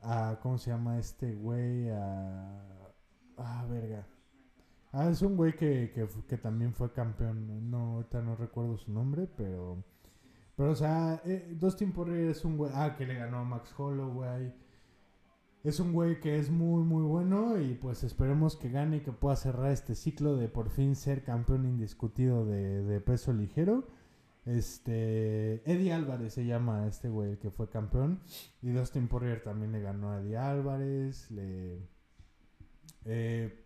a 0.00 0.38
¿cómo 0.42 0.56
se 0.56 0.70
llama 0.70 0.98
este 0.98 1.34
güey? 1.34 1.90
A, 1.90 2.62
ah, 3.36 3.66
verga. 3.68 4.06
Ah, 4.98 5.10
es 5.10 5.20
un 5.20 5.36
güey 5.36 5.54
que, 5.54 5.90
que, 5.94 6.08
que 6.26 6.38
también 6.38 6.72
fue 6.72 6.90
campeón. 6.90 7.70
No, 7.70 7.96
ahorita 7.96 8.22
no 8.22 8.34
recuerdo 8.34 8.78
su 8.78 8.90
nombre, 8.90 9.28
pero... 9.36 9.84
Pero, 10.56 10.70
o 10.70 10.74
sea, 10.74 11.20
eh, 11.26 11.54
Dustin 11.54 11.92
Poirier 11.92 12.30
es 12.30 12.46
un 12.46 12.56
güey... 12.56 12.72
Ah, 12.74 12.94
que 12.96 13.04
le 13.04 13.14
ganó 13.14 13.40
a 13.40 13.44
Max 13.44 13.74
Holloway. 13.76 14.54
Es 15.62 15.80
un 15.80 15.92
güey 15.92 16.18
que 16.18 16.38
es 16.38 16.48
muy, 16.48 16.82
muy 16.82 17.02
bueno 17.02 17.60
y 17.60 17.74
pues 17.74 18.04
esperemos 18.04 18.56
que 18.56 18.70
gane 18.70 18.98
y 18.98 19.00
que 19.00 19.12
pueda 19.12 19.36
cerrar 19.36 19.70
este 19.70 19.94
ciclo 19.94 20.36
de 20.36 20.48
por 20.48 20.70
fin 20.70 20.96
ser 20.96 21.24
campeón 21.24 21.66
indiscutido 21.66 22.46
de, 22.46 22.82
de 22.82 23.00
peso 23.02 23.34
ligero. 23.34 23.88
Este, 24.46 25.56
Eddie 25.70 25.92
Álvarez 25.92 26.32
se 26.32 26.46
llama 26.46 26.86
este 26.86 27.10
güey 27.10 27.32
el 27.32 27.38
que 27.38 27.50
fue 27.50 27.68
campeón 27.68 28.20
y 28.62 28.70
Dustin 28.70 29.08
Poirier 29.08 29.42
también 29.42 29.72
le 29.72 29.82
ganó 29.82 30.12
a 30.12 30.20
Eddie 30.22 30.38
Álvarez. 30.38 31.30
Le, 31.30 31.80
eh, 33.04 33.65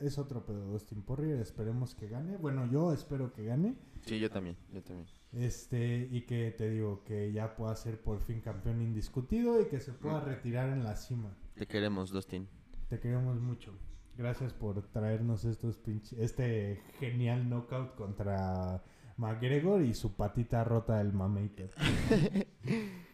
es 0.00 0.18
otro 0.18 0.44
pedo 0.44 0.66
Dustin 0.66 1.02
Poirier, 1.02 1.40
esperemos 1.40 1.94
que 1.94 2.08
gane. 2.08 2.36
Bueno, 2.36 2.70
yo 2.70 2.92
espero 2.92 3.32
que 3.32 3.44
gane. 3.44 3.76
Sí, 4.02 4.18
yo 4.18 4.30
también, 4.30 4.56
yo 4.72 4.82
también. 4.82 5.08
Este, 5.32 6.08
y 6.10 6.22
que 6.22 6.50
te 6.52 6.70
digo 6.70 7.02
que 7.04 7.32
ya 7.32 7.54
pueda 7.56 7.74
ser 7.76 8.00
por 8.00 8.20
fin 8.20 8.40
campeón 8.40 8.82
indiscutido 8.82 9.60
y 9.60 9.66
que 9.66 9.80
se 9.80 9.92
pueda 9.92 10.20
retirar 10.20 10.70
en 10.70 10.84
la 10.84 10.96
cima. 10.96 11.36
Te 11.54 11.66
queremos, 11.66 12.10
Dustin. 12.10 12.48
Te 12.88 13.00
queremos 13.00 13.40
mucho. 13.40 13.72
Gracias 14.16 14.52
por 14.54 14.80
traernos 14.92 15.44
estos 15.44 15.76
pinche, 15.76 16.22
este 16.22 16.82
genial 16.98 17.48
knockout 17.48 17.94
contra 17.96 18.82
McGregor 19.18 19.82
y 19.82 19.94
su 19.94 20.14
patita 20.16 20.64
rota 20.64 20.98
del 20.98 21.12
Mameiter. 21.12 21.70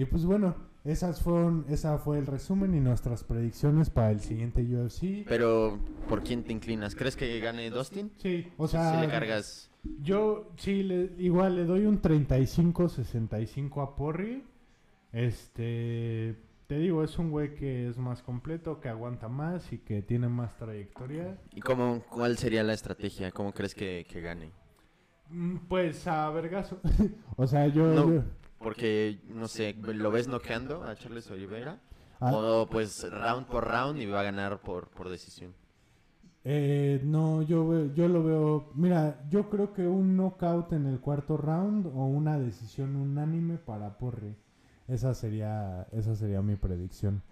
y 0.00 0.04
pues 0.04 0.24
bueno, 0.24 0.54
esas 0.84 1.20
fueron, 1.20 1.66
esa 1.68 1.98
fue 1.98 2.18
el 2.18 2.26
resumen 2.26 2.74
y 2.74 2.80
nuestras 2.80 3.24
predicciones 3.24 3.90
para 3.90 4.10
el 4.12 4.20
siguiente 4.20 4.62
UFC. 4.62 5.24
Pero, 5.28 5.78
¿por 6.08 6.22
quién 6.22 6.44
te 6.44 6.52
inclinas? 6.52 6.94
¿Crees 6.94 7.16
que 7.16 7.38
gane 7.40 7.68
Dustin? 7.70 8.10
Sí, 8.16 8.46
o 8.56 8.68
sea, 8.68 8.94
si 8.94 9.00
le 9.06 9.08
cargas... 9.12 9.70
Yo 10.02 10.50
sí, 10.56 10.82
le- 10.82 11.12
igual 11.18 11.56
le 11.56 11.64
doy 11.64 11.84
un 11.86 12.00
35-65 12.02 13.82
a 13.82 13.96
Porri. 13.96 14.44
Este, 15.12 16.36
te 16.66 16.78
digo, 16.78 17.02
es 17.02 17.18
un 17.18 17.30
güey 17.30 17.54
que 17.54 17.88
es 17.88 17.96
más 17.98 18.22
completo, 18.22 18.80
que 18.80 18.88
aguanta 18.88 19.28
más 19.28 19.72
y 19.72 19.78
que 19.78 20.02
tiene 20.02 20.28
más 20.28 20.56
trayectoria. 20.56 21.38
¿Y 21.54 21.60
cómo, 21.60 22.02
cuál 22.10 22.36
sería 22.38 22.62
la 22.62 22.74
estrategia? 22.74 23.30
¿Cómo 23.30 23.52
crees 23.52 23.74
que, 23.74 24.06
que 24.08 24.20
gane? 24.20 24.50
Mm, 25.30 25.56
Pues 25.68 26.06
a 26.06 26.28
vergazo. 26.30 26.80
o 27.36 27.46
sea, 27.46 27.66
yo... 27.68 27.86
No. 27.94 28.12
yo- 28.14 28.24
Porque, 28.58 29.20
no 29.28 29.46
sé, 29.48 29.74
¿lo 29.74 30.10
ves 30.10 30.28
noqueando 30.28 30.82
a 30.84 30.94
Charles 30.96 31.30
Oliveira? 31.30 31.78
ah, 32.20 32.32
O 32.34 32.66
pues 32.68 33.08
round 33.10 33.46
por 33.46 33.66
round 33.66 34.00
y 34.00 34.06
va 34.06 34.20
a 34.20 34.24
ganar 34.24 34.60
por, 34.60 34.88
por 34.88 35.08
decisión. 35.08 35.54
eh, 36.44 37.00
no, 37.04 37.42
yo, 37.42 37.86
yo 37.94 38.08
lo 38.08 38.22
veo... 38.24 38.70
Mira, 38.74 39.24
yo 39.30 39.48
creo 39.50 39.72
que 39.72 39.86
un 39.86 40.16
knockout 40.16 40.72
en 40.72 40.86
el 40.86 41.00
cuarto 41.00 41.36
round 41.36 41.86
o 41.86 42.06
una 42.06 42.38
decisión 42.38 42.96
unánime 42.96 43.58
para 43.58 43.98
Porri. 43.98 44.34
Esa 44.88 45.14
sería, 45.14 45.86
esa 45.92 46.14
sería 46.16 46.40
mi 46.42 46.56
predicción. 46.56 47.22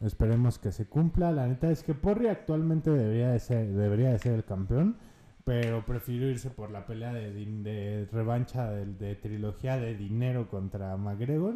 Esperemos 0.00 0.58
que 0.58 0.72
se 0.72 0.86
cumpla. 0.86 1.32
La 1.32 1.46
neta 1.46 1.70
es 1.70 1.82
que 1.82 1.94
Porri 1.94 2.28
actualmente 2.28 2.90
debería 2.90 3.30
de 3.30 3.38
ser, 3.40 3.68
debería 3.68 4.10
de 4.10 4.18
ser 4.18 4.32
el 4.34 4.44
campeón. 4.44 4.96
Pero 5.46 5.86
prefiero 5.86 6.26
irse 6.26 6.50
por 6.50 6.72
la 6.72 6.84
pelea 6.84 7.12
de, 7.12 7.32
din- 7.32 7.62
de 7.62 8.08
revancha 8.10 8.68
de, 8.68 8.84
de 8.86 9.14
trilogía 9.14 9.76
de 9.76 9.94
dinero 9.94 10.48
contra 10.50 10.96
McGregor. 10.96 11.54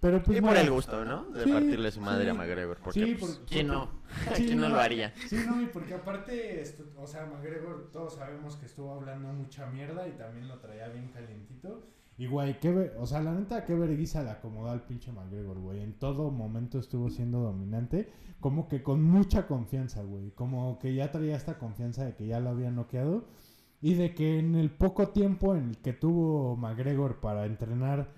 Pero 0.00 0.20
pues 0.24 0.38
y 0.38 0.40
por 0.40 0.56
el 0.56 0.68
gusto, 0.68 1.04
¿no? 1.04 1.26
De 1.26 1.44
Sí, 1.44 1.52
partirle 1.52 1.92
su 1.92 2.00
madre 2.00 2.24
sí. 2.24 2.30
a 2.30 2.34
McGregor. 2.34 2.78
Porque, 2.78 3.04
Sí, 3.06 3.14
pues, 3.20 3.40
¿quién 3.48 3.68
no? 3.68 3.88
Sí, 4.34 4.46
¿Quién 4.46 4.58
no 4.60 4.68
no. 4.68 4.74
lo 4.74 4.80
haría? 4.80 5.14
Sí, 5.28 5.36
no, 5.48 5.62
y 5.62 5.66
porque 5.66 5.94
aparte, 5.94 6.60
esto- 6.60 6.82
o 6.98 7.06
sea, 7.06 7.24
McGregor, 7.26 7.90
todos 7.92 8.16
sabemos 8.16 8.56
que 8.56 8.66
estuvo 8.66 8.92
hablando 8.92 9.28
mucha 9.32 9.66
mierda 9.66 10.08
y 10.08 10.12
también 10.18 10.48
lo 10.48 10.58
traía 10.58 10.88
bien 10.88 11.06
calientito. 11.14 11.86
Y, 12.22 12.28
güey, 12.28 12.60
qué 12.60 12.92
o 13.00 13.04
sea, 13.04 13.20
la 13.20 13.34
neta, 13.34 13.64
qué 13.64 13.74
vergüenza 13.74 14.22
le 14.22 14.30
acomodó 14.30 14.70
al 14.70 14.84
pinche 14.84 15.10
McGregor, 15.10 15.58
güey. 15.58 15.82
En 15.82 15.94
todo 15.94 16.30
momento 16.30 16.78
estuvo 16.78 17.10
siendo 17.10 17.40
dominante, 17.40 18.12
como 18.38 18.68
que 18.68 18.80
con 18.80 19.02
mucha 19.02 19.48
confianza, 19.48 20.04
güey. 20.04 20.30
Como 20.30 20.78
que 20.78 20.94
ya 20.94 21.10
traía 21.10 21.34
esta 21.34 21.58
confianza 21.58 22.04
de 22.04 22.14
que 22.14 22.28
ya 22.28 22.38
lo 22.38 22.50
había 22.50 22.70
noqueado. 22.70 23.24
Y 23.80 23.94
de 23.94 24.14
que 24.14 24.38
en 24.38 24.54
el 24.54 24.70
poco 24.70 25.08
tiempo 25.08 25.56
en 25.56 25.70
el 25.70 25.78
que 25.78 25.94
tuvo 25.94 26.54
McGregor 26.54 27.18
para 27.18 27.44
entrenar 27.44 28.12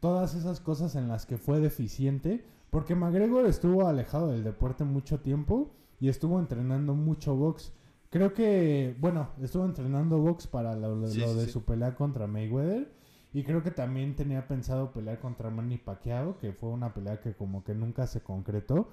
todas 0.00 0.34
esas 0.34 0.60
cosas 0.60 0.94
en 0.94 1.08
las 1.08 1.24
que 1.24 1.38
fue 1.38 1.58
deficiente, 1.58 2.44
porque 2.68 2.94
McGregor 2.94 3.46
estuvo 3.46 3.88
alejado 3.88 4.32
del 4.32 4.44
deporte 4.44 4.84
mucho 4.84 5.20
tiempo 5.20 5.70
y 5.98 6.10
estuvo 6.10 6.38
entrenando 6.38 6.94
mucho 6.94 7.34
box. 7.34 7.72
Creo 8.10 8.34
que, 8.34 8.98
bueno, 9.00 9.30
estuvo 9.40 9.64
entrenando 9.64 10.18
box 10.18 10.46
para 10.46 10.76
lo, 10.76 10.94
lo 10.94 11.06
Sí, 11.06 11.22
sí, 11.22 11.34
de 11.38 11.46
sí. 11.46 11.50
su 11.52 11.64
pelea 11.64 11.94
contra 11.94 12.26
Mayweather. 12.26 12.94
Y 13.36 13.44
creo 13.44 13.62
que 13.62 13.70
también 13.70 14.16
tenía 14.16 14.48
pensado 14.48 14.92
pelear 14.92 15.20
contra 15.20 15.50
Manny 15.50 15.76
Pacquiao, 15.76 16.38
que 16.38 16.52
fue 16.54 16.70
una 16.70 16.94
pelea 16.94 17.20
que 17.20 17.34
como 17.34 17.62
que 17.64 17.74
nunca 17.74 18.06
se 18.06 18.22
concretó. 18.22 18.88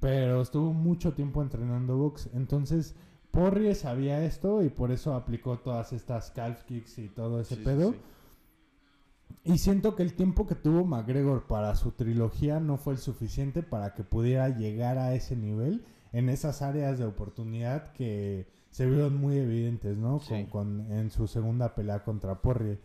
Pero 0.00 0.40
estuvo 0.40 0.72
mucho 0.72 1.12
tiempo 1.12 1.42
entrenando 1.42 1.98
box. 1.98 2.30
Entonces, 2.32 2.94
Porrie 3.30 3.74
sabía 3.74 4.24
esto 4.24 4.62
y 4.62 4.70
por 4.70 4.92
eso 4.92 5.14
aplicó 5.14 5.58
todas 5.58 5.92
estas 5.92 6.30
calf 6.30 6.62
kicks 6.64 6.98
y 7.00 7.08
todo 7.08 7.38
ese 7.42 7.56
Sí, 7.56 7.62
pedo. 7.62 7.92
sí. 7.92 7.98
Y 9.44 9.58
siento 9.58 9.94
que 9.94 10.02
el 10.04 10.14
tiempo 10.14 10.46
que 10.46 10.54
tuvo 10.54 10.84
McGregor 10.86 11.46
para 11.46 11.74
su 11.74 11.90
trilogía 11.92 12.60
no 12.60 12.78
fue 12.78 12.94
el 12.94 12.98
suficiente 12.98 13.62
para 13.62 13.92
que 13.94 14.04
pudiera 14.04 14.48
llegar 14.48 14.96
a 14.96 15.14
ese 15.14 15.36
nivel 15.36 15.84
en 16.14 16.30
esas 16.30 16.62
áreas 16.62 16.98
de 16.98 17.04
oportunidad 17.04 17.92
que 17.92 18.46
se 18.70 18.86
vieron 18.86 19.16
muy 19.16 19.36
evidentes, 19.36 19.98
¿no? 19.98 20.18
Con, 20.26 20.46
con- 20.46 20.92
en 20.92 21.10
su 21.10 21.26
segunda 21.26 21.74
pelea 21.74 22.04
contra 22.04 22.40
Porrie. 22.40 22.78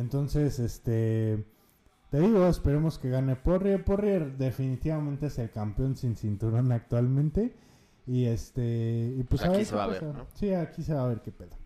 Entonces, 0.00 0.58
este... 0.58 1.44
Te 2.10 2.18
digo, 2.18 2.44
esperemos 2.48 2.98
que 2.98 3.08
gane 3.08 3.36
Porrie. 3.36 3.78
Porrie 3.78 4.18
definitivamente 4.36 5.26
es 5.26 5.38
el 5.38 5.50
campeón 5.50 5.96
sin 5.96 6.16
cinturón 6.16 6.72
actualmente. 6.72 7.54
Y 8.04 8.24
este. 8.24 9.14
Y 9.16 9.22
pues, 9.22 9.42
Aquí 9.44 9.58
ver 9.58 9.64
se 9.66 9.76
va 9.76 9.84
a 9.84 9.86
ver. 9.86 10.02
¿no? 10.02 10.26
Sí, 10.34 10.52
aquí 10.52 10.82
se 10.82 10.92
va 10.94 11.04
a 11.04 11.06
ver 11.06 11.20
qué 11.20 11.30
pedo. 11.30 11.56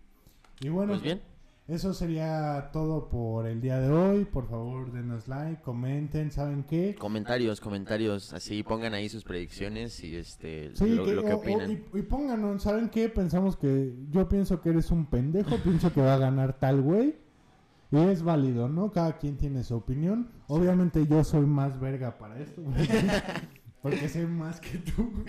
Y 0.61 0.69
bueno, 0.69 0.91
Pues 0.91 1.01
bien. 1.01 1.19
eso 1.67 1.95
sería 1.95 2.69
todo 2.71 3.09
por 3.09 3.47
el 3.47 3.59
día 3.59 3.79
de 3.79 3.89
hoy. 3.89 4.25
Por 4.25 4.47
favor, 4.47 4.91
denos 4.91 5.27
like, 5.27 5.63
comenten, 5.63 6.31
¿saben 6.31 6.63
qué? 6.63 6.93
Comentarios, 6.99 7.59
comentarios, 7.59 8.31
así 8.31 8.61
pongan 8.61 8.93
ahí 8.93 9.09
sus 9.09 9.23
predicciones 9.23 10.03
y 10.03 10.15
este 10.15 10.75
Sí, 10.75 10.89
lo, 10.89 11.05
que- 11.05 11.13
lo 11.13 11.23
que 11.23 11.33
o- 11.33 11.37
o- 11.37 11.39
opinan. 11.39 11.71
y, 11.71 11.97
y 11.97 12.01
pónganos, 12.03 12.61
¿saben 12.61 12.89
qué? 12.89 13.09
Pensamos 13.09 13.57
que. 13.57 13.95
Yo 14.11 14.29
pienso 14.29 14.61
que 14.61 14.69
eres 14.69 14.91
un 14.91 15.07
pendejo, 15.07 15.57
pienso 15.63 15.91
que 15.91 16.01
va 16.01 16.13
a 16.13 16.17
ganar 16.19 16.59
tal 16.59 16.83
güey. 16.83 17.15
Y 17.95 18.09
es 18.09 18.23
válido, 18.23 18.67
¿no? 18.67 18.91
Cada 18.91 19.17
quien 19.17 19.37
tiene 19.37 19.63
su 19.63 19.75
opinión. 19.75 20.29
Obviamente 20.47 21.05
yo 21.07 21.23
soy 21.23 21.45
más 21.45 21.79
verga 21.79 22.17
para 22.17 22.37
esto, 22.39 22.61
porque 23.81 24.09
sé 24.09 24.25
más 24.27 24.59
que 24.59 24.77
tú. 24.79 25.23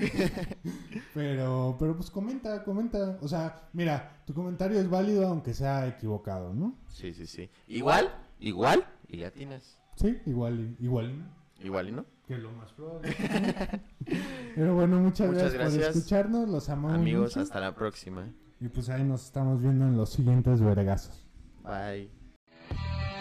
Pero, 1.14 1.76
pero 1.78 1.96
pues 1.96 2.10
comenta, 2.10 2.62
comenta. 2.64 3.18
O 3.20 3.28
sea, 3.28 3.68
mira, 3.72 4.22
tu 4.26 4.34
comentario 4.34 4.80
es 4.80 4.88
válido 4.88 5.26
aunque 5.28 5.54
sea 5.54 5.86
equivocado, 5.86 6.52
¿no? 6.54 6.74
Sí, 6.88 7.12
sí, 7.14 7.26
sí. 7.26 7.48
Igual, 7.68 8.08
igual, 8.40 8.84
y 9.08 9.18
ya 9.18 9.30
tienes. 9.30 9.78
Sí, 9.96 10.18
igual, 10.26 10.74
y- 10.78 10.84
igual, 10.84 11.18
no, 11.18 11.24
Igual, 11.64 11.88
¿y 11.88 11.92
no? 11.92 12.04
que 12.26 12.34
es 12.34 12.40
lo 12.40 12.50
más 12.52 12.72
probable. 12.72 13.14
Pero 14.54 14.74
bueno, 14.74 14.98
muchas, 15.00 15.28
Muchas 15.28 15.54
gracias, 15.54 15.86
por 15.88 15.96
escucharnos, 15.96 16.48
los 16.48 16.68
amamos 16.68 16.98
Amigos, 16.98 17.30
mucho. 17.36 17.40
hasta 17.40 17.60
la 17.60 17.74
próxima. 17.74 18.28
Y 18.60 18.68
pues 18.68 18.88
ahí 18.88 19.04
nos 19.04 19.24
estamos 19.24 19.60
viendo 19.62 19.86
en 19.86 19.96
los 19.96 20.10
siguientes 20.10 20.60
vergazos. 20.60 21.24
Bye. 21.62 22.10
Thank 22.68 22.80
you. 22.80 23.15